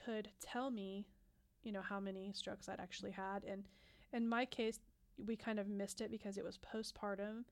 could 0.06 0.30
tell 0.40 0.70
me, 0.70 1.06
you 1.62 1.72
know, 1.72 1.82
how 1.82 2.00
many 2.00 2.32
strokes 2.32 2.66
I'd 2.66 2.80
actually 2.80 3.10
had. 3.10 3.44
And 3.44 3.64
in 4.14 4.28
my 4.28 4.46
case, 4.46 4.78
we 5.26 5.36
kind 5.36 5.58
of 5.58 5.68
missed 5.68 6.00
it 6.00 6.10
because 6.10 6.38
it 6.38 6.44
was 6.44 6.58
postpartum 6.58 7.44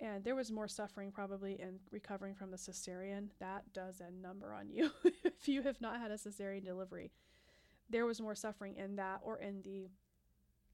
and 0.00 0.24
there 0.24 0.34
was 0.34 0.50
more 0.50 0.66
suffering 0.66 1.12
probably 1.12 1.60
in 1.60 1.78
recovering 1.90 2.34
from 2.34 2.50
the 2.50 2.56
cesarean. 2.56 3.28
That 3.38 3.72
does 3.72 4.00
a 4.00 4.10
number 4.10 4.52
on 4.52 4.68
you 4.68 4.90
if 5.24 5.48
you 5.48 5.62
have 5.62 5.80
not 5.80 6.00
had 6.00 6.10
a 6.10 6.16
cesarean 6.16 6.64
delivery. 6.64 7.12
There 7.88 8.06
was 8.06 8.20
more 8.20 8.34
suffering 8.34 8.76
in 8.76 8.96
that 8.96 9.20
or 9.22 9.38
in 9.38 9.62
the 9.62 9.88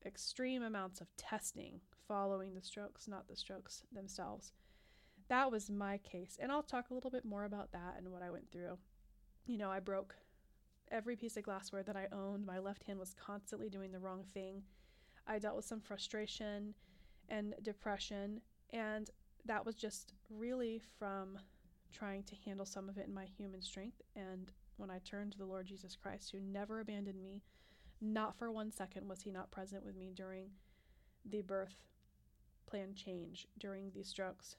extreme 0.07 0.63
amounts 0.63 1.01
of 1.01 1.15
testing 1.17 1.81
following 2.09 2.55
the 2.55 2.63
strokes, 2.63 3.07
not 3.07 3.29
the 3.29 3.37
strokes 3.37 3.83
themselves. 3.93 4.53
That 5.29 5.53
was 5.53 5.71
my 5.71 5.99
case. 5.99 6.39
And 6.41 6.51
I'll 6.51 6.63
talk 6.63 6.91
a 6.91 6.95
little 6.95 7.11
bit 7.11 7.25
more 7.25 7.45
about 7.45 7.73
that 7.73 7.97
and 7.99 8.11
what 8.11 8.23
I 8.23 8.31
went 8.31 8.51
through. 8.51 8.79
You 9.47 9.59
know, 9.59 9.71
I 9.71 9.81
broke 9.81 10.15
every 10.91 11.15
piece 11.15 11.37
of 11.37 11.45
glassware 11.45 11.83
that 11.83 11.97
I 11.97 12.09
owned. 12.11 12.47
My 12.47 12.59
left 12.59 12.85
hand 12.85 12.99
was 12.99 13.15
constantly 13.15 13.69
doing 13.69 13.93
the 13.93 13.99
wrong 13.99 14.25
thing. 14.33 14.63
I 15.31 15.39
dealt 15.39 15.55
with 15.55 15.65
some 15.65 15.81
frustration 15.81 16.75
and 17.29 17.55
depression, 17.63 18.41
and 18.71 19.09
that 19.47 19.65
was 19.65 19.77
just 19.77 20.13
really 20.29 20.83
from 20.99 21.39
trying 21.93 22.25
to 22.25 22.35
handle 22.45 22.67
some 22.67 22.89
of 22.89 22.99
it 22.99 23.07
in 23.07 23.15
my 23.15 23.27
human 23.27 23.63
strength. 23.63 24.03
And 24.17 24.51
when 24.77 24.91
I 24.91 24.99
turned 24.99 25.33
to 25.33 25.39
the 25.39 25.47
Lord 25.47 25.67
Jesus 25.67 25.95
Christ, 25.95 26.33
who 26.33 26.41
never 26.41 26.81
abandoned 26.81 27.23
me, 27.23 27.43
not 28.01 28.37
for 28.37 28.51
one 28.51 28.73
second 28.73 29.09
was 29.09 29.23
he 29.23 29.31
not 29.31 29.53
present 29.53 29.85
with 29.85 29.95
me 29.97 30.13
during 30.15 30.51
the 31.25 31.43
birth 31.43 31.77
plan 32.67 32.95
change, 32.95 33.47
during 33.57 33.93
the 33.95 34.03
strokes, 34.03 34.57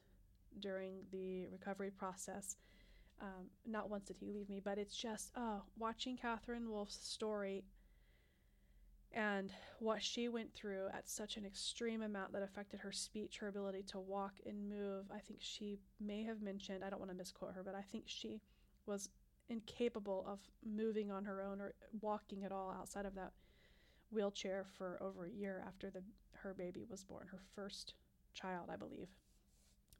during 0.58 1.00
the 1.10 1.48
recovery 1.48 1.90
process. 1.90 2.56
Um, 3.20 3.50
not 3.66 3.90
once 3.90 4.06
did 4.06 4.16
he 4.18 4.30
leave 4.30 4.48
me, 4.48 4.60
but 4.64 4.78
it's 4.78 4.96
just, 4.96 5.32
oh, 5.36 5.62
watching 5.78 6.16
Katherine 6.16 6.70
Wolfe's 6.70 6.94
story 6.96 7.64
and 9.14 9.52
what 9.78 10.02
she 10.02 10.28
went 10.28 10.52
through 10.54 10.86
at 10.94 11.08
such 11.08 11.36
an 11.36 11.44
extreme 11.44 12.02
amount 12.02 12.32
that 12.32 12.42
affected 12.42 12.80
her 12.80 12.92
speech, 12.92 13.38
her 13.38 13.48
ability 13.48 13.82
to 13.88 14.00
walk 14.00 14.34
and 14.46 14.68
move. 14.68 15.04
I 15.14 15.18
think 15.18 15.40
she 15.42 15.80
may 16.00 16.22
have 16.22 16.40
mentioned, 16.40 16.82
I 16.84 16.90
don't 16.90 16.98
want 16.98 17.10
to 17.10 17.16
misquote 17.16 17.52
her, 17.54 17.62
but 17.62 17.74
I 17.74 17.82
think 17.82 18.04
she 18.06 18.40
was 18.86 19.10
incapable 19.48 20.24
of 20.26 20.38
moving 20.64 21.10
on 21.10 21.24
her 21.24 21.42
own 21.42 21.60
or 21.60 21.74
walking 22.00 22.44
at 22.44 22.52
all 22.52 22.74
outside 22.78 23.04
of 23.04 23.14
that 23.14 23.32
wheelchair 24.10 24.64
for 24.76 24.98
over 25.02 25.26
a 25.26 25.30
year 25.30 25.62
after 25.66 25.90
the 25.90 26.02
her 26.42 26.54
baby 26.54 26.84
was 26.88 27.04
born, 27.04 27.26
her 27.30 27.40
first 27.54 27.94
child, 28.34 28.68
I 28.72 28.76
believe. 28.76 29.08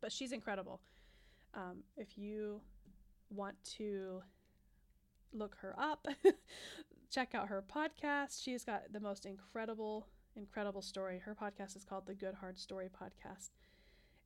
But 0.01 0.11
she's 0.11 0.33
incredible. 0.33 0.81
Um, 1.55 1.85
if 1.97 2.19
you 2.19 2.61
want 3.31 3.57
to 3.77 4.23
look 5.33 5.57
her 5.61 5.75
up, 5.79 6.07
check 7.13 7.35
out 7.35 7.49
her 7.49 7.63
podcast. 7.63 8.43
She's 8.43 8.65
got 8.65 8.93
the 8.93 9.01
most 9.01 9.27
incredible, 9.27 10.07
incredible 10.35 10.81
story. 10.81 11.21
Her 11.23 11.35
podcast 11.35 11.77
is 11.77 11.85
called 11.85 12.07
the 12.07 12.15
Good 12.15 12.35
Hard 12.35 12.59
Story 12.59 12.89
Podcast. 12.89 13.51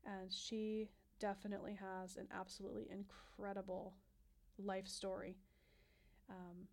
And 0.05 0.32
she 0.32 0.89
definitely 1.18 1.76
has 1.80 2.16
an 2.16 2.28
absolutely 2.32 2.87
incredible 2.91 3.95
life 4.59 4.87
story. 4.87 5.37
Um, 6.30 6.68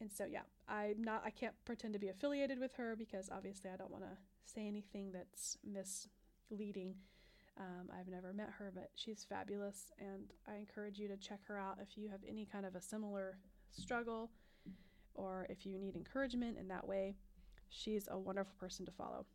and 0.00 0.12
so 0.12 0.24
yeah, 0.24 0.42
I'm 0.68 1.02
not 1.02 1.22
I 1.24 1.30
can't 1.30 1.54
pretend 1.64 1.94
to 1.94 1.98
be 1.98 2.08
affiliated 2.08 2.60
with 2.60 2.74
her 2.74 2.94
because 2.96 3.28
obviously 3.32 3.70
I 3.72 3.76
don't 3.76 3.90
want 3.90 4.04
to 4.04 4.16
say 4.44 4.68
anything 4.68 5.10
that's 5.12 5.58
misleading. 5.64 6.94
Um, 7.58 7.90
I've 7.98 8.06
never 8.06 8.32
met 8.32 8.50
her, 8.58 8.70
but 8.72 8.90
she's 8.94 9.26
fabulous, 9.28 9.90
and 9.98 10.32
I 10.46 10.54
encourage 10.58 11.00
you 11.00 11.08
to 11.08 11.16
check 11.16 11.40
her 11.48 11.58
out 11.58 11.78
if 11.82 11.98
you 11.98 12.08
have 12.08 12.20
any 12.28 12.46
kind 12.46 12.64
of 12.64 12.76
a 12.76 12.80
similar 12.80 13.38
struggle 13.72 14.30
or 15.18 15.46
if 15.50 15.66
you 15.66 15.78
need 15.78 15.96
encouragement 15.96 16.56
in 16.58 16.68
that 16.68 16.86
way. 16.86 17.16
She's 17.68 18.08
a 18.10 18.18
wonderful 18.18 18.54
person 18.58 18.86
to 18.86 18.92
follow. 18.92 19.26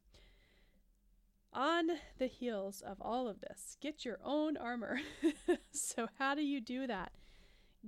On 1.53 1.87
the 2.17 2.25
heels 2.25 2.81
of 2.81 2.97
all 2.99 3.27
of 3.27 3.41
this, 3.41 3.77
get 3.79 4.03
your 4.03 4.17
own 4.23 4.57
armor. 4.57 4.99
so, 5.71 6.07
how 6.17 6.33
do 6.33 6.41
you 6.41 6.59
do 6.59 6.87
that? 6.87 7.11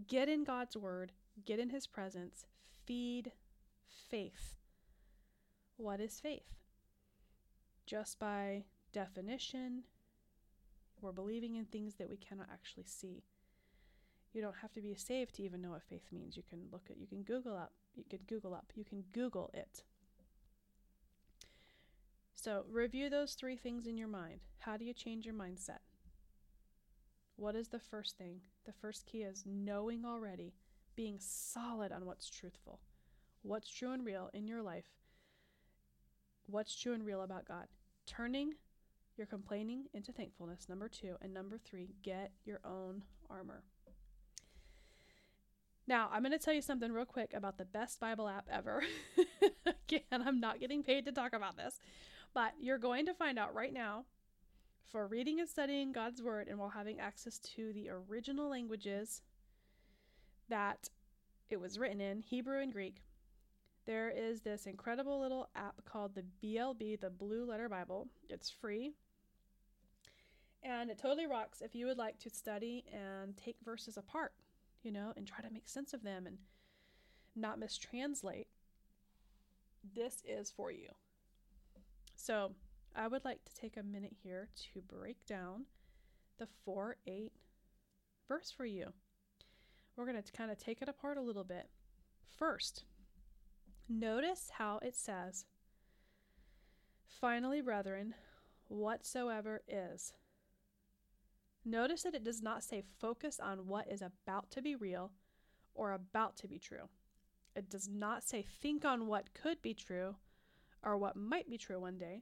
Get 0.08 0.30
in 0.30 0.44
God's 0.44 0.78
Word, 0.78 1.14
get 1.46 1.58
in 1.58 1.72
His 1.72 1.88
presence, 1.88 2.46
feed 2.86 3.32
faith. 3.88 4.58
What 5.78 6.00
is 6.00 6.20
faith? 6.20 6.60
Just 7.88 8.20
by 8.20 8.66
definition, 8.94 9.84
we're 11.02 11.12
believing 11.12 11.56
in 11.56 11.66
things 11.66 11.96
that 11.96 12.10
we 12.10 12.18
cannot 12.18 12.48
actually 12.52 12.86
see. 12.86 13.24
You 14.36 14.42
don't 14.42 14.58
have 14.62 14.74
to 14.74 14.82
be 14.82 14.94
saved 14.96 15.36
to 15.36 15.44
even 15.44 15.62
know 15.62 15.70
what 15.70 15.84
faith 15.84 16.10
means. 16.12 16.36
You 16.36 16.44
can 16.50 16.60
look 16.70 16.88
at, 16.90 16.98
you 16.98 17.08
can 17.08 17.24
Google 17.24 17.56
up, 17.56 17.72
you 17.96 18.04
can 18.10 18.20
Google 18.28 18.54
up, 18.54 18.74
you 18.76 18.84
can 18.84 19.06
Google 19.14 19.50
it. 19.54 19.84
So 22.36 22.66
review 22.70 23.10
those 23.10 23.36
three 23.36 23.56
things 23.56 23.88
in 23.88 23.98
your 23.98 24.10
mind. 24.10 24.42
How 24.58 24.76
do 24.76 24.84
you 24.84 24.94
change 24.94 25.26
your 25.26 25.36
mindset? 25.36 25.80
What 27.38 27.56
is 27.56 27.70
the 27.70 27.80
first 27.80 28.18
thing? 28.18 28.42
The 28.66 28.74
first 28.74 29.06
key 29.06 29.20
is 29.20 29.46
knowing 29.46 30.04
already, 30.04 30.54
being 30.98 31.18
solid 31.18 31.94
on 31.94 32.06
what's 32.06 32.30
truthful, 32.30 32.82
what's 33.42 33.70
true 33.70 33.94
and 33.94 34.06
real 34.06 34.30
in 34.34 34.48
your 34.50 34.62
life, 34.62 34.98
what's 36.48 36.76
true 36.76 36.92
and 36.92 37.06
real 37.06 37.22
about 37.22 37.48
God. 37.48 37.68
Turning 38.06 38.56
your 39.16 39.28
complaining 39.28 39.86
into 39.94 40.12
thankfulness, 40.12 40.68
number 40.68 40.90
two. 40.90 41.16
And 41.22 41.34
number 41.34 41.58
three, 41.58 41.96
get 42.04 42.32
your 42.44 42.60
own 42.66 43.04
armor. 43.30 43.64
Now, 45.88 46.10
I'm 46.12 46.24
going 46.24 46.32
to 46.32 46.40
tell 46.40 46.54
you 46.54 46.62
something 46.62 46.92
real 46.92 47.06
quick 47.06 47.34
about 47.34 47.58
the 47.58 47.66
best 47.66 48.00
Bible 48.00 48.28
app 48.28 48.48
ever. 48.52 48.84
Again, 49.66 50.02
I'm 50.12 50.40
not 50.40 50.60
getting 50.60 50.82
paid 50.82 51.06
to 51.06 51.12
talk 51.12 51.34
about 51.34 51.58
this, 51.58 51.80
but 52.34 52.54
you're 52.60 52.80
going 52.80 53.06
to 53.06 53.14
find 53.14 53.38
out 53.38 53.54
right 53.54 53.74
now 53.74 54.06
for 54.92 55.08
reading 55.08 55.40
and 55.40 55.50
studying 55.50 55.92
God's 55.92 56.24
Word 56.24 56.48
and 56.48 56.58
while 56.58 56.70
having 56.70 57.00
access 57.00 57.38
to 57.56 57.72
the 57.74 57.90
original 57.90 58.50
languages 58.50 59.22
that 60.50 60.90
it 61.50 61.60
was 61.60 61.78
written 61.78 62.02
in 62.02 62.20
Hebrew 62.20 62.62
and 62.62 62.74
Greek. 62.74 63.04
There 63.86 64.10
is 64.10 64.42
this 64.42 64.66
incredible 64.66 65.20
little 65.20 65.50
app 65.56 65.86
called 65.86 66.16
the 66.16 66.26
BLB, 66.44 67.00
the 67.00 67.12
Blue 67.12 67.46
Letter 67.46 67.70
Bible. 67.70 68.08
It's 68.30 68.50
free. 68.50 68.94
And 70.64 70.90
it 70.90 70.98
totally 70.98 71.28
rocks 71.28 71.62
if 71.62 71.76
you 71.76 71.86
would 71.86 72.00
like 72.00 72.18
to 72.20 72.30
study 72.32 72.84
and 72.92 73.38
take 73.38 73.58
verses 73.64 73.98
apart, 73.98 74.34
you 74.86 74.92
know, 74.92 75.14
and 75.18 75.28
try 75.28 75.42
to 75.42 75.54
make 75.54 75.68
sense 75.68 75.94
of 75.94 76.04
them 76.04 76.28
and 76.28 76.38
not 77.36 77.60
mistranslate. 77.60 78.48
This 79.96 80.24
is 80.26 80.52
for 80.52 80.72
you. 80.72 80.90
So, 82.16 82.52
I 82.96 83.08
would 83.08 83.26
like 83.26 83.44
to 83.44 83.54
take 83.54 83.76
a 83.76 83.84
minute 83.84 84.16
here 84.24 84.48
to 84.74 84.82
break 84.82 85.26
down 85.26 85.66
the 86.40 86.48
4 86.64 86.96
8 87.06 87.34
verse 88.28 88.52
for 88.52 88.66
you. 88.66 88.94
We're 89.96 90.06
going 90.06 90.22
to 90.22 90.32
kind 90.32 90.52
of 90.52 90.58
take 90.58 90.82
it 90.82 90.90
apart 90.90 91.18
a 91.18 91.22
little 91.22 91.44
bit. 91.44 91.70
First, 92.38 92.84
notice 93.88 94.52
how 94.58 94.80
it 94.82 94.96
says, 94.96 95.46
Finally, 97.08 97.62
brethren, 97.62 98.14
whatsoever 98.68 99.62
is. 99.68 100.14
Notice 101.66 102.04
that 102.04 102.14
it 102.14 102.24
does 102.24 102.44
not 102.44 102.64
say 102.64 102.84
focus 103.00 103.40
on 103.40 103.66
what 103.68 103.92
is 103.92 104.04
about 104.04 104.52
to 104.52 104.62
be 104.62 104.76
real 104.76 105.12
or 105.74 105.94
about 105.94 106.38
to 106.38 106.48
be 106.48 106.60
true. 106.60 106.90
It 107.56 107.70
does 107.70 107.90
not 107.90 108.24
say 108.24 108.44
think 108.44 108.86
on 108.86 109.08
what 109.08 109.34
could 109.34 109.62
be 109.64 109.74
true 109.74 110.16
or 110.84 110.96
what 110.96 111.16
might 111.16 111.50
be 111.50 111.58
true 111.58 111.80
one 111.80 111.98
day. 111.98 112.22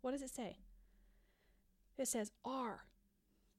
What 0.00 0.10
does 0.10 0.22
it 0.22 0.34
say? 0.34 0.58
It 1.96 2.08
says 2.08 2.32
are. 2.44 2.86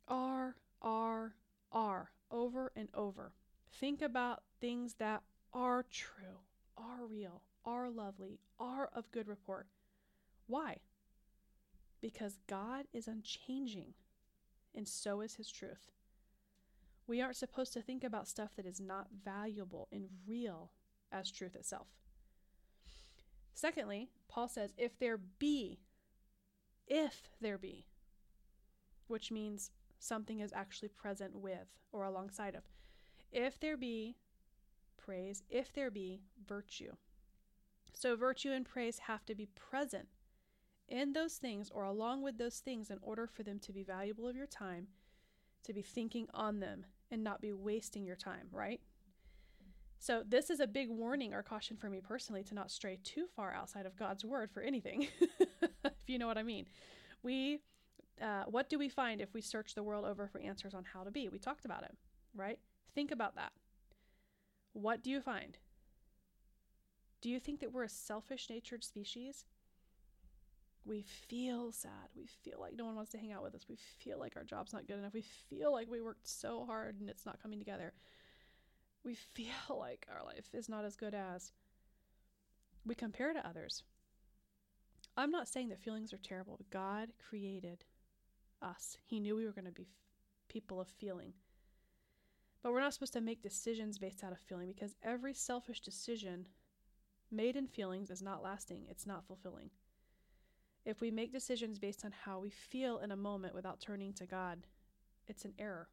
Are, 0.09 0.57
are, 0.81 1.35
are, 1.71 2.11
over 2.29 2.73
and 2.75 2.89
over. 2.93 3.31
Think 3.71 4.01
about 4.01 4.43
things 4.59 4.95
that 4.95 5.23
are 5.53 5.85
true, 5.89 6.41
are 6.75 7.05
real, 7.09 7.43
are 7.63 7.89
lovely, 7.89 8.39
are 8.59 8.89
of 8.93 9.11
good 9.11 9.29
report. 9.29 9.67
Why? 10.47 10.77
Because 12.01 12.39
God 12.47 12.85
is 12.91 13.07
unchanging 13.07 13.93
and 14.75 14.87
so 14.87 15.21
is 15.21 15.35
his 15.35 15.51
truth. 15.51 15.91
We 17.05 17.21
aren't 17.21 17.35
supposed 17.35 17.73
to 17.73 17.81
think 17.81 18.03
about 18.03 18.27
stuff 18.27 18.51
that 18.55 18.65
is 18.65 18.79
not 18.79 19.07
valuable 19.23 19.87
and 19.91 20.07
real 20.27 20.71
as 21.11 21.31
truth 21.31 21.55
itself. 21.55 21.87
Secondly, 23.53 24.09
Paul 24.27 24.47
says, 24.47 24.73
if 24.77 24.97
there 24.97 25.17
be, 25.17 25.79
if 26.87 27.29
there 27.39 27.57
be, 27.57 27.85
which 29.07 29.31
means 29.31 29.71
something 29.99 30.39
is 30.39 30.53
actually 30.53 30.89
present 30.89 31.35
with 31.35 31.67
or 31.91 32.03
alongside 32.03 32.55
of. 32.55 32.63
If 33.31 33.59
there 33.59 33.77
be 33.77 34.15
praise, 34.97 35.43
if 35.49 35.73
there 35.73 35.91
be 35.91 36.21
virtue. 36.45 36.93
So, 37.93 38.15
virtue 38.15 38.51
and 38.51 38.65
praise 38.65 38.99
have 38.99 39.25
to 39.25 39.35
be 39.35 39.45
present 39.45 40.07
in 40.87 41.13
those 41.13 41.35
things 41.35 41.69
or 41.73 41.83
along 41.83 42.23
with 42.23 42.37
those 42.37 42.59
things 42.59 42.89
in 42.89 42.97
order 43.01 43.27
for 43.27 43.43
them 43.43 43.59
to 43.59 43.71
be 43.71 43.83
valuable 43.83 44.27
of 44.27 44.35
your 44.35 44.47
time, 44.47 44.87
to 45.63 45.73
be 45.73 45.81
thinking 45.81 46.27
on 46.33 46.59
them 46.59 46.85
and 47.11 47.23
not 47.23 47.41
be 47.41 47.51
wasting 47.53 48.05
your 48.05 48.15
time, 48.15 48.47
right? 48.51 48.81
So, 49.99 50.21
this 50.27 50.49
is 50.49 50.59
a 50.59 50.67
big 50.67 50.89
warning 50.89 51.33
or 51.33 51.41
caution 51.41 51.77
for 51.77 51.89
me 51.89 52.01
personally 52.01 52.43
to 52.43 52.53
not 52.53 52.69
stray 52.69 52.99
too 53.03 53.25
far 53.35 53.53
outside 53.53 53.85
of 53.85 53.95
God's 53.95 54.25
word 54.25 54.51
for 54.51 54.61
anything, 54.61 55.07
if 55.85 56.07
you 56.07 56.17
know 56.19 56.27
what 56.27 56.37
I 56.37 56.43
mean. 56.43 56.65
We, 57.21 57.59
uh, 58.21 58.43
what 58.47 58.69
do 58.69 58.77
we 58.77 58.89
find 58.89 59.21
if 59.21 59.33
we 59.33 59.39
search 59.39 59.75
the 59.75 59.83
world 59.83 60.03
over 60.03 60.27
for 60.27 60.41
answers 60.41 60.73
on 60.73 60.83
how 60.83 61.03
to 61.05 61.11
be? 61.11 61.29
We 61.29 61.39
talked 61.39 61.63
about 61.63 61.83
it, 61.83 61.95
right? 62.35 62.59
Think 62.93 63.11
about 63.11 63.35
that. 63.35 63.53
What 64.73 65.03
do 65.03 65.09
you 65.09 65.21
find? 65.21 65.57
Do 67.21 67.29
you 67.29 67.39
think 67.39 67.61
that 67.61 67.71
we're 67.71 67.85
a 67.85 67.89
selfish 67.89 68.49
natured 68.49 68.83
species? 68.83 69.45
We 70.85 71.01
feel 71.01 71.71
sad. 71.71 72.09
We 72.15 72.25
feel 72.25 72.59
like 72.59 72.75
no 72.75 72.85
one 72.85 72.95
wants 72.95 73.11
to 73.11 73.17
hang 73.17 73.31
out 73.31 73.43
with 73.43 73.55
us. 73.55 73.65
We 73.69 73.77
feel 73.77 74.19
like 74.19 74.35
our 74.35 74.43
job's 74.43 74.73
not 74.73 74.87
good 74.87 74.99
enough. 74.99 75.13
We 75.13 75.21
feel 75.49 75.71
like 75.71 75.89
we 75.89 76.01
worked 76.01 76.27
so 76.27 76.65
hard 76.65 76.99
and 76.99 77.09
it's 77.09 77.25
not 77.25 77.41
coming 77.41 77.59
together. 77.59 77.93
We 79.03 79.13
feel 79.33 79.77
like 79.79 80.07
our 80.13 80.25
life 80.25 80.49
is 80.53 80.67
not 80.67 80.85
as 80.85 80.95
good 80.95 81.13
as. 81.13 81.51
We 82.85 82.95
compare 82.95 83.33
to 83.33 83.47
others. 83.47 83.83
I'm 85.15 85.31
not 85.31 85.47
saying 85.47 85.69
that 85.69 85.79
feelings 85.79 86.11
are 86.11 86.17
terrible. 86.17 86.59
God 86.69 87.09
created 87.29 87.85
us, 88.61 88.97
He 89.05 89.19
knew 89.19 89.35
we 89.35 89.45
were 89.45 89.51
going 89.51 89.65
to 89.65 89.71
be 89.71 89.87
people 90.47 90.81
of 90.81 90.87
feeling. 90.87 91.33
But 92.61 92.71
we're 92.71 92.79
not 92.79 92.93
supposed 92.93 93.13
to 93.13 93.21
make 93.21 93.41
decisions 93.43 93.97
based 93.97 94.23
out 94.23 94.31
of 94.31 94.39
feeling 94.39 94.67
because 94.67 94.95
every 95.03 95.33
selfish 95.33 95.81
decision 95.81 96.47
made 97.29 97.55
in 97.55 97.67
feelings 97.67 98.09
is 98.09 98.21
not 98.21 98.43
lasting, 98.43 98.85
it's 98.89 99.05
not 99.05 99.25
fulfilling. 99.25 99.69
If 100.85 100.99
we 100.99 101.11
make 101.11 101.31
decisions 101.31 101.79
based 101.79 102.03
on 102.03 102.13
how 102.25 102.39
we 102.39 102.49
feel 102.49 102.99
in 102.99 103.11
a 103.11 103.15
moment 103.15 103.55
without 103.55 103.79
turning 103.79 104.13
to 104.13 104.25
God, 104.25 104.59
it's 105.27 105.45
an 105.45 105.53
error. 105.57 105.87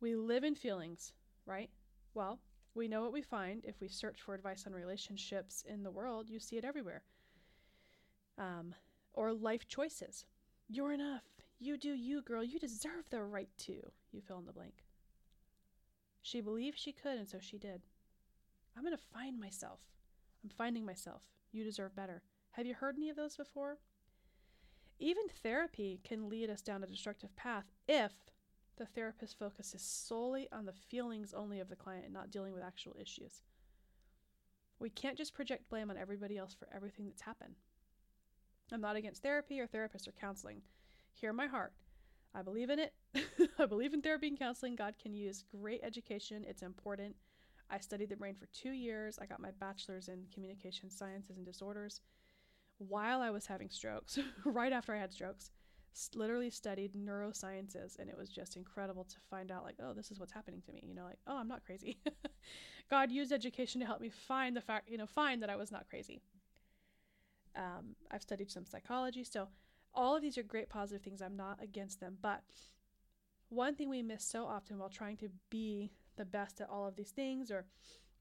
We 0.00 0.14
live 0.14 0.44
in 0.44 0.54
feelings, 0.54 1.12
right? 1.46 1.70
Well, 2.14 2.38
we 2.74 2.86
know 2.86 3.02
what 3.02 3.12
we 3.12 3.22
find 3.22 3.64
if 3.64 3.80
we 3.80 3.88
search 3.88 4.20
for 4.20 4.34
advice 4.34 4.64
on 4.66 4.72
relationships 4.72 5.64
in 5.66 5.82
the 5.82 5.90
world. 5.90 6.28
You 6.28 6.38
see 6.38 6.56
it 6.56 6.64
everywhere. 6.64 7.02
Um, 8.36 8.74
or 9.14 9.32
life 9.32 9.66
choices. 9.66 10.24
You're 10.68 10.92
enough. 10.92 11.24
You 11.58 11.76
do 11.76 11.92
you, 11.92 12.22
girl. 12.22 12.44
You 12.44 12.58
deserve 12.58 13.08
the 13.10 13.22
right 13.22 13.48
to. 13.66 13.72
You 14.12 14.20
fill 14.20 14.38
in 14.38 14.46
the 14.46 14.52
blank. 14.52 14.84
She 16.22 16.40
believed 16.40 16.78
she 16.78 16.92
could, 16.92 17.18
and 17.18 17.28
so 17.28 17.38
she 17.40 17.58
did. 17.58 17.82
I'm 18.76 18.84
going 18.84 18.96
to 18.96 19.02
find 19.12 19.40
myself. 19.40 19.80
I'm 20.44 20.50
finding 20.50 20.84
myself. 20.84 21.22
You 21.50 21.64
deserve 21.64 21.96
better. 21.96 22.22
Have 22.52 22.66
you 22.66 22.74
heard 22.74 22.96
any 22.96 23.10
of 23.10 23.16
those 23.16 23.36
before? 23.36 23.78
Even 24.98 25.28
therapy 25.42 26.00
can 26.02 26.28
lead 26.28 26.50
us 26.50 26.60
down 26.60 26.82
a 26.82 26.86
destructive 26.86 27.34
path 27.36 27.66
if 27.86 28.12
the 28.76 28.86
therapist 28.86 29.38
focuses 29.38 29.82
solely 29.82 30.48
on 30.52 30.64
the 30.64 30.72
feelings 30.72 31.34
only 31.34 31.60
of 31.60 31.68
the 31.68 31.76
client 31.76 32.04
and 32.04 32.14
not 32.14 32.30
dealing 32.30 32.52
with 32.52 32.62
actual 32.62 32.96
issues. 33.00 33.42
We 34.80 34.90
can't 34.90 35.16
just 35.16 35.34
project 35.34 35.68
blame 35.68 35.90
on 35.90 35.96
everybody 35.96 36.36
else 36.38 36.54
for 36.54 36.68
everything 36.74 37.06
that's 37.06 37.22
happened. 37.22 37.54
I'm 38.72 38.80
not 38.80 38.96
against 38.96 39.22
therapy 39.22 39.60
or 39.60 39.66
therapists 39.66 40.06
or 40.06 40.12
counseling. 40.12 40.62
Hear 41.12 41.32
my 41.32 41.46
heart. 41.46 41.72
I 42.34 42.42
believe 42.42 42.70
in 42.70 42.78
it. 42.78 42.92
I 43.58 43.66
believe 43.66 43.94
in 43.94 44.02
therapy 44.02 44.28
and 44.28 44.38
counseling. 44.38 44.76
God 44.76 44.94
can 45.00 45.14
use 45.14 45.44
great 45.50 45.80
education, 45.82 46.44
it's 46.46 46.62
important. 46.62 47.16
I 47.70 47.78
studied 47.78 48.08
the 48.08 48.16
brain 48.16 48.34
for 48.34 48.46
two 48.46 48.70
years. 48.70 49.18
I 49.20 49.26
got 49.26 49.40
my 49.40 49.50
bachelor's 49.60 50.08
in 50.08 50.24
communication 50.32 50.90
sciences 50.90 51.36
and 51.36 51.44
disorders 51.44 52.00
while 52.78 53.20
I 53.20 53.30
was 53.30 53.46
having 53.46 53.70
strokes, 53.70 54.18
right 54.44 54.72
after 54.72 54.94
I 54.94 54.98
had 54.98 55.12
strokes. 55.12 55.50
Literally 56.14 56.50
studied 56.50 56.92
neurosciences, 56.94 57.98
and 57.98 58.08
it 58.08 58.16
was 58.16 58.30
just 58.30 58.56
incredible 58.56 59.02
to 59.04 59.16
find 59.28 59.50
out, 59.50 59.64
like, 59.64 59.76
oh, 59.82 59.92
this 59.92 60.12
is 60.12 60.20
what's 60.20 60.32
happening 60.32 60.62
to 60.66 60.72
me. 60.72 60.84
You 60.86 60.94
know, 60.94 61.04
like, 61.04 61.18
oh, 61.26 61.36
I'm 61.36 61.48
not 61.48 61.64
crazy. 61.64 61.98
God 62.90 63.10
used 63.10 63.32
education 63.32 63.80
to 63.80 63.86
help 63.86 64.00
me 64.00 64.08
find 64.08 64.56
the 64.56 64.60
fact, 64.60 64.88
you 64.88 64.96
know, 64.96 65.06
find 65.06 65.42
that 65.42 65.50
I 65.50 65.56
was 65.56 65.72
not 65.72 65.88
crazy. 65.88 66.20
Um, 67.56 67.96
I've 68.12 68.22
studied 68.22 68.50
some 68.50 68.64
psychology, 68.64 69.24
so 69.24 69.48
all 69.92 70.14
of 70.14 70.22
these 70.22 70.38
are 70.38 70.44
great 70.44 70.68
positive 70.68 71.02
things. 71.02 71.20
I'm 71.20 71.36
not 71.36 71.60
against 71.60 71.98
them, 71.98 72.18
but 72.22 72.42
one 73.48 73.74
thing 73.74 73.88
we 73.88 74.02
miss 74.02 74.24
so 74.24 74.46
often 74.46 74.78
while 74.78 74.88
trying 74.88 75.16
to 75.18 75.30
be 75.50 75.90
the 76.16 76.24
best 76.24 76.60
at 76.60 76.70
all 76.70 76.86
of 76.86 76.96
these 76.96 77.10
things 77.10 77.50
or 77.50 77.64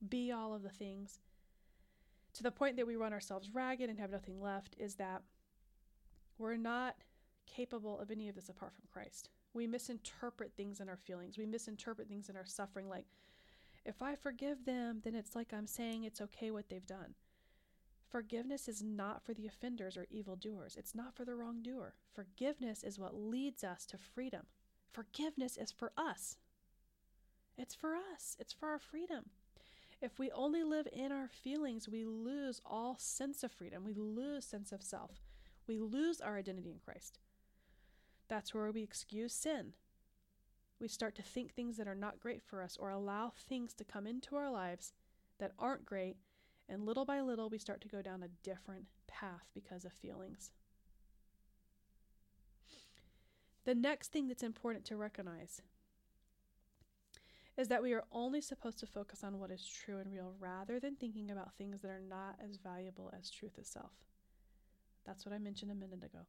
be 0.09 0.31
all 0.31 0.53
of 0.53 0.63
the 0.63 0.69
things 0.69 1.19
to 2.37 2.43
the 2.43 2.51
point 2.51 2.77
that 2.77 2.87
we 2.87 2.95
run 2.95 3.13
ourselves 3.13 3.49
ragged 3.53 3.89
and 3.89 3.99
have 3.99 4.11
nothing 4.11 4.41
left 4.41 4.75
is 4.77 4.95
that 4.95 5.21
we're 6.37 6.55
not 6.55 6.95
capable 7.47 7.99
of 7.99 8.11
any 8.11 8.29
of 8.29 8.35
this 8.35 8.49
apart 8.49 8.73
from 8.73 8.85
Christ. 8.91 9.29
We 9.53 9.65
misinterpret 9.65 10.51
things 10.55 10.79
in 10.79 10.87
our 10.87 10.97
feelings. 10.97 11.37
We 11.37 11.45
misinterpret 11.45 12.07
things 12.07 12.29
in 12.29 12.35
our 12.35 12.45
suffering 12.45 12.87
like 12.87 13.05
if 13.85 14.01
I 14.01 14.15
forgive 14.15 14.65
them, 14.65 14.99
then 15.03 15.15
it's 15.15 15.33
like 15.35 15.53
I'm 15.53 15.65
saying 15.65 16.03
it's 16.03 16.19
okay 16.19 16.51
what 16.51 16.69
they've 16.69 16.85
done. 16.85 17.15
Forgiveness 18.09 18.67
is 18.67 18.83
not 18.83 19.23
for 19.23 19.33
the 19.33 19.47
offenders 19.47 19.97
or 19.97 20.07
evildoers. 20.09 20.75
It's 20.77 20.93
not 20.93 21.15
for 21.15 21.23
the 21.23 21.35
wrongdoer. 21.35 21.93
Forgiveness 22.13 22.83
is 22.83 22.99
what 22.99 23.15
leads 23.15 23.63
us 23.63 23.85
to 23.87 23.97
freedom. 23.97 24.45
Forgiveness 24.91 25.57
is 25.57 25.71
for 25.71 25.93
us. 25.97 26.37
It's 27.57 27.75
for 27.75 27.95
us, 27.95 28.35
it's 28.39 28.53
for 28.53 28.67
our 28.67 28.79
freedom. 28.79 29.29
If 30.01 30.19
we 30.19 30.29
only 30.31 30.63
live 30.63 30.87
in 30.93 31.11
our 31.11 31.27
feelings, 31.27 31.89
we 31.89 32.05
lose 32.05 32.61
all 32.65 32.97
sense 32.99 33.43
of 33.43 33.51
freedom. 33.51 33.83
We 33.83 33.95
lose 33.95 34.45
sense 34.45 34.71
of 34.71 34.83
self. 34.83 35.23
We 35.67 35.79
lose 35.79 36.21
our 36.21 36.37
identity 36.37 36.69
in 36.69 36.79
Christ. 36.79 37.19
That's 38.27 38.53
where 38.53 38.71
we 38.71 38.83
excuse 38.83 39.33
sin. 39.33 39.73
We 40.79 40.87
start 40.87 41.15
to 41.15 41.23
think 41.23 41.53
things 41.53 41.77
that 41.77 41.87
are 41.87 41.95
not 41.95 42.19
great 42.19 42.43
for 42.43 42.61
us 42.61 42.77
or 42.79 42.91
allow 42.91 43.33
things 43.35 43.73
to 43.73 43.83
come 43.83 44.05
into 44.05 44.35
our 44.35 44.51
lives 44.51 44.93
that 45.39 45.53
aren't 45.57 45.85
great, 45.85 46.17
and 46.69 46.85
little 46.85 47.05
by 47.05 47.21
little 47.21 47.49
we 47.49 47.57
start 47.57 47.81
to 47.81 47.87
go 47.87 48.01
down 48.01 48.21
a 48.21 48.47
different 48.47 48.85
path 49.07 49.49
because 49.53 49.85
of 49.85 49.93
feelings. 49.93 50.51
The 53.65 53.75
next 53.75 54.11
thing 54.11 54.27
that's 54.27 54.43
important 54.43 54.85
to 54.85 54.95
recognize 54.95 55.61
is 57.57 57.67
that 57.69 57.81
we 57.81 57.93
are 57.93 58.03
only 58.11 58.39
supposed 58.39 58.79
to 58.79 58.85
focus 58.85 59.23
on 59.23 59.39
what 59.39 59.51
is 59.51 59.65
true 59.65 59.97
and 59.97 60.11
real 60.11 60.33
rather 60.39 60.79
than 60.79 60.95
thinking 60.95 61.31
about 61.31 61.55
things 61.55 61.81
that 61.81 61.89
are 61.89 62.01
not 62.07 62.35
as 62.43 62.57
valuable 62.57 63.11
as 63.17 63.31
truth 63.31 63.57
itself. 63.57 63.91
That's 65.05 65.25
what 65.25 65.33
I 65.33 65.39
mentioned 65.39 65.71
a 65.71 65.75
minute 65.75 66.03
ago. 66.03 66.27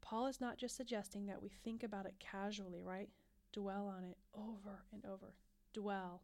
Paul 0.00 0.28
is 0.28 0.40
not 0.40 0.58
just 0.58 0.76
suggesting 0.76 1.26
that 1.26 1.42
we 1.42 1.48
think 1.48 1.82
about 1.82 2.06
it 2.06 2.14
casually, 2.20 2.82
right? 2.82 3.08
Dwell 3.52 3.88
on 3.88 4.04
it 4.04 4.16
over 4.34 4.84
and 4.92 5.04
over. 5.04 5.34
Dwell. 5.72 6.22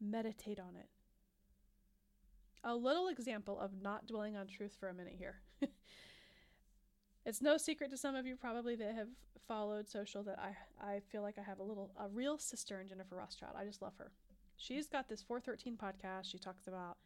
Meditate 0.00 0.58
on 0.58 0.76
it. 0.76 0.88
A 2.64 2.74
little 2.74 3.08
example 3.08 3.60
of 3.60 3.80
not 3.80 4.06
dwelling 4.06 4.36
on 4.36 4.46
truth 4.46 4.74
for 4.78 4.88
a 4.88 4.94
minute 4.94 5.14
here. 5.16 5.36
it's 7.24 7.40
no 7.40 7.56
secret 7.56 7.90
to 7.90 7.96
some 7.96 8.14
of 8.14 8.26
you 8.26 8.36
probably 8.36 8.76
that 8.76 8.94
have 8.94 9.08
followed 9.46 9.88
social 9.88 10.22
that 10.22 10.38
I 10.38 10.56
I 10.84 11.00
feel 11.00 11.22
like 11.22 11.38
I 11.38 11.42
have 11.42 11.58
a 11.58 11.62
little 11.62 11.90
a 11.98 12.08
real 12.08 12.38
sister 12.38 12.80
in 12.80 12.88
Jennifer 12.88 13.16
Rothschild. 13.16 13.54
I 13.58 13.64
just 13.64 13.82
love 13.82 13.94
her. 13.98 14.12
She's 14.56 14.88
got 14.88 15.08
this 15.08 15.22
413 15.22 15.76
podcast. 15.76 16.30
She 16.30 16.38
talks 16.38 16.66
about 16.66 16.96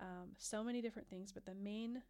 um, 0.00 0.30
so 0.38 0.62
many 0.62 0.80
different 0.80 1.08
things, 1.08 1.32
but 1.32 1.44
the 1.44 1.54
main 1.54 2.02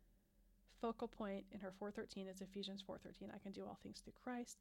focal 0.80 1.08
point 1.08 1.44
in 1.52 1.60
her 1.60 1.72
413 1.78 2.26
is 2.28 2.40
Ephesians 2.40 2.82
4:13. 2.82 3.30
I 3.34 3.38
can 3.38 3.52
do 3.52 3.64
all 3.64 3.78
things 3.82 4.00
through 4.00 4.14
Christ. 4.22 4.58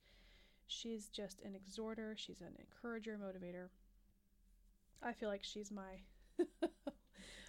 She's 0.67 1.09
just 1.09 1.41
an 1.41 1.55
exhorter. 1.55 2.15
She's 2.17 2.41
an 2.41 2.55
encourager, 2.59 3.17
motivator. 3.17 3.69
I 5.01 5.13
feel 5.13 5.29
like 5.29 5.43
she's 5.43 5.71
my 5.71 6.01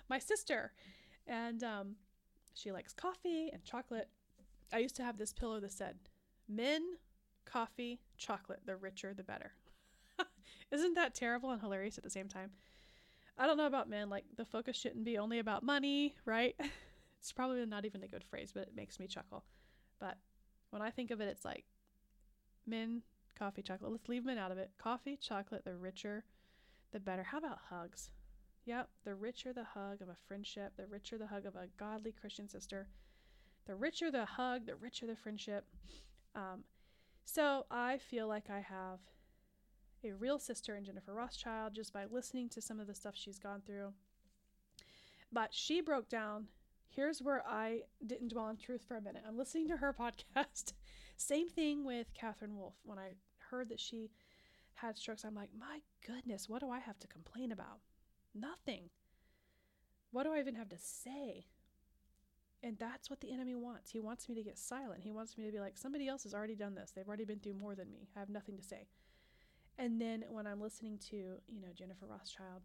my 0.09 0.19
sister, 0.19 0.73
and 1.27 1.63
um, 1.63 1.97
she 2.55 2.73
likes 2.73 2.93
coffee 2.93 3.51
and 3.53 3.65
chocolate. 3.65 4.09
I 4.73 4.79
used 4.79 4.97
to 4.97 5.05
have 5.05 5.19
this 5.19 5.33
pillow 5.33 5.61
that 5.61 5.73
said, 5.73 5.97
"Men 6.49 6.99
coffee, 7.51 8.01
chocolate. 8.17 8.61
The 8.65 8.77
richer, 8.77 9.15
the 9.15 9.25
better. 9.25 9.53
Isn't 10.71 10.95
that 10.95 11.15
terrible 11.15 11.51
and 11.51 11.61
hilarious 11.61 11.99
at 11.99 12.05
the 12.05 12.11
same 12.11 12.29
time? 12.29 12.51
I 13.37 13.47
don't 13.47 13.57
know 13.57 13.67
about 13.67 13.89
men. 13.89 14.11
Like, 14.11 14.25
the 14.37 14.45
focus 14.45 14.77
shouldn't 14.77 15.05
be 15.05 15.19
only 15.19 15.39
about 15.39 15.63
money, 15.63 16.15
right? 16.25 16.55
it's 17.19 17.33
probably 17.33 17.65
not 17.67 17.85
even 17.85 18.03
a 18.03 18.09
good 18.09 18.25
phrase, 18.25 18.53
but 18.53 18.65
it 18.65 18.77
makes 18.77 19.01
me 19.01 19.07
chuckle. 19.07 19.45
But 19.99 20.19
when 20.71 20.83
I 20.83 20.91
think 20.91 21.11
of 21.11 21.21
it, 21.21 21.29
it's 21.29 21.45
like 21.45 21.65
men, 22.67 23.03
coffee, 23.39 23.63
chocolate. 23.63 23.91
Let's 23.91 24.09
leave 24.09 24.25
men 24.25 24.39
out 24.39 24.53
of 24.53 24.59
it. 24.59 24.71
Coffee, 24.79 25.17
chocolate, 25.17 25.65
the 25.65 25.75
richer, 25.75 26.25
the 26.93 27.01
better. 27.01 27.23
How 27.23 27.39
about 27.39 27.59
hugs? 27.71 28.11
Yep, 28.67 28.89
the 29.05 29.15
richer 29.15 29.53
the 29.53 29.65
hug 29.65 30.03
of 30.03 30.09
a 30.11 30.17
friendship, 30.29 30.75
the 30.77 30.87
richer 30.87 31.17
the 31.17 31.27
hug 31.27 31.47
of 31.47 31.57
a 31.57 31.69
godly 31.79 32.13
Christian 32.13 32.49
sister, 32.49 32.89
the 33.71 33.77
richer 33.77 34.11
the 34.11 34.25
hug, 34.25 34.67
the 34.67 34.75
richer 34.75 35.07
the 35.07 35.15
friendship. 35.15 35.65
Um, 36.35 36.65
so 37.25 37.67
I 37.71 37.99
feel 37.99 38.27
like 38.27 38.51
I 38.51 38.59
have 38.59 38.99
a 40.03 40.11
real 40.11 40.41
sister 40.41 40.75
in 40.75 40.85
Jennifer 40.85 41.15
Rothschild 41.15 41.77
just 41.77 41.93
by 41.93 42.07
listening 42.11 42.49
to 42.49 42.61
some 42.61 42.81
of 42.81 42.89
the 42.89 42.97
stuff 42.97 43.15
she's 43.15 43.39
gone 43.39 43.63
through. 43.65 43.93
But 45.33 45.55
she 45.55 45.81
broke 45.81 46.09
down. 46.09 46.49
Here's 46.89 47.23
where 47.23 47.45
I 47.47 47.83
didn't 48.05 48.33
dwell 48.33 48.47
on 48.47 48.57
truth 48.57 48.83
for 48.89 48.97
a 48.97 49.01
minute. 49.01 49.23
I'm 49.25 49.39
listening 49.39 49.69
to 49.69 49.77
her 49.77 49.95
podcast. 50.37 50.73
Same 51.17 51.49
thing 51.49 51.85
with 51.85 52.13
Katherine 52.13 52.57
Wolfe. 52.57 52.81
When 52.83 52.99
I 52.99 53.13
heard 53.53 53.69
that 53.69 53.79
she 53.79 54.11
had 54.75 54.99
strokes, 54.99 55.23
I'm 55.25 55.37
like, 55.37 55.51
my 55.57 55.79
goodness, 56.05 56.49
what 56.49 56.61
do 56.61 56.71
I 56.71 56.81
have 56.81 56.99
to 56.99 57.07
complain 57.07 57.53
about? 57.53 57.79
Nothing. 58.35 58.91
What 60.11 60.25
do 60.25 60.33
I 60.33 60.41
even 60.41 60.57
have 60.57 60.71
to 60.71 60.79
say? 60.79 61.47
And 62.63 62.77
that's 62.79 63.09
what 63.09 63.21
the 63.21 63.33
enemy 63.33 63.55
wants. 63.55 63.91
He 63.91 64.01
wants 64.01 64.29
me 64.29 64.35
to 64.35 64.43
get 64.43 64.59
silent. 64.59 65.03
He 65.03 65.11
wants 65.11 65.39
me 65.39 65.47
to 65.47 65.53
be 65.53 65.61
like, 65.61 65.79
somebody 65.79 66.09
else 66.09 66.25
has 66.25 66.35
already 66.35 66.55
done 66.55 66.75
this. 66.75 66.91
They've 66.91 67.09
already 67.09 67.25
been 67.25 67.39
through 67.39 67.55
more 67.55 67.75
than 67.75 67.91
me. 67.91 68.09
I 68.15 68.21
have 68.21 68.29
nothing 68.29 68.57
to 68.57 68.63
say. 68.63 68.87
And 69.79 70.01
then 70.01 70.25
when 70.29 70.47
I'm 70.47 70.61
listening 70.61 70.99
to, 71.11 71.17
you 71.17 71.61
know, 71.63 71.69
Jennifer 71.75 72.07
Rothschild, 72.07 72.63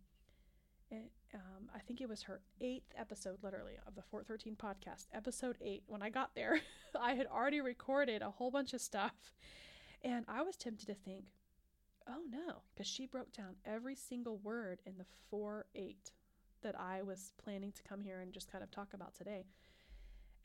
um, 0.91 1.70
I 1.74 1.80
think 1.80 2.02
it 2.02 2.10
was 2.10 2.24
her 2.24 2.41
eighth 2.62 2.93
episode, 2.98 3.38
literally, 3.41 3.74
of 3.88 3.96
the 3.96 4.02
413 4.02 4.56
podcast, 4.56 5.08
episode 5.14 5.58
eight. 5.62 5.84
When 5.88 6.02
I 6.02 6.10
got 6.10 6.36
there, 6.36 6.60
I 7.00 7.14
had 7.14 7.28
already 7.28 7.62
recorded 7.62 8.22
a 8.22 8.32
whole 8.32 8.52
bunch 8.52 8.74
of 8.74 8.82
stuff. 8.82 9.14
And 10.04 10.26
I 10.28 10.41
was 10.43 10.56
tempted 10.56 10.88
to 10.88 10.93
think, 10.93 11.26
oh 12.08 12.22
no, 12.30 12.62
because 12.74 12.88
she 12.88 13.06
broke 13.06 13.34
down 13.34 13.56
every 13.66 13.96
single 13.96 14.38
word 14.38 14.82
in 14.86 14.98
the 14.98 15.06
4 15.30 15.66
8 15.74 16.12
that 16.62 16.80
I 16.80 17.02
was 17.02 17.32
planning 17.43 17.72
to 17.74 17.84
come 17.84 18.02
here 18.02 18.20
and 18.20 18.34
just 18.34 18.52
kind 18.52 18.64
of 18.64 18.72
talk 18.72 18.93
about 18.93 19.16
today. 19.16 19.46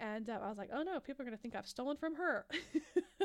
And 0.01 0.28
uh, 0.28 0.40
I 0.42 0.48
was 0.48 0.59
like, 0.59 0.70
oh 0.74 0.82
no, 0.82 0.98
people 0.98 1.22
are 1.22 1.26
going 1.26 1.36
to 1.36 1.40
think 1.40 1.55
I've 1.55 1.68
stolen 1.68 1.96
from 1.96 2.16
her. 2.16 2.46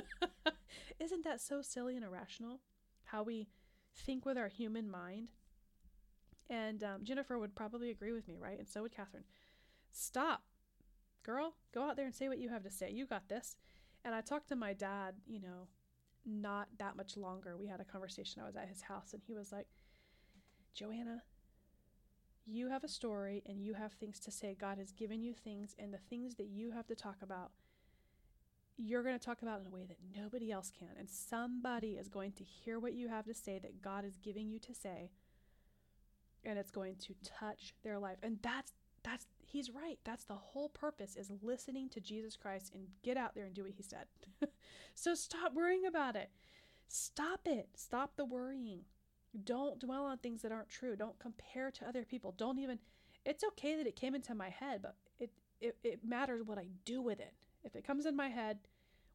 Isn't 0.99 1.23
that 1.23 1.41
so 1.41 1.61
silly 1.61 1.95
and 1.95 2.05
irrational? 2.05 2.59
How 3.05 3.23
we 3.23 3.47
think 3.95 4.25
with 4.25 4.37
our 4.37 4.49
human 4.49 4.91
mind 4.91 5.31
and 6.49 6.83
um, 6.83 7.03
Jennifer 7.03 7.39
would 7.39 7.55
probably 7.55 7.89
agree 7.89 8.11
with 8.11 8.27
me, 8.27 8.37
right? 8.39 8.59
And 8.59 8.67
so 8.67 8.83
would 8.83 8.95
Katherine. 8.95 9.23
Stop, 9.91 10.43
girl. 11.23 11.55
Go 11.73 11.83
out 11.83 11.95
there 11.95 12.05
and 12.05 12.13
say 12.13 12.27
what 12.27 12.37
you 12.37 12.49
have 12.49 12.63
to 12.63 12.71
say. 12.71 12.91
You 12.91 13.05
got 13.05 13.29
this. 13.29 13.55
And 14.03 14.13
I 14.13 14.21
talked 14.21 14.49
to 14.49 14.55
my 14.55 14.73
dad, 14.73 15.15
you 15.25 15.39
know, 15.39 15.67
not 16.25 16.67
that 16.77 16.95
much 16.95 17.17
longer. 17.17 17.57
We 17.57 17.67
had 17.67 17.81
a 17.81 17.85
conversation. 17.85 18.41
I 18.41 18.45
was 18.45 18.55
at 18.55 18.67
his 18.67 18.81
house, 18.81 19.13
and 19.13 19.21
he 19.25 19.33
was 19.33 19.51
like, 19.51 19.67
Joanna, 20.73 21.23
you 22.45 22.69
have 22.69 22.83
a 22.83 22.87
story 22.87 23.43
and 23.45 23.61
you 23.61 23.73
have 23.73 23.93
things 23.93 24.19
to 24.21 24.31
say. 24.31 24.55
God 24.59 24.77
has 24.77 24.91
given 24.91 25.23
you 25.23 25.33
things, 25.33 25.75
and 25.79 25.93
the 25.93 25.99
things 26.09 26.35
that 26.35 26.47
you 26.47 26.71
have 26.71 26.87
to 26.87 26.95
talk 26.95 27.17
about, 27.21 27.51
you're 28.77 29.03
going 29.03 29.17
to 29.17 29.25
talk 29.25 29.41
about 29.41 29.61
in 29.61 29.67
a 29.67 29.69
way 29.69 29.85
that 29.87 29.97
nobody 30.15 30.51
else 30.51 30.71
can. 30.77 30.89
And 30.97 31.09
somebody 31.09 31.91
is 31.91 32.07
going 32.07 32.33
to 32.33 32.43
hear 32.43 32.79
what 32.79 32.93
you 32.93 33.07
have 33.07 33.25
to 33.25 33.33
say 33.33 33.59
that 33.59 33.81
God 33.81 34.05
is 34.05 34.17
giving 34.17 34.49
you 34.49 34.59
to 34.59 34.73
say 34.73 35.11
and 36.45 36.59
it's 36.59 36.71
going 36.71 36.95
to 36.95 37.15
touch 37.23 37.73
their 37.83 37.97
life. 37.97 38.17
And 38.23 38.37
that's 38.41 38.71
that's 39.03 39.27
he's 39.39 39.69
right. 39.69 39.99
That's 40.03 40.23
the 40.23 40.35
whole 40.35 40.69
purpose 40.69 41.15
is 41.15 41.29
listening 41.41 41.89
to 41.89 41.99
Jesus 41.99 42.35
Christ 42.35 42.71
and 42.73 42.87
get 43.03 43.17
out 43.17 43.35
there 43.35 43.45
and 43.45 43.53
do 43.53 43.63
what 43.63 43.71
he 43.71 43.83
said. 43.83 44.05
so 44.95 45.13
stop 45.13 45.53
worrying 45.53 45.85
about 45.85 46.15
it. 46.15 46.29
Stop 46.87 47.41
it. 47.45 47.69
Stop 47.75 48.15
the 48.15 48.25
worrying. 48.25 48.81
Don't 49.43 49.79
dwell 49.79 50.05
on 50.05 50.17
things 50.17 50.41
that 50.41 50.51
aren't 50.51 50.69
true. 50.69 50.95
Don't 50.95 51.19
compare 51.19 51.71
to 51.71 51.87
other 51.87 52.05
people. 52.05 52.33
Don't 52.37 52.59
even 52.59 52.79
it's 53.25 53.43
okay 53.43 53.75
that 53.75 53.87
it 53.87 53.95
came 53.95 54.13
into 54.15 54.35
my 54.35 54.49
head, 54.49 54.81
but 54.81 54.95
it 55.19 55.31
it, 55.59 55.77
it 55.83 55.99
matters 56.05 56.43
what 56.45 56.57
I 56.57 56.67
do 56.85 57.01
with 57.01 57.19
it. 57.19 57.33
If 57.63 57.75
it 57.75 57.85
comes 57.85 58.05
in 58.05 58.15
my 58.15 58.29
head, 58.29 58.59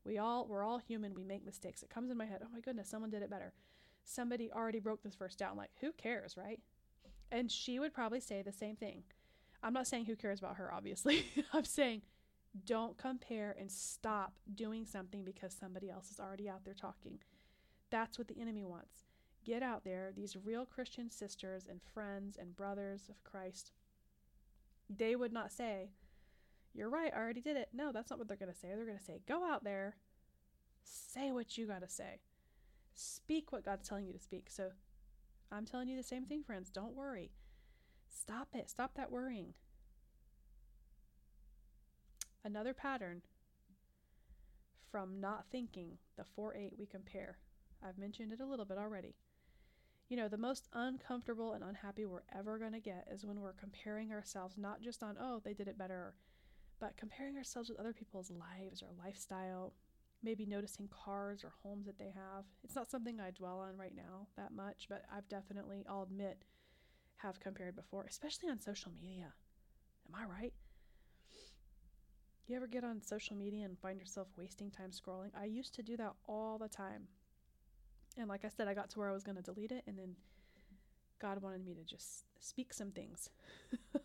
we 0.04 0.18
all 0.18 0.46
we're 0.46 0.64
all 0.64 0.78
human, 0.78 1.14
we 1.14 1.24
make 1.24 1.44
mistakes. 1.44 1.82
It 1.82 1.90
comes 1.90 2.10
in 2.10 2.16
my 2.16 2.26
head, 2.26 2.40
oh 2.44 2.48
my 2.52 2.60
goodness, 2.60 2.88
someone 2.88 3.10
did 3.10 3.22
it 3.22 3.30
better. 3.30 3.52
Somebody 4.04 4.50
already 4.50 4.80
broke 4.80 5.02
this 5.02 5.14
verse 5.14 5.36
down. 5.36 5.56
Like, 5.56 5.70
who 5.80 5.92
cares, 5.92 6.36
right? 6.36 6.58
And 7.30 7.50
she 7.50 7.78
would 7.78 7.94
probably 7.94 8.20
say 8.20 8.42
the 8.42 8.52
same 8.52 8.76
thing. 8.76 9.04
I'm 9.62 9.74
not 9.74 9.86
saying 9.86 10.06
who 10.06 10.16
cares 10.16 10.38
about 10.40 10.56
her, 10.56 10.72
obviously. 10.72 11.26
I'm 11.52 11.64
saying 11.64 12.02
don't 12.64 12.96
compare 12.96 13.54
and 13.58 13.70
stop 13.70 14.32
doing 14.54 14.84
something 14.84 15.24
because 15.24 15.54
somebody 15.54 15.90
else 15.90 16.10
is 16.10 16.18
already 16.18 16.48
out 16.48 16.64
there 16.64 16.74
talking. 16.74 17.18
That's 17.90 18.18
what 18.18 18.28
the 18.28 18.40
enemy 18.40 18.64
wants. 18.64 19.09
Get 19.44 19.62
out 19.62 19.84
there, 19.84 20.12
these 20.14 20.36
real 20.44 20.66
Christian 20.66 21.10
sisters 21.10 21.66
and 21.68 21.80
friends 21.94 22.36
and 22.38 22.56
brothers 22.56 23.08
of 23.08 23.24
Christ. 23.24 23.72
They 24.94 25.16
would 25.16 25.32
not 25.32 25.50
say, 25.50 25.90
You're 26.74 26.90
right, 26.90 27.12
I 27.14 27.18
already 27.18 27.40
did 27.40 27.56
it. 27.56 27.68
No, 27.72 27.90
that's 27.92 28.10
not 28.10 28.18
what 28.18 28.28
they're 28.28 28.36
going 28.36 28.52
to 28.52 28.58
say. 28.58 28.68
They're 28.74 28.84
going 28.84 28.98
to 28.98 29.04
say, 29.04 29.20
Go 29.26 29.44
out 29.44 29.64
there, 29.64 29.96
say 30.82 31.32
what 31.32 31.56
you 31.56 31.66
got 31.66 31.80
to 31.80 31.88
say, 31.88 32.20
speak 32.94 33.52
what 33.52 33.64
God's 33.64 33.88
telling 33.88 34.06
you 34.06 34.12
to 34.12 34.18
speak. 34.18 34.48
So 34.50 34.70
I'm 35.50 35.64
telling 35.64 35.88
you 35.88 35.96
the 35.96 36.02
same 36.02 36.26
thing, 36.26 36.42
friends. 36.42 36.70
Don't 36.70 36.94
worry. 36.94 37.30
Stop 38.08 38.48
it. 38.54 38.68
Stop 38.68 38.94
that 38.96 39.10
worrying. 39.10 39.54
Another 42.44 42.74
pattern 42.74 43.22
from 44.90 45.20
not 45.20 45.44
thinking, 45.50 45.98
the 46.16 46.24
4 46.24 46.54
8 46.54 46.72
we 46.78 46.86
compare. 46.86 47.38
I've 47.82 47.98
mentioned 47.98 48.32
it 48.32 48.40
a 48.40 48.46
little 48.46 48.64
bit 48.64 48.78
already. 48.78 49.14
You 50.10 50.16
know, 50.16 50.26
the 50.26 50.36
most 50.36 50.66
uncomfortable 50.72 51.52
and 51.52 51.62
unhappy 51.62 52.04
we're 52.04 52.24
ever 52.36 52.58
going 52.58 52.72
to 52.72 52.80
get 52.80 53.06
is 53.12 53.24
when 53.24 53.40
we're 53.40 53.52
comparing 53.52 54.10
ourselves 54.10 54.58
not 54.58 54.82
just 54.82 55.04
on, 55.04 55.16
oh, 55.20 55.40
they 55.44 55.54
did 55.54 55.68
it 55.68 55.78
better, 55.78 56.14
but 56.80 56.96
comparing 56.96 57.36
ourselves 57.36 57.68
with 57.68 57.78
other 57.78 57.92
people's 57.92 58.28
lives 58.28 58.82
or 58.82 58.88
lifestyle, 58.98 59.72
maybe 60.20 60.44
noticing 60.44 60.88
cars 60.88 61.44
or 61.44 61.52
homes 61.62 61.86
that 61.86 61.96
they 61.96 62.12
have. 62.12 62.44
It's 62.64 62.74
not 62.74 62.90
something 62.90 63.20
I 63.20 63.30
dwell 63.30 63.60
on 63.60 63.76
right 63.76 63.94
now 63.94 64.26
that 64.36 64.52
much, 64.52 64.86
but 64.88 65.04
I've 65.16 65.28
definitely, 65.28 65.84
I'll 65.88 66.02
admit, 66.02 66.42
have 67.18 67.38
compared 67.38 67.76
before, 67.76 68.04
especially 68.08 68.48
on 68.48 68.58
social 68.58 68.90
media. 69.00 69.32
Am 70.08 70.20
I 70.20 70.24
right? 70.24 70.54
You 72.48 72.56
ever 72.56 72.66
get 72.66 72.82
on 72.82 73.00
social 73.00 73.36
media 73.36 73.64
and 73.64 73.78
find 73.78 74.00
yourself 74.00 74.26
wasting 74.36 74.72
time 74.72 74.90
scrolling? 74.90 75.30
I 75.40 75.44
used 75.44 75.72
to 75.76 75.84
do 75.84 75.96
that 75.98 76.14
all 76.26 76.58
the 76.58 76.68
time. 76.68 77.06
And 78.20 78.28
like 78.28 78.44
I 78.44 78.48
said, 78.48 78.68
I 78.68 78.74
got 78.74 78.90
to 78.90 78.98
where 78.98 79.08
I 79.08 79.12
was 79.12 79.22
going 79.22 79.36
to 79.36 79.42
delete 79.42 79.72
it, 79.72 79.82
and 79.86 79.98
then 79.98 80.14
God 81.20 81.42
wanted 81.42 81.64
me 81.64 81.74
to 81.74 81.84
just 81.84 82.24
speak 82.38 82.74
some 82.74 82.90
things. 82.90 83.30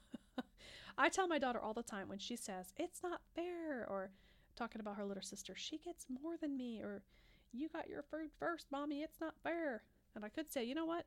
I 0.98 1.10
tell 1.10 1.28
my 1.28 1.38
daughter 1.38 1.60
all 1.60 1.74
the 1.74 1.84
time 1.84 2.08
when 2.08 2.20
she 2.20 2.38
says, 2.38 2.74
It's 2.78 3.04
not 3.04 3.22
fair, 3.36 3.86
or 3.90 4.12
talking 4.56 4.80
about 4.80 4.96
her 4.96 5.06
little 5.06 5.22
sister. 5.22 5.54
She 5.56 5.78
gets 5.78 6.06
more 6.10 6.38
than 6.38 6.56
me, 6.56 6.80
or 6.82 7.04
you 7.52 7.68
got 7.70 7.90
your 7.90 8.04
food 8.04 8.30
first, 8.40 8.68
mommy. 8.72 9.02
It's 9.02 9.20
not 9.20 9.36
fair. 9.44 9.84
And 10.16 10.24
I 10.24 10.30
could 10.30 10.52
say, 10.52 10.64
you 10.64 10.76
know 10.76 10.86
what? 10.86 11.06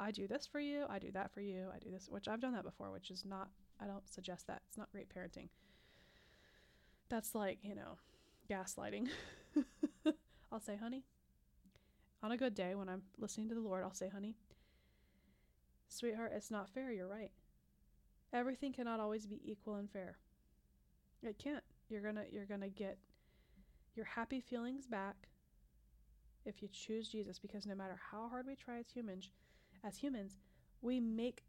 I 0.00 0.10
do 0.10 0.26
this 0.26 0.46
for 0.46 0.60
you. 0.60 0.84
I 0.88 0.98
do 0.98 1.10
that 1.12 1.32
for 1.32 1.40
you. 1.40 1.66
I 1.74 1.78
do 1.78 1.90
this, 1.90 2.08
which 2.08 2.28
I've 2.28 2.40
done 2.40 2.52
that 2.54 2.64
before, 2.64 2.90
which 2.90 3.10
is 3.10 3.24
not, 3.24 3.48
I 3.80 3.86
don't 3.86 4.08
suggest 4.08 4.46
that. 4.46 4.62
It's 4.68 4.78
not 4.78 4.90
great 4.92 5.08
parenting. 5.14 5.48
That's 7.08 7.34
like, 7.34 7.58
you 7.62 7.74
know, 7.74 7.98
gaslighting. 8.48 9.08
I'll 10.52 10.60
say, 10.60 10.76
honey, 10.76 11.04
on 12.22 12.32
a 12.32 12.36
good 12.36 12.54
day 12.54 12.74
when 12.74 12.88
I'm 12.88 13.02
listening 13.18 13.48
to 13.48 13.54
the 13.54 13.60
Lord, 13.60 13.84
I'll 13.84 13.94
say, 13.94 14.08
honey, 14.08 14.36
sweetheart, 15.88 16.32
it's 16.34 16.50
not 16.50 16.70
fair. 16.70 16.92
You're 16.92 17.08
right. 17.08 17.30
Everything 18.32 18.72
cannot 18.72 19.00
always 19.00 19.26
be 19.26 19.40
equal 19.44 19.76
and 19.76 19.90
fair. 19.90 20.18
It 21.22 21.38
can't. 21.38 21.64
You're 21.88 22.02
to 22.12 22.24
you're 22.30 22.44
to 22.44 22.68
get 22.68 22.98
your 23.94 24.04
happy 24.04 24.40
feelings 24.40 24.86
back 24.86 25.28
if 26.44 26.62
you 26.62 26.68
choose 26.68 27.08
Jesus 27.08 27.38
because 27.38 27.66
no 27.66 27.74
matter 27.74 27.98
how 28.10 28.28
hard 28.28 28.46
we 28.46 28.54
try 28.54 28.78
as 28.78 28.90
humans, 28.90 29.30
as 29.84 29.96
humans, 29.96 30.36
we 30.82 31.00
make 31.00 31.44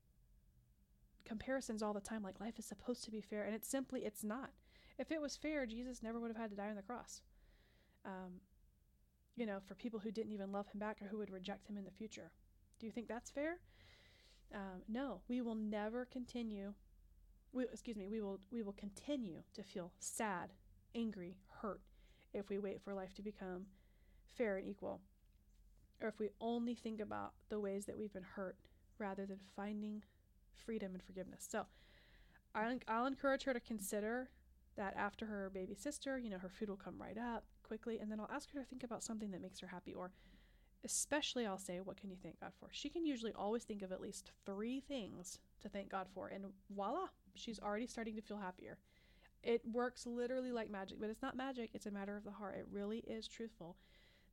comparisons 1.25 1.83
all 1.83 1.93
the 1.93 1.99
time 1.99 2.23
like 2.23 2.39
life 2.39 2.57
is 2.57 2.65
supposed 2.65 3.03
to 3.03 3.11
be 3.11 3.21
fair 3.21 3.43
and 3.43 3.53
it's 3.53 3.67
simply 3.67 4.05
it's 4.05 4.23
not. 4.23 4.51
If 4.97 5.11
it 5.11 5.21
was 5.21 5.37
fair, 5.37 5.65
Jesus 5.65 6.01
never 6.01 6.19
would 6.19 6.29
have 6.29 6.37
had 6.37 6.49
to 6.49 6.55
die 6.55 6.69
on 6.69 6.75
the 6.75 6.81
cross. 6.81 7.21
Um, 8.05 8.41
you 9.35 9.45
know, 9.45 9.59
for 9.67 9.75
people 9.75 9.99
who 9.99 10.11
didn't 10.11 10.31
even 10.31 10.51
love 10.51 10.67
him 10.67 10.79
back 10.79 11.01
or 11.01 11.07
who 11.07 11.17
would 11.17 11.31
reject 11.31 11.67
him 11.67 11.77
in 11.77 11.85
the 11.85 11.91
future. 11.91 12.31
Do 12.79 12.85
you 12.85 12.91
think 12.91 13.07
that's 13.07 13.29
fair? 13.29 13.59
Um, 14.53 14.81
no, 14.87 15.21
we 15.27 15.41
will 15.41 15.55
never 15.55 16.05
continue 16.05 16.73
we, 17.51 17.63
excuse 17.63 17.97
me, 17.97 18.07
we 18.07 18.21
will 18.21 18.39
we 18.51 18.61
will 18.61 18.73
continue 18.73 19.41
to 19.53 19.63
feel 19.63 19.91
sad, 19.99 20.51
angry, 20.95 21.37
hurt 21.61 21.81
if 22.33 22.49
we 22.49 22.59
wait 22.59 22.81
for 22.81 22.93
life 22.93 23.13
to 23.15 23.21
become 23.21 23.65
fair 24.37 24.57
and 24.57 24.67
equal. 24.67 25.01
Or 26.01 26.07
if 26.07 26.19
we 26.19 26.29
only 26.39 26.75
think 26.75 27.01
about 27.01 27.33
the 27.49 27.59
ways 27.59 27.85
that 27.85 27.97
we've 27.97 28.13
been 28.13 28.23
hurt 28.23 28.55
rather 28.99 29.25
than 29.25 29.39
finding 29.55 30.03
freedom 30.53 30.93
and 30.93 31.03
forgiveness. 31.03 31.45
So 31.49 31.65
I'll, 32.55 32.77
I'll 32.87 33.05
encourage 33.05 33.43
her 33.43 33.53
to 33.53 33.59
consider 33.59 34.29
that 34.77 34.95
after 34.95 35.25
her 35.25 35.51
baby 35.53 35.75
sister, 35.75 36.17
you 36.17 36.29
know, 36.29 36.37
her 36.37 36.49
food 36.49 36.69
will 36.69 36.77
come 36.77 36.95
right 37.01 37.17
up 37.17 37.43
quickly. 37.69 37.99
And 37.99 38.11
then 38.11 38.19
I'll 38.19 38.29
ask 38.33 38.51
her 38.51 38.59
to 38.59 38.65
think 38.65 38.83
about 38.83 39.03
something 39.03 39.31
that 39.31 39.41
makes 39.41 39.59
her 39.59 39.67
happy 39.67 39.93
or 39.93 40.11
especially 40.83 41.45
I'll 41.45 41.57
say, 41.57 41.79
what 41.79 41.97
can 41.97 42.09
you 42.09 42.17
thank 42.21 42.39
God 42.39 42.51
for? 42.59 42.69
She 42.71 42.89
can 42.89 43.05
usually 43.05 43.33
always 43.33 43.63
think 43.63 43.81
of 43.81 43.91
at 43.91 44.01
least 44.01 44.31
three 44.45 44.79
things 44.79 45.39
to 45.61 45.69
thank 45.69 45.89
God 45.89 46.07
for, 46.13 46.27
and 46.29 46.45
voila, 46.73 47.07
she's 47.35 47.59
already 47.59 47.87
starting 47.87 48.15
to 48.15 48.21
feel 48.21 48.37
happier. 48.37 48.77
It 49.43 49.61
works 49.71 50.05
literally 50.05 50.51
like 50.51 50.69
magic, 50.69 50.99
but 50.99 51.09
it's 51.09 51.21
not 51.21 51.35
magic, 51.37 51.71
it's 51.73 51.85
a 51.85 51.91
matter 51.91 52.15
of 52.15 52.23
the 52.23 52.31
heart. 52.31 52.55
It 52.57 52.67
really 52.71 52.99
is 52.99 53.27
truthful 53.27 53.75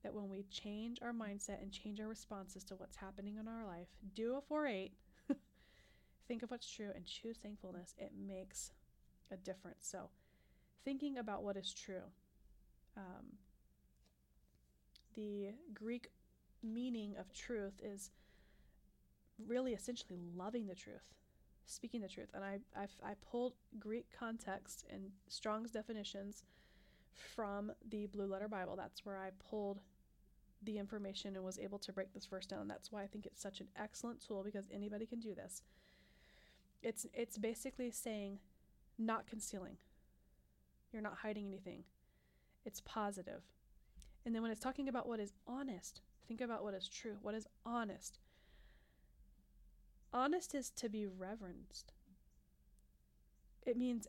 that 0.03 0.15
when 0.15 0.29
we 0.29 0.45
change 0.51 0.99
our 1.03 1.13
mindset 1.13 1.63
and 1.63 1.73
change 1.73 2.01
our 2.01 2.09
responses 2.09 2.63
to 2.65 2.75
what's 2.77 2.97
happening 2.97 3.37
in 3.39 3.49
our 3.49 3.67
life, 3.67 3.89
do 4.15 4.37
a 4.37 4.41
4 4.41 4.67
8, 4.67 4.93
think 6.29 6.43
of 6.43 6.51
what's 6.51 6.71
true, 6.71 6.91
and 6.95 7.07
choose 7.07 7.39
thankfulness, 7.39 7.95
it 7.99 8.13
makes 8.17 8.71
a 9.33 9.37
difference. 9.37 9.89
So, 9.89 10.11
thinking 10.85 11.19
about 11.19 11.43
what 11.43 11.57
is 11.57 11.73
true. 11.73 12.03
Um, 12.97 13.37
the 15.15 15.49
Greek 15.75 16.09
meaning 16.63 17.15
of 17.19 17.33
truth 17.33 17.81
is 17.83 18.11
really 19.47 19.73
essentially 19.73 20.19
loving 20.37 20.67
the 20.67 20.75
truth, 20.75 21.15
speaking 21.67 22.01
the 22.01 22.09
truth. 22.09 22.29
And 22.35 22.45
I, 22.45 22.59
I've, 22.77 22.95
I 23.05 23.15
pulled 23.31 23.55
Greek 23.79 24.07
context 24.19 24.85
and 24.93 25.11
Strong's 25.29 25.71
definitions 25.71 26.45
from 27.13 27.73
the 27.91 28.07
Blue 28.07 28.27
Letter 28.27 28.49
Bible. 28.49 28.77
That's 28.77 29.05
where 29.05 29.19
I 29.19 29.31
pulled 29.51 29.81
the 30.63 30.79
information 30.79 31.37
and 31.37 31.45
was 31.45 31.59
able 31.59 31.79
to 31.79 31.93
break 31.93 32.13
this 32.13 32.27
verse 32.27 32.47
down. 32.47 32.61
And 32.61 32.71
that's 32.71 32.91
why 32.91 33.03
I 33.03 33.07
think 33.07 33.27
it's 33.27 33.41
such 33.41 33.61
an 33.61 33.69
excellent 33.77 34.27
tool 34.27 34.43
because 34.43 34.65
anybody 34.73 35.07
can 35.07 35.21
do 35.21 35.35
this. 35.35 35.63
It's 36.83 37.07
it's 37.15 37.39
basically 37.39 37.91
saying 37.91 38.39
not 38.99 39.27
concealing. 39.27 39.77
You're 40.93 41.03
not 41.03 41.19
hiding 41.23 41.47
anything. 41.47 41.85
It's 42.67 42.81
positive. 42.81 43.43
And 44.27 44.35
then 44.35 44.43
when 44.43 44.51
it's 44.51 44.61
talking 44.61 44.89
about 44.89 45.09
what 45.09 45.21
is 45.21 45.33
honest, 45.47 46.03
think 46.27 46.41
about 46.41 46.65
what 46.65 46.75
is 46.75 46.89
true. 46.89 47.17
What 47.23 47.37
is 47.37 47.47
honest? 47.65 48.19
Honest 50.13 50.53
is 50.53 50.71
to 50.73 50.89
be 50.89 51.07
reverenced. 51.07 51.93
It 53.65 53.77
means 53.77 54.09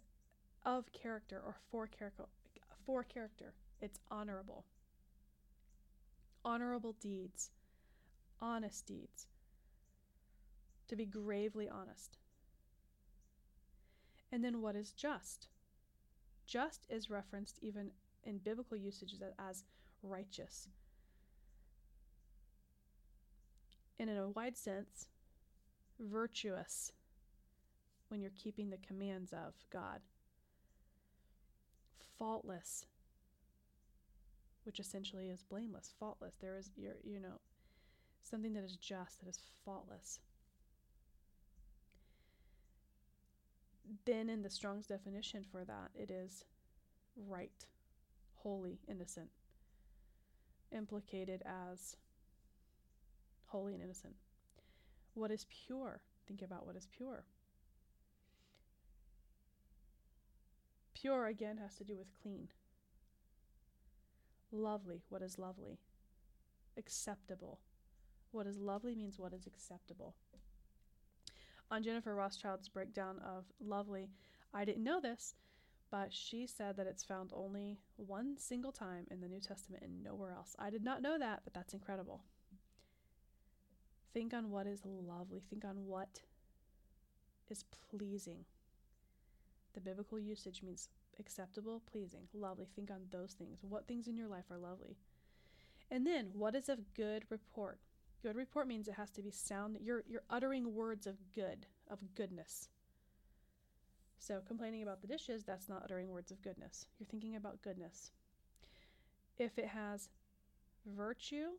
of 0.66 0.92
character 0.92 1.40
or 1.46 1.56
for 1.70 1.86
character. 1.86 2.26
For 2.84 3.04
character. 3.04 3.54
It's 3.80 4.00
honorable. 4.10 4.66
Honorable 6.44 6.96
deeds. 7.00 7.52
Honest 8.42 8.88
deeds. 8.88 9.28
To 10.88 10.96
be 10.96 11.06
gravely 11.06 11.70
honest. 11.70 12.18
And 14.32 14.44
then 14.44 14.62
what 14.62 14.76
is 14.76 14.92
just? 14.92 15.48
Just 16.48 16.88
is 16.90 17.10
referenced 17.10 17.60
even 17.62 17.92
in 18.28 18.38
biblical 18.40 18.78
usage 18.78 19.14
usages 19.14 19.34
as 19.40 19.64
righteous. 20.04 20.68
And 24.00 24.10
in 24.10 24.18
a 24.18 24.30
wide 24.30 24.58
sense, 24.58 25.08
virtuous 26.00 26.92
when 28.10 28.22
you're 28.22 28.32
keeping 28.36 28.70
the 28.70 28.78
commands 28.78 29.34
of 29.34 29.54
God. 29.72 30.02
Faultless, 32.20 32.86
which 34.64 34.80
essentially 34.80 35.30
is 35.30 35.44
blameless, 35.44 35.94
faultless. 36.00 36.36
There 36.40 36.58
is 36.58 36.70
your 36.76 36.96
you 37.04 37.20
know 37.20 37.40
something 38.24 38.54
that 38.54 38.64
is 38.64 38.76
just, 38.76 39.20
that 39.24 39.30
is 39.30 39.40
faultless. 39.64 40.20
Then 44.06 44.30
in 44.30 44.42
the 44.42 44.50
Strong's 44.50 44.88
definition 44.88 45.46
for 45.50 45.64
that, 45.64 45.92
it 45.96 46.12
is 46.12 46.44
right, 47.16 47.66
holy, 48.48 48.80
innocent 48.88 49.30
implicated 50.72 51.44
as 51.46 51.96
holy 53.48 53.74
and 53.74 53.84
innocent. 53.84 54.16
What 55.14 55.32
is 55.32 55.46
pure? 55.66 56.02
Think 56.28 56.42
about 56.42 56.66
what 56.66 56.76
is 56.76 56.88
pure. 56.96 57.24
Pure 60.94 61.28
again 61.28 61.58
has 61.58 61.76
to 61.76 61.84
do 61.84 61.98
with 61.98 62.08
clean. 62.22 62.50
Lovely. 64.52 65.04
What 65.10 65.22
is 65.22 65.38
lovely? 65.38 65.80
Acceptable. 66.78 67.60
What 68.32 68.48
is 68.48 68.58
lovely 68.58 68.96
means 68.96 69.18
what 69.18 69.34
is 69.34 69.48
acceptable. 69.48 70.16
On 71.70 71.84
Jennifer 71.84 72.16
Rothschild's 72.16 72.70
breakdown 72.70 73.20
of 73.26 73.46
lovely, 73.60 74.10
I 74.54 74.64
didn't 74.66 74.84
know 74.84 75.02
this, 75.02 75.36
but 75.90 76.14
she 76.14 76.48
said 76.48 76.78
that 76.78 76.88
it's 76.88 77.04
found 77.04 77.32
only 77.34 77.80
one 77.96 78.38
single 78.38 78.72
time 78.72 79.08
in 79.10 79.22
the 79.22 79.28
New 79.28 79.40
Testament 79.40 79.84
and 79.84 80.04
nowhere 80.04 80.32
else. 80.32 80.56
I 80.60 80.70
did 80.70 80.84
not 80.84 81.02
know 81.02 81.18
that, 81.18 81.42
but 81.44 81.54
that's 81.54 81.74
incredible. 81.74 82.24
Think 84.14 84.34
on 84.34 84.50
what 84.50 84.68
is 84.68 84.82
lovely, 84.86 85.42
think 85.50 85.64
on 85.64 85.86
what 85.86 86.22
is 87.50 87.64
pleasing. 87.90 88.46
The 89.74 89.82
biblical 89.82 90.20
usage 90.20 90.64
means 90.64 90.90
acceptable, 91.20 91.82
pleasing, 91.92 92.28
lovely. 92.34 92.68
Think 92.76 92.92
on 92.92 93.02
those 93.12 93.34
things. 93.34 93.60
What 93.62 93.88
things 93.88 94.08
in 94.08 94.18
your 94.18 94.28
life 94.28 94.46
are 94.50 94.58
lovely? 94.58 94.98
And 95.92 96.06
then, 96.06 96.30
what 96.34 96.56
is 96.56 96.68
of 96.68 96.94
good 96.94 97.24
report? 97.30 97.80
Good 98.24 98.36
report 98.36 98.68
means 98.68 98.88
it 98.88 98.96
has 98.96 99.12
to 99.12 99.22
be 99.22 99.32
sound. 99.32 99.78
You're, 99.80 100.04
you're 100.08 100.24
uttering 100.30 100.74
words 100.74 101.08
of 101.08 101.16
good, 101.34 101.68
of 101.90 102.00
goodness. 102.16 102.70
So, 104.20 104.42
complaining 104.46 104.84
about 104.84 105.02
the 105.02 105.08
dishes, 105.08 105.44
that's 105.44 105.70
not 105.70 105.84
uttering 105.84 106.10
words 106.10 106.32
of 106.32 106.42
goodness. 106.42 106.88
You're 107.00 107.08
thinking 107.08 107.36
about 107.36 107.62
goodness. 107.62 108.12
If 109.38 109.58
it 109.58 109.68
has 109.68 110.10
virtue 110.86 111.52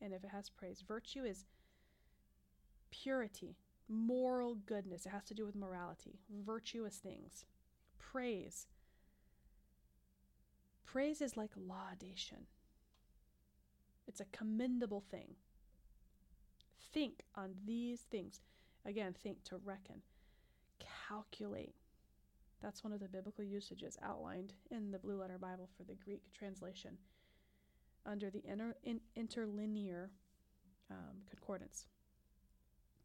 and 0.00 0.12
if 0.12 0.22
it 0.22 0.30
has 0.30 0.50
praise, 0.50 0.82
virtue 0.86 1.24
is 1.24 1.46
purity, 2.90 3.56
moral 3.88 4.54
goodness. 4.54 5.06
It 5.06 5.10
has 5.10 5.24
to 5.24 5.34
do 5.34 5.46
with 5.46 5.56
morality, 5.56 6.18
virtuous 6.30 6.96
things. 6.96 7.46
Praise. 7.98 8.66
Praise 10.84 11.20
is 11.20 11.36
like 11.36 11.50
laudation, 11.56 12.46
it's 14.06 14.20
a 14.20 14.26
commendable 14.32 15.02
thing. 15.10 15.34
Think 16.92 17.24
on 17.34 17.54
these 17.66 18.00
things. 18.00 18.40
Again, 18.86 19.12
think 19.12 19.44
to 19.44 19.58
reckon 19.62 20.00
calculate. 21.08 21.74
That's 22.62 22.82
one 22.82 22.92
of 22.92 23.00
the 23.00 23.08
biblical 23.08 23.44
usages 23.44 23.96
outlined 24.02 24.52
in 24.70 24.90
the 24.90 24.98
Blue 24.98 25.20
Letter 25.20 25.38
Bible 25.38 25.68
for 25.76 25.84
the 25.84 25.94
Greek 25.94 26.22
translation 26.32 26.98
under 28.04 28.30
the 28.30 28.42
inter, 28.44 28.74
in, 28.82 29.00
interlinear 29.16 30.10
um, 30.90 31.22
concordance. 31.28 31.86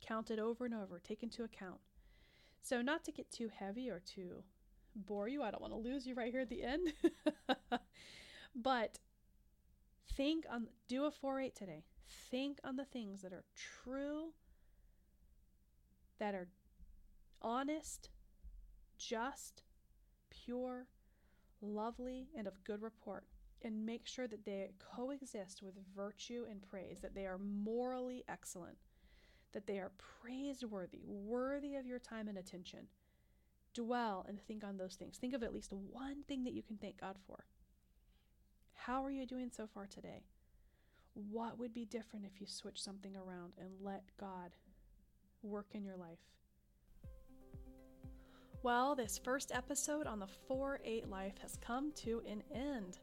Count 0.02 0.32
it 0.32 0.40
over 0.40 0.66
and 0.66 0.74
over, 0.74 1.00
take 1.00 1.24
into 1.24 1.44
account. 1.44 1.80
So, 2.62 2.82
not 2.82 3.04
to 3.06 3.12
get 3.12 3.32
too 3.32 3.50
heavy 3.54 3.90
or 3.90 4.00
too 4.00 4.44
bore 4.96 5.28
you, 5.28 5.44
I 5.44 5.52
don't 5.52 5.62
want 5.62 5.74
to 5.74 5.80
lose 5.80 6.08
you 6.08 6.16
right 6.16 6.32
here 6.32 6.42
at 6.42 6.50
the 6.50 6.64
end. 6.64 6.94
but 8.56 9.00
think 10.16 10.46
on, 10.50 10.68
do 10.88 11.06
a 11.06 11.12
4 11.12 11.42
8 11.42 11.56
today. 11.56 11.84
Think 12.32 12.60
on 12.64 12.76
the 12.76 12.86
things 12.86 13.22
that 13.22 13.34
are 13.34 13.44
true, 13.56 14.30
that 16.20 16.34
are 16.34 16.48
honest, 17.44 18.10
just, 18.98 19.64
pure, 20.30 20.88
lovely, 21.62 22.30
and 22.36 22.48
of 22.48 22.64
good 22.64 22.82
report, 22.82 23.26
and 23.62 23.86
make 23.86 24.08
sure 24.08 24.28
that 24.28 24.46
they 24.46 24.72
coexist 24.80 25.62
with 25.62 25.76
virtue 25.96 26.46
and 26.50 26.62
praise, 26.70 27.00
that 27.02 27.16
they 27.16 27.26
are 27.26 27.38
morally 27.38 28.24
excellent, 28.28 28.78
that 29.54 29.68
they 29.68 29.78
are 29.78 29.92
praiseworthy, 30.22 31.02
worthy 31.06 31.76
of 31.76 31.86
your 31.86 32.00
time 32.00 32.28
and 32.28 32.38
attention. 32.38 32.88
Dwell 33.74 34.26
and 34.28 34.40
think 34.40 34.64
on 34.64 34.78
those 34.78 34.96
things. 34.96 35.18
Think 35.18 35.34
of 35.34 35.44
at 35.44 35.54
least 35.54 35.74
one 35.74 36.24
thing 36.28 36.44
that 36.44 36.54
you 36.54 36.62
can 36.62 36.78
thank 36.78 37.00
God 37.00 37.16
for. 37.26 37.46
How 38.74 39.04
are 39.04 39.12
you 39.12 39.26
doing 39.26 39.50
so 39.56 39.66
far 39.66 39.88
today? 39.88 40.24
What 41.14 41.58
would 41.58 41.74
be 41.74 41.86
different 41.86 42.26
if 42.26 42.42
you 42.42 42.48
switch 42.48 42.82
something 42.82 43.16
around 43.16 43.54
and 43.60 43.70
let 43.82 44.04
God 44.20 44.56
work 45.42 45.68
in 45.74 45.84
your 45.84 45.96
life? 45.96 46.20
Well, 48.64 48.96
this 48.96 49.20
first 49.22 49.52
episode 49.54 50.08
on 50.08 50.20
the 50.20 50.28
4 50.48 50.80
8 50.86 51.10
life 51.10 51.34
has 51.42 51.58
come 51.58 51.92
to 51.98 52.22
an 52.26 52.42
end. 52.56 52.98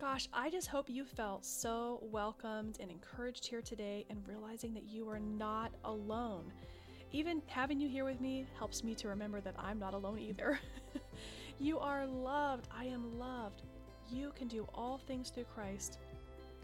Gosh, 0.00 0.30
I 0.32 0.48
just 0.48 0.66
hope 0.66 0.88
you 0.88 1.04
felt 1.04 1.44
so 1.44 2.02
welcomed 2.10 2.78
and 2.80 2.90
encouraged 2.90 3.46
here 3.46 3.60
today 3.60 4.06
and 4.08 4.26
realizing 4.26 4.72
that 4.72 4.84
you 4.84 5.06
are 5.10 5.20
not 5.20 5.72
alone. 5.84 6.50
Even 7.12 7.42
having 7.48 7.80
you 7.80 7.86
here 7.86 8.06
with 8.06 8.22
me 8.22 8.46
helps 8.58 8.82
me 8.82 8.94
to 8.94 9.08
remember 9.08 9.42
that 9.42 9.56
I'm 9.58 9.78
not 9.78 9.92
alone 9.92 10.18
either. 10.18 10.58
you 11.58 11.78
are 11.78 12.06
loved. 12.06 12.66
I 12.74 12.86
am 12.86 13.18
loved. 13.18 13.64
You 14.10 14.32
can 14.34 14.48
do 14.48 14.66
all 14.74 14.96
things 14.96 15.28
through 15.28 15.44
Christ 15.54 15.98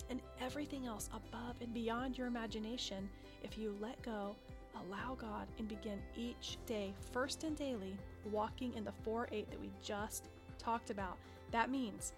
and 0.09 0.22
everything 0.40 0.86
else 0.86 1.11
above 1.12 1.56
and 1.61 1.74
beyond 1.74 2.16
your 2.16 2.26
imagination 2.26 3.11
if 3.42 3.59
you 3.59 3.76
let 3.82 4.00
go 4.00 4.34
allow 4.75 5.14
God 5.14 5.47
and 5.59 5.69
begin 5.69 5.99
each 6.16 6.59
day, 6.66 6.93
first 7.12 7.45
and 7.45 7.57
daily, 7.57 7.97
walking 8.31 8.75
in 8.75 8.85
the 8.85 8.93
4 9.05 9.29
8 9.31 9.51
that 9.51 9.61
we 9.61 9.71
just 9.83 10.29
talked 10.59 10.91
about. 10.91 11.16
That 11.51 11.71
means 11.71 12.12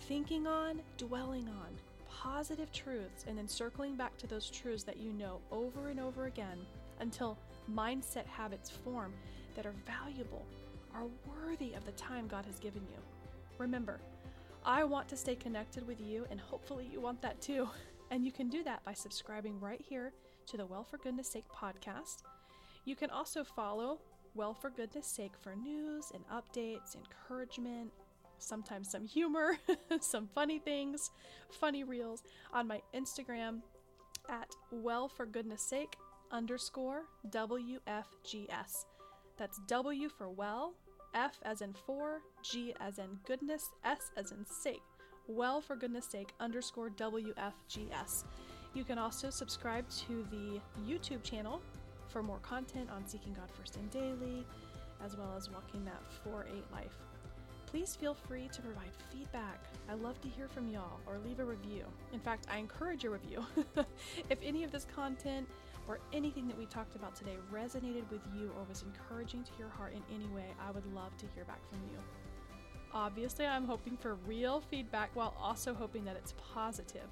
thinking 0.00 0.46
on, 0.46 0.82
dwelling 0.98 1.48
on 1.48 1.68
positive 2.08 2.70
truths 2.72 3.24
and 3.26 3.36
then 3.36 3.48
circling 3.48 3.96
back 3.96 4.16
to 4.18 4.26
those 4.26 4.50
truths 4.50 4.84
that 4.84 4.98
you 4.98 5.12
know 5.12 5.40
over 5.50 5.88
and 5.88 5.98
over 5.98 6.26
again 6.26 6.58
until 7.00 7.38
mindset 7.72 8.26
habits 8.26 8.70
form 8.70 9.12
that 9.54 9.66
are 9.66 9.74
valuable, 9.86 10.44
are 10.94 11.06
worthy 11.26 11.74
of 11.74 11.84
the 11.84 11.92
time 11.92 12.26
God 12.28 12.44
has 12.46 12.58
given 12.58 12.82
you. 12.90 12.98
Remember, 13.58 14.00
I 14.64 14.84
want 14.84 15.08
to 15.08 15.16
stay 15.16 15.34
connected 15.34 15.86
with 15.86 16.00
you, 16.00 16.26
and 16.30 16.40
hopefully, 16.40 16.88
you 16.90 17.00
want 17.00 17.20
that 17.22 17.40
too. 17.40 17.68
And 18.10 18.24
you 18.24 18.30
can 18.30 18.48
do 18.48 18.62
that 18.64 18.84
by 18.84 18.92
subscribing 18.92 19.58
right 19.58 19.80
here 19.80 20.12
to 20.46 20.56
the 20.56 20.66
Well 20.66 20.84
for 20.84 20.98
Goodness 20.98 21.30
Sake 21.30 21.44
podcast. 21.48 22.22
You 22.84 22.96
can 22.96 23.10
also 23.10 23.44
follow 23.44 24.00
Well 24.34 24.54
for 24.54 24.70
Goodness 24.70 25.06
Sake 25.06 25.32
for 25.40 25.54
news 25.54 26.12
and 26.12 26.24
updates, 26.28 26.94
encouragement, 26.94 27.90
sometimes 28.38 28.90
some 28.90 29.06
humor, 29.06 29.56
some 30.00 30.28
funny 30.34 30.58
things, 30.58 31.10
funny 31.50 31.84
reels 31.84 32.22
on 32.52 32.66
my 32.66 32.82
Instagram 32.94 33.60
at 34.28 34.50
Well 34.70 35.08
for 35.08 35.26
Goodness 35.26 35.62
Sake 35.62 35.96
underscore 36.30 37.04
WFGS. 37.30 38.84
That's 39.36 39.60
W 39.66 40.08
for 40.08 40.28
well, 40.28 40.74
F 41.14 41.38
as 41.42 41.60
in 41.62 41.74
for, 41.86 42.20
G 42.42 42.74
as 42.80 42.98
in 42.98 43.18
goodness, 43.26 43.70
S 43.84 44.10
as 44.16 44.32
in 44.32 44.44
sake. 44.44 44.82
Well, 45.26 45.60
for 45.60 45.74
goodness 45.74 46.06
sake, 46.06 46.32
underscore 46.38 46.90
WFGS. 46.90 48.24
You 48.74 48.82
can 48.82 48.98
also 48.98 49.30
subscribe 49.30 49.88
to 50.08 50.26
the 50.32 50.60
YouTube 50.84 51.22
channel 51.22 51.60
for 52.08 52.24
more 52.24 52.38
content 52.38 52.90
on 52.90 53.06
Seeking 53.06 53.32
God 53.32 53.48
First 53.56 53.76
and 53.76 53.88
Daily, 53.90 54.44
as 55.04 55.16
well 55.16 55.32
as 55.36 55.48
Walking 55.48 55.84
That 55.84 56.02
4 56.24 56.46
8 56.48 56.72
Life. 56.72 56.98
Please 57.66 57.94
feel 57.94 58.14
free 58.14 58.48
to 58.52 58.62
provide 58.62 58.90
feedback. 59.12 59.64
I 59.88 59.94
love 59.94 60.20
to 60.22 60.28
hear 60.28 60.48
from 60.48 60.68
y'all 60.68 60.98
or 61.06 61.18
leave 61.24 61.38
a 61.38 61.44
review. 61.44 61.84
In 62.12 62.18
fact, 62.18 62.46
I 62.50 62.58
encourage 62.58 63.04
a 63.04 63.10
review. 63.10 63.44
if 64.30 64.38
any 64.42 64.64
of 64.64 64.72
this 64.72 64.86
content 64.94 65.48
or 65.86 66.00
anything 66.12 66.48
that 66.48 66.58
we 66.58 66.66
talked 66.66 66.96
about 66.96 67.14
today 67.14 67.36
resonated 67.52 68.10
with 68.10 68.22
you 68.36 68.50
or 68.56 68.64
was 68.68 68.82
encouraging 68.82 69.44
to 69.44 69.50
your 69.58 69.68
heart 69.68 69.92
in 69.92 70.02
any 70.14 70.26
way, 70.34 70.46
I 70.66 70.72
would 70.72 70.86
love 70.94 71.16
to 71.18 71.26
hear 71.34 71.44
back 71.44 71.60
from 71.68 71.78
you. 71.90 71.98
Obviously, 72.92 73.46
I'm 73.46 73.66
hoping 73.66 73.96
for 73.96 74.14
real 74.26 74.60
feedback 74.60 75.10
while 75.14 75.34
also 75.40 75.74
hoping 75.74 76.04
that 76.04 76.16
it's 76.16 76.34
positive. 76.54 77.08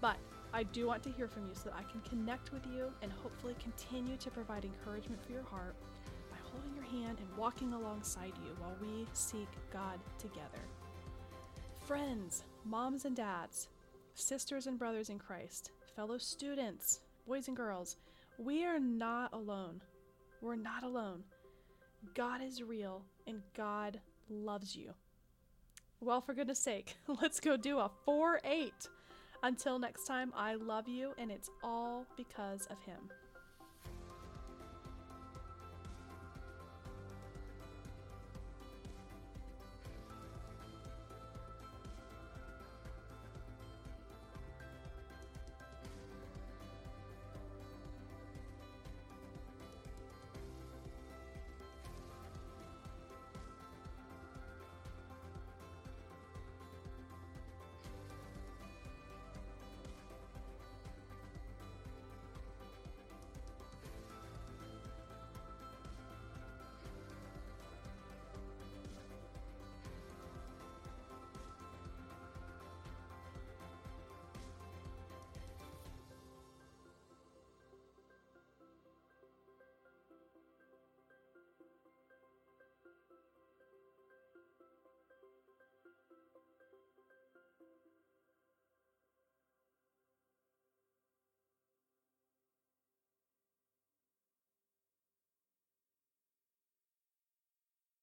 But 0.00 0.16
I 0.56 0.62
do 0.62 0.86
want 0.86 1.02
to 1.02 1.10
hear 1.10 1.28
from 1.28 1.46
you 1.46 1.52
so 1.52 1.64
that 1.68 1.74
I 1.76 1.82
can 1.82 2.00
connect 2.00 2.50
with 2.50 2.64
you 2.64 2.90
and 3.02 3.12
hopefully 3.12 3.54
continue 3.62 4.16
to 4.16 4.30
provide 4.30 4.64
encouragement 4.64 5.22
for 5.22 5.32
your 5.32 5.42
heart 5.42 5.76
by 6.30 6.38
holding 6.50 6.74
your 6.74 6.82
hand 6.82 7.18
and 7.20 7.36
walking 7.36 7.74
alongside 7.74 8.32
you 8.42 8.56
while 8.58 8.74
we 8.80 9.06
seek 9.12 9.48
God 9.70 10.00
together. 10.18 10.64
Friends, 11.86 12.44
moms 12.64 13.04
and 13.04 13.14
dads, 13.14 13.68
sisters 14.14 14.66
and 14.66 14.78
brothers 14.78 15.10
in 15.10 15.18
Christ, 15.18 15.72
fellow 15.94 16.16
students, 16.16 17.00
boys 17.28 17.48
and 17.48 17.56
girls, 17.56 17.98
we 18.38 18.64
are 18.64 18.80
not 18.80 19.34
alone. 19.34 19.82
We're 20.40 20.56
not 20.56 20.84
alone. 20.84 21.22
God 22.14 22.40
is 22.42 22.62
real 22.62 23.02
and 23.26 23.42
God 23.54 24.00
loves 24.30 24.74
you. 24.74 24.94
Well, 26.00 26.22
for 26.22 26.32
goodness 26.32 26.60
sake, 26.60 26.96
let's 27.20 27.40
go 27.40 27.58
do 27.58 27.78
a 27.78 27.90
4 28.06 28.40
8. 28.42 28.72
Until 29.46 29.78
next 29.78 30.08
time, 30.08 30.32
I 30.36 30.56
love 30.56 30.88
you, 30.88 31.12
and 31.18 31.30
it's 31.30 31.50
all 31.62 32.04
because 32.16 32.66
of 32.66 32.82
Him. 32.82 32.98